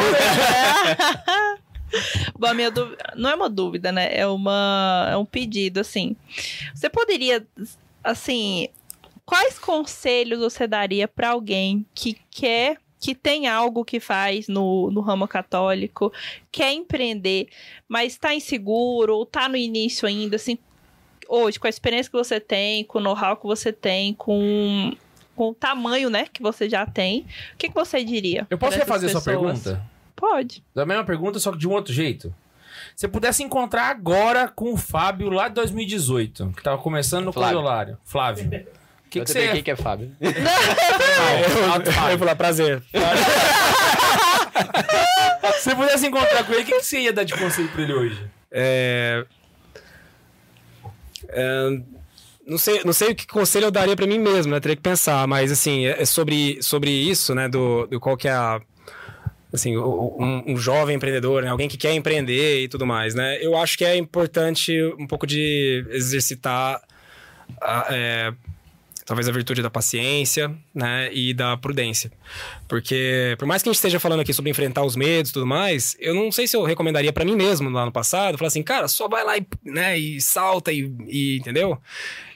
[2.38, 3.12] Bom, a minha dúvida.
[3.16, 4.08] Não é uma dúvida, né?
[4.12, 5.08] É, uma...
[5.10, 6.16] é um pedido, assim.
[6.74, 7.46] Você poderia,
[8.02, 8.68] assim.
[9.24, 12.78] Quais conselhos você daria pra alguém que quer.
[13.00, 16.12] Que tem algo que faz no, no ramo católico,
[16.52, 17.48] quer empreender,
[17.88, 20.56] mas tá inseguro ou tá no início ainda, assim,
[21.28, 24.92] hoje, com a experiência que você tem, com o know-how que você tem, com,
[25.34, 28.46] com o tamanho, né, que você já tem, o que, que você diria?
[28.48, 29.82] Eu posso refazer sua pergunta?
[30.22, 30.62] Pode.
[30.72, 32.32] Da mesma pergunta, só que de um outro jeito.
[32.94, 37.56] Se pudesse encontrar agora com o Fábio lá de 2018, que tava começando no Flávio.
[37.56, 37.98] Coriolário.
[38.04, 38.46] Flávio.
[38.46, 38.50] O
[39.10, 40.14] que, eu que você quem que é Fábio.
[40.22, 42.80] Eu vou falar prazer.
[45.58, 47.82] Se você pudesse encontrar com ele, o que, que você ia dar de conselho pra
[47.82, 48.24] ele hoje?
[48.48, 49.26] É...
[51.30, 51.80] é,
[52.46, 54.60] Não sei, não sei o que conselho eu daria pra mim mesmo, né?
[54.60, 57.48] Teria que pensar, mas assim, é é sobre, sobre isso, né?
[57.48, 58.60] Do, do qual que é a.
[59.52, 61.48] Assim, um, um jovem empreendedor, né?
[61.50, 63.38] Alguém que quer empreender e tudo mais, né?
[63.44, 66.80] Eu acho que é importante um pouco de exercitar
[67.60, 68.32] a- é,
[69.04, 71.10] talvez a virtude da paciência, né?
[71.12, 72.10] E da prudência.
[72.66, 75.46] Porque, por mais que a gente esteja falando aqui sobre enfrentar os medos e tudo
[75.46, 78.62] mais, eu não sei se eu recomendaria pra mim mesmo lá no passado, falar assim,
[78.62, 81.78] cara, só vai lá e, né, e salta e, e- entendeu?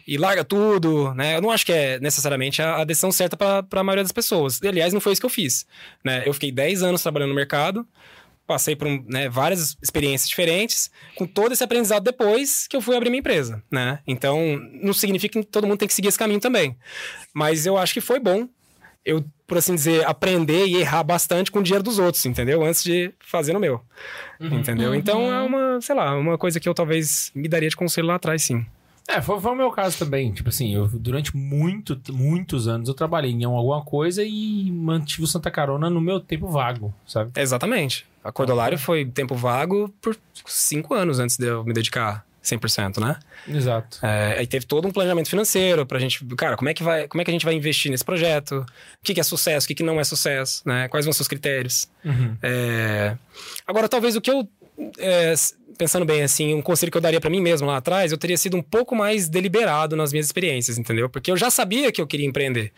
[0.06, 1.36] E larga tudo, né?
[1.36, 4.60] Eu não acho que é necessariamente a, a decisão certa pra pra maioria das pessoas.
[4.62, 5.66] E, aliás, não foi isso que eu fiz,
[6.04, 6.22] né?
[6.24, 7.86] Eu fiquei 10 anos trabalhando no mercado,
[8.46, 13.10] passei por né, várias experiências diferentes, com todo esse aprendizado depois que eu fui abrir
[13.10, 13.98] minha empresa, né?
[14.06, 16.76] Então, não significa que todo mundo tem que seguir esse caminho também.
[17.34, 18.48] Mas eu acho que foi bom
[19.06, 22.64] eu, por assim dizer, aprender e errar bastante com o dinheiro dos outros, entendeu?
[22.64, 23.80] Antes de fazer no meu.
[24.40, 24.92] Entendeu?
[24.96, 28.16] Então é uma, sei lá, uma coisa que eu talvez me daria de conselho lá
[28.16, 28.66] atrás, sim.
[29.08, 30.32] É, foi, foi o meu caso também.
[30.32, 35.26] Tipo assim, eu, durante muito, muitos anos eu trabalhei em alguma coisa e mantive o
[35.26, 37.30] Santa Carona no meu tempo vago, sabe?
[37.40, 38.06] Exatamente.
[38.24, 43.16] A Cordolário foi tempo vago por cinco anos antes de eu me dedicar 100%, né?
[43.48, 43.98] Exato.
[44.04, 47.20] É, aí teve todo um planejamento financeiro pra gente, cara, como é que, vai, como
[47.20, 48.58] é que a gente vai investir nesse projeto?
[48.60, 48.66] O
[49.04, 50.88] que, que é sucesso, o que, que não é sucesso, né?
[50.88, 51.88] Quais vão ser os critérios?
[52.04, 52.36] Uhum.
[52.42, 53.16] É,
[53.66, 54.48] Agora, talvez o que eu.
[54.98, 55.34] é,
[55.76, 58.36] pensando bem, assim, um conselho que eu daria pra mim mesmo lá atrás, eu teria
[58.36, 61.08] sido um pouco mais deliberado nas minhas experiências, entendeu?
[61.08, 62.72] Porque eu já sabia que eu queria empreender.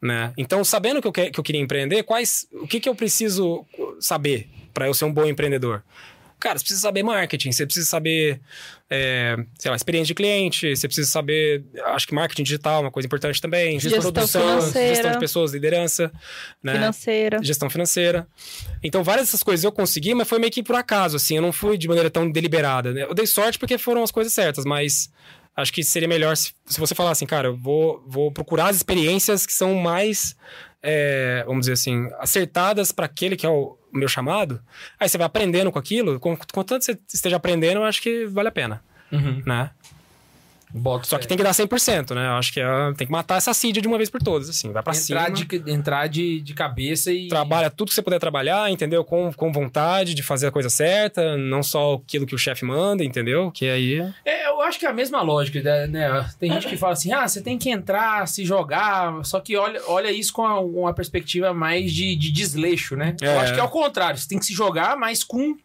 [0.00, 0.32] Né?
[0.36, 3.66] Então, sabendo que eu, que, que eu queria empreender, quais, o que, que eu preciso
[4.00, 5.82] saber pra eu ser um bom empreendedor?
[6.38, 8.40] Cara, você precisa saber marketing, você precisa saber,
[8.90, 12.90] é, sei lá, experiência de cliente, você precisa saber, acho que marketing digital é uma
[12.90, 14.94] coisa importante também, Gestão produção, financeira.
[14.94, 16.10] gestão de pessoas, liderança,
[16.62, 16.72] né?
[16.72, 17.42] Financeira.
[17.42, 18.26] gestão financeira.
[18.82, 21.36] Então, várias dessas coisas eu consegui, mas foi meio que por acaso, assim.
[21.36, 23.02] Eu não fui de maneira tão deliberada, né?
[23.02, 25.10] Eu dei sorte porque foram as coisas certas, mas
[25.54, 28.76] acho que seria melhor se, se você falar assim, cara, eu vou, vou procurar as
[28.76, 30.34] experiências que são mais,
[30.82, 34.60] é, vamos dizer assim, acertadas para aquele que é o meu chamado.
[34.98, 36.18] Aí você vai aprendendo com aquilo.
[36.20, 38.82] Com- Contanto você esteja aprendendo, eu acho que vale a pena,
[39.12, 39.42] Uhum.
[39.46, 39.70] né?
[40.72, 42.26] Boto Só que tem que dar 100%, né?
[42.26, 44.70] Eu acho que é- tem que matar essa seed de uma vez por todas, assim.
[44.72, 45.30] Vai pra entrar, cima.
[45.30, 47.28] de, entrar de, de cabeça e.
[47.28, 49.04] Trabalha tudo que você puder trabalhar, entendeu?
[49.04, 53.04] Com, com vontade de fazer a coisa certa, não só aquilo que o chefe manda,
[53.04, 53.50] entendeu?
[53.50, 54.00] Que aí.
[54.24, 56.30] É, eu acho que é a mesma lógica, né, né?
[56.38, 59.80] Tem gente que fala assim, ah, você tem que entrar, se jogar, só que olha,
[59.86, 63.14] olha isso com a- uma perspectiva mais de, de desleixo, né?
[63.20, 63.38] Eu É.
[63.38, 65.56] acho que é o contrário, você tem que se jogar, mas com,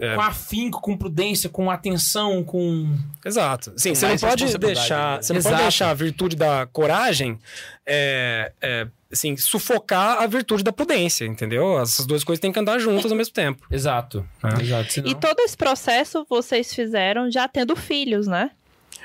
[0.00, 2.96] é, com afinco, com prudência, com atenção, com...
[3.24, 3.72] Exato.
[3.76, 5.16] Sim, Com você não pode deixar.
[5.16, 5.22] né?
[5.22, 5.54] Você não Exato.
[5.54, 7.38] pode deixar a virtude da coragem
[7.86, 11.80] é, é, assim, sufocar a virtude da prudência, entendeu?
[11.80, 13.66] Essas duas coisas têm que andar juntas ao mesmo tempo.
[13.70, 14.26] Exato.
[14.42, 14.62] É.
[14.62, 14.92] Exato.
[14.92, 18.50] senão- E todo esse processo vocês fizeram já tendo filhos, né?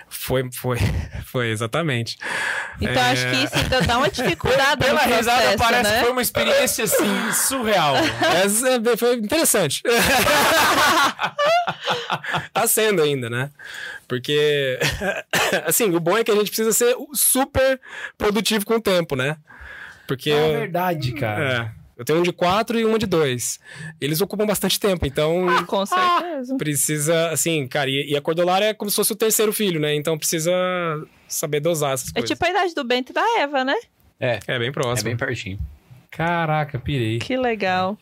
[0.09, 0.77] Foi, foi,
[1.25, 2.17] foi, exatamente.
[2.79, 3.11] Então É.
[3.11, 5.95] acho que isso ainda dá uma dificuldade Pela no risada processo, parece né?
[5.97, 7.95] que foi uma experiência assim surreal.
[8.43, 9.83] Essa é- foi interessante.
[12.53, 13.49] tá sendo ainda, né?
[14.07, 14.79] Porque,
[15.65, 17.79] assim, o bom é que a gente precisa ser super
[18.17, 19.35] produtivo com o tempo, né?
[20.07, 20.31] Porque.
[20.31, 21.43] É verdade, cara.
[21.43, 23.59] é, eu tenho um de quatro e uma de dois.
[23.99, 26.55] Eles ocupam bastante tempo, então Ah, Com certeza.
[26.57, 29.93] precisa, assim, cara, e, e a Cordolar é como se fosse o terceiro filho, né?
[29.95, 30.51] Então precisa
[31.27, 32.29] saber dosar essas É coisas.
[32.29, 33.75] tipo a idade do Bento e da Eva, né?
[34.19, 35.09] É, É bem é próximo.
[35.09, 35.57] bem pertinho.
[36.09, 37.19] Caraca, pirei.
[37.19, 37.97] Que legal.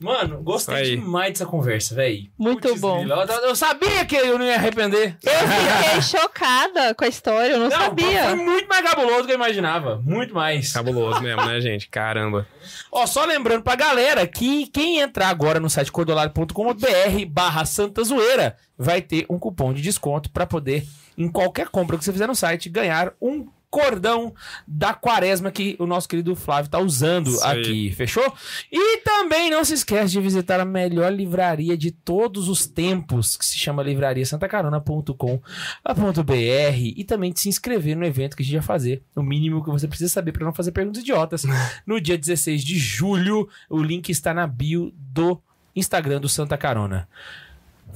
[0.00, 2.28] Mano, gostei demais dessa conversa, velho.
[2.38, 3.04] Muito bom.
[3.04, 5.16] Eu, eu sabia que eu não ia arrepender.
[5.22, 8.24] Eu fiquei chocada com a história, eu não, sabia.
[8.24, 10.00] Foi muito mais cabuloso do que eu imaginava.
[10.04, 10.72] Muito mais.
[10.72, 11.88] Cabuloso mesmo, né, gente?
[11.88, 12.46] Caramba.
[12.90, 18.56] Ó, só lembrando pra galera que quem entrar agora no site cordolari.com.br barra Santa Zoeira
[18.76, 20.86] vai ter um cupom de desconto pra poder,
[21.16, 24.34] em qualquer compra que você fizer no site, ganhar um cordão
[24.66, 27.60] da quaresma que o nosso querido Flávio tá usando Isso aí.
[27.60, 28.32] aqui, fechou?
[28.72, 33.44] E também não se esquece de visitar a melhor livraria de todos os tempos, que
[33.44, 39.02] se chama livrariasantacarona.com.br e também de se inscrever no evento que a gente vai fazer,
[39.14, 41.44] o mínimo que você precisa saber pra não fazer perguntas idiotas.
[41.86, 45.40] no dia 16 de julho, o link está na bio do
[45.76, 47.08] Instagram do Santa Carona.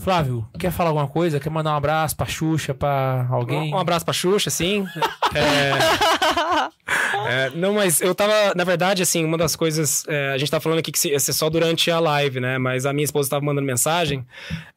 [0.02, 1.38] Flávio, quer falar alguma coisa?
[1.38, 3.72] Quer mandar um abraço pra Xuxa, pra alguém?
[3.72, 4.84] Um abraço pra Xuxa, sim.
[5.34, 5.72] É,
[7.46, 10.04] é, não, mas eu tava, na verdade, assim, uma das coisas.
[10.08, 12.58] é, a gente tá falando aqui que ia ser só durante a live, né?
[12.58, 14.26] Mas a minha esposa tava mandando mensagem.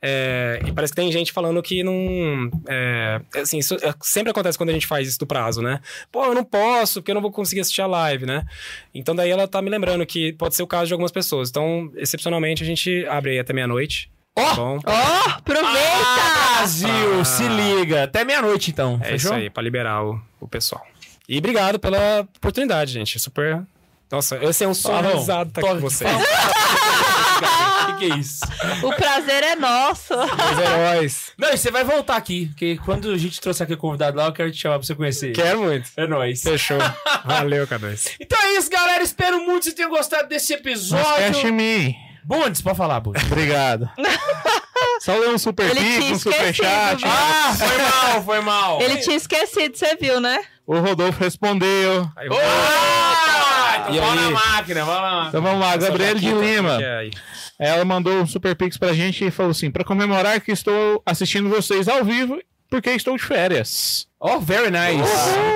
[0.02, 2.50] é, e parece que tem gente falando que não.
[2.70, 5.80] é, assim, isso é, sempre acontece quando a gente faz isso do prazo, né?
[6.12, 8.46] Pô, eu não posso, porque eu não vou conseguir assistir a live, né?
[8.94, 11.50] Então daí ela tá me lembrando que pode ser o caso de algumas pessoas.
[11.50, 14.14] Então, excepcionalmente, a gente abre aí até meia-noite.
[14.36, 14.44] Ó!
[14.50, 14.80] tá bom?
[14.86, 15.70] Ó, aproveita!
[15.72, 17.26] Ah, Brasil, Ah.
[17.26, 18.04] se liga.
[18.04, 19.00] Até meia-noite, então.
[19.02, 19.32] É fechou?
[19.32, 20.86] isso aí, pra liberar o, o pessoal.
[21.28, 23.18] E obrigado pela oportunidade, gente.
[23.20, 23.64] Super.
[24.12, 26.12] Nossa, esse é um aqui toque, com vocês.
[27.36, 28.40] O que, que é isso?
[28.84, 30.14] O prazer é nosso.
[30.14, 31.34] Os heróis.
[31.38, 34.26] Não, e você vai voltar aqui, porque quando a gente trouxer aqui o convidado lá,
[34.28, 35.34] eu quero te chamar pra você conhecer.
[35.34, 35.90] Quero muito.
[35.98, 36.42] É nóis.
[36.42, 36.78] Fechou.
[37.26, 38.16] Valeu, K2.
[38.20, 39.04] Então é isso, galera.
[39.04, 41.52] Espero muito que vocês tenham gostado desse episódio.
[41.52, 41.96] mim.
[42.26, 43.24] Bundes, pode falar, Bundes.
[43.24, 43.90] Obrigado.
[45.02, 46.98] Só ler um super Ele pix, tinha um super esquecido, chat.
[47.02, 47.10] viu?
[47.12, 48.82] Ah, foi mal, foi mal.
[48.82, 50.44] Ele tinha esquecido, você viu, né?
[50.66, 52.10] O Rodolfo respondeu.
[52.16, 54.16] Aí, Ah, então E aí?
[54.16, 55.28] na máquina, na máquina.
[55.30, 56.80] Então vamos lá, Gabriele de Lima.
[56.82, 57.10] É?
[57.60, 61.50] Ela mandou um super pix pra gente e falou assim: pra comemorar que estou assistindo
[61.50, 62.40] vocês ao vivo,
[62.70, 64.08] porque estou de férias.
[64.20, 65.10] Oh, very nice.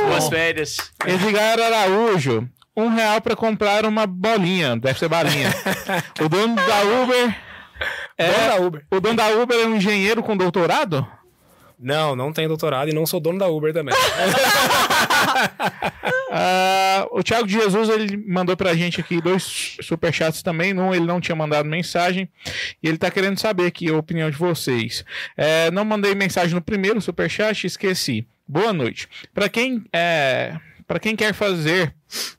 [0.07, 0.77] Boas férias.
[1.05, 2.47] Edgar Araújo,
[2.79, 5.49] um real pra comprar uma bolinha, deve ser balinha.
[6.21, 7.35] o dono da Uber.
[8.17, 8.85] É, Dono da Uber.
[8.91, 11.07] O dono da Uber é um engenheiro com doutorado?
[11.79, 13.95] Não, não tenho doutorado e não sou dono da Uber também.
[16.31, 20.73] Ah, o Thiago de Jesus ele mandou pra gente aqui dois superchats também.
[20.73, 22.29] Num ele não tinha mandado mensagem
[22.83, 25.03] e ele tá querendo saber aqui a opinião de vocês.
[25.35, 28.27] É, não mandei mensagem no primeiro superchat, esqueci.
[28.47, 29.09] Boa noite.
[29.33, 30.55] Pra quem é,
[30.89, 31.93] para quem quer fazer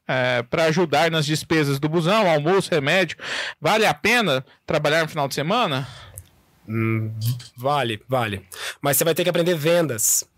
[0.09, 3.17] é, para ajudar nas despesas do busão, almoço, remédio,
[3.61, 5.87] vale a pena trabalhar no final de semana?
[6.69, 7.15] Hum,
[7.57, 8.45] vale, vale.
[8.83, 10.29] Mas você vai ter que aprender vendas.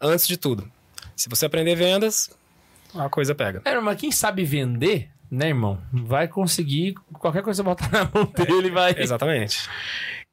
[0.00, 0.70] Antes de tudo.
[1.16, 2.30] Se você aprender vendas,
[2.94, 3.62] a coisa pega.
[3.64, 5.82] É, mas quem sabe vender, né, irmão?
[5.92, 6.94] Vai conseguir.
[7.14, 8.94] Qualquer coisa botar na mão dele, vai.
[8.96, 9.68] Exatamente.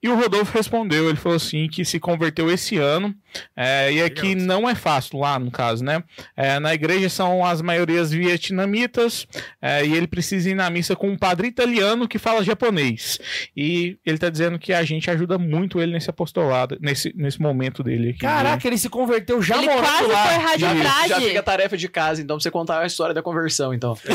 [0.01, 3.15] E o Rodolfo respondeu, ele falou assim que se converteu esse ano,
[3.55, 6.03] é, e aqui não é fácil lá no caso, né?
[6.35, 9.27] É, na igreja são as maiorias vietnamitas,
[9.61, 13.19] é, e ele precisa ir na missa com um padre italiano que fala japonês.
[13.55, 17.83] E ele tá dizendo que a gente ajuda muito ele nesse apostolado, nesse, nesse momento
[17.83, 18.19] dele aqui.
[18.19, 20.25] Caraca, ele se converteu já Ele morando quase lá.
[20.27, 21.09] foi radiograde.
[21.09, 23.97] Já fica a tarefa de casa, então, pra você contar a história da conversão, então.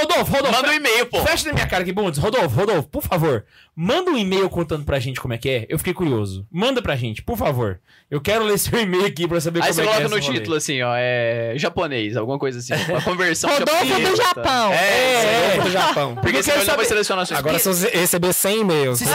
[0.00, 0.52] Rodolfo, Rodolfo.
[0.56, 1.22] Manda um e-mail, pô.
[1.24, 2.18] Fecha na minha cara aqui, Bundes.
[2.18, 3.44] Rodolfo, Rodolfo, por favor,
[3.74, 5.66] manda um e-mail contando pra gente como é que é.
[5.68, 6.46] Eu fiquei curioso.
[6.50, 7.80] Manda pra gente, por favor.
[8.10, 10.08] Eu quero ler seu e-mail aqui pra saber Aí como você é que é coloca
[10.10, 10.38] no esse rolê.
[10.40, 12.72] título assim, ó, é japonês, alguma coisa assim.
[12.74, 14.16] A conversão Rodolfo japonesa, do?
[14.16, 14.72] Japão.
[14.72, 15.60] É, É, é.
[15.62, 16.14] do Japão.
[16.16, 19.00] Porque ele não vai saber- selecionar suas Agora se você receber 100 e-mails.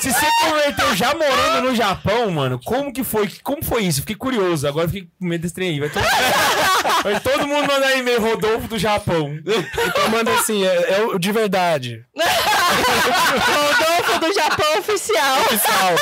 [0.00, 3.28] Se você converteu já morando no Japão, mano, como que foi?
[3.42, 4.00] Como foi isso?
[4.00, 4.66] Fiquei curioso.
[4.66, 5.80] Agora fiquei com medo desse trem aí.
[5.80, 6.04] Vai todo,
[7.04, 9.38] vai todo mundo mandar e-mail Rodolfo do Japão.
[9.44, 12.04] Então manda assim, é, é o de verdade.
[12.16, 15.40] Rodolfo do Japão oficial.
[15.46, 15.94] Oficial.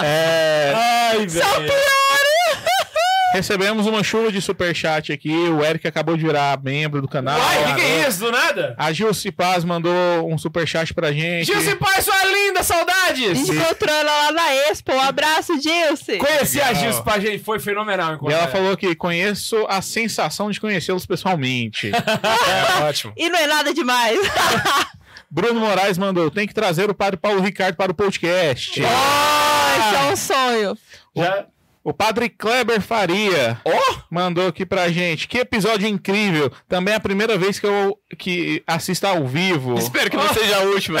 [0.00, 1.72] É, Ai, velho.
[3.32, 5.30] Recebemos uma chuva de superchat aqui.
[5.30, 7.38] O Eric acabou de virar membro do canal.
[7.38, 8.20] Uai, o que, que é isso?
[8.20, 8.74] Do nada?
[8.78, 9.92] A Gilce Paz mandou
[10.32, 11.44] um superchat pra gente.
[11.46, 13.48] Gilce Pai, sua linda, saudades!
[13.48, 14.92] encontrou ela lá na Expo.
[14.94, 16.16] Um abraço, Dilce.
[16.16, 16.72] Conheci a.
[16.72, 18.12] Gilce Pai, gente, foi fenomenal.
[18.12, 18.52] E encontrar ela ela.
[18.52, 21.90] falou que conheço a sensação de conhecê-los pessoalmente.
[22.48, 23.12] É, ótimo.
[23.16, 24.18] E não é nada demais.
[25.30, 28.80] Bruno Moraes mandou: tem que trazer o padre Paulo Ricardo para o podcast.
[28.80, 30.78] Oh, isso é um sonho.
[31.14, 31.46] Já...
[31.84, 33.96] O padre Kleber Faria Ó!
[34.10, 35.26] mandou aqui pra gente.
[35.26, 36.52] Que episódio incrível.
[36.68, 39.74] Também é a primeira vez que eu que assisto ao vivo.
[39.78, 41.00] Espero que não seja a última.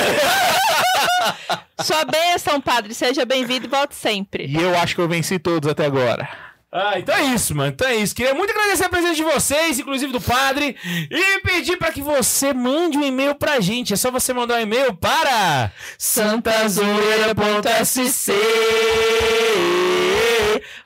[1.84, 2.94] Sua bênção, padre.
[2.94, 4.46] Seja bem-vindo e volte sempre.
[4.46, 6.26] E eu acho que eu venci todos até agora.
[6.70, 7.70] Ah, então é isso, mano.
[7.70, 8.14] Então é isso.
[8.14, 10.76] Queria muito agradecer a presença de vocês, inclusive do padre,
[11.10, 13.94] e pedir para que você mande um e-mail pra gente.
[13.94, 18.32] É só você mandar um e-mail para santazoeira.sc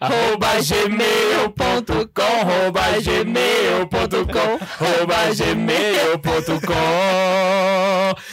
[0.01, 6.73] arroba gmail.com arroba gmail.com arroba gmail.com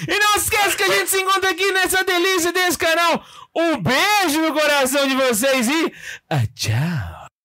[0.08, 3.24] E não esqueça que a gente se encontra aqui nessa delícia desse canal.
[3.56, 5.92] Um beijo no coração de vocês e
[6.30, 7.29] ah, tchau.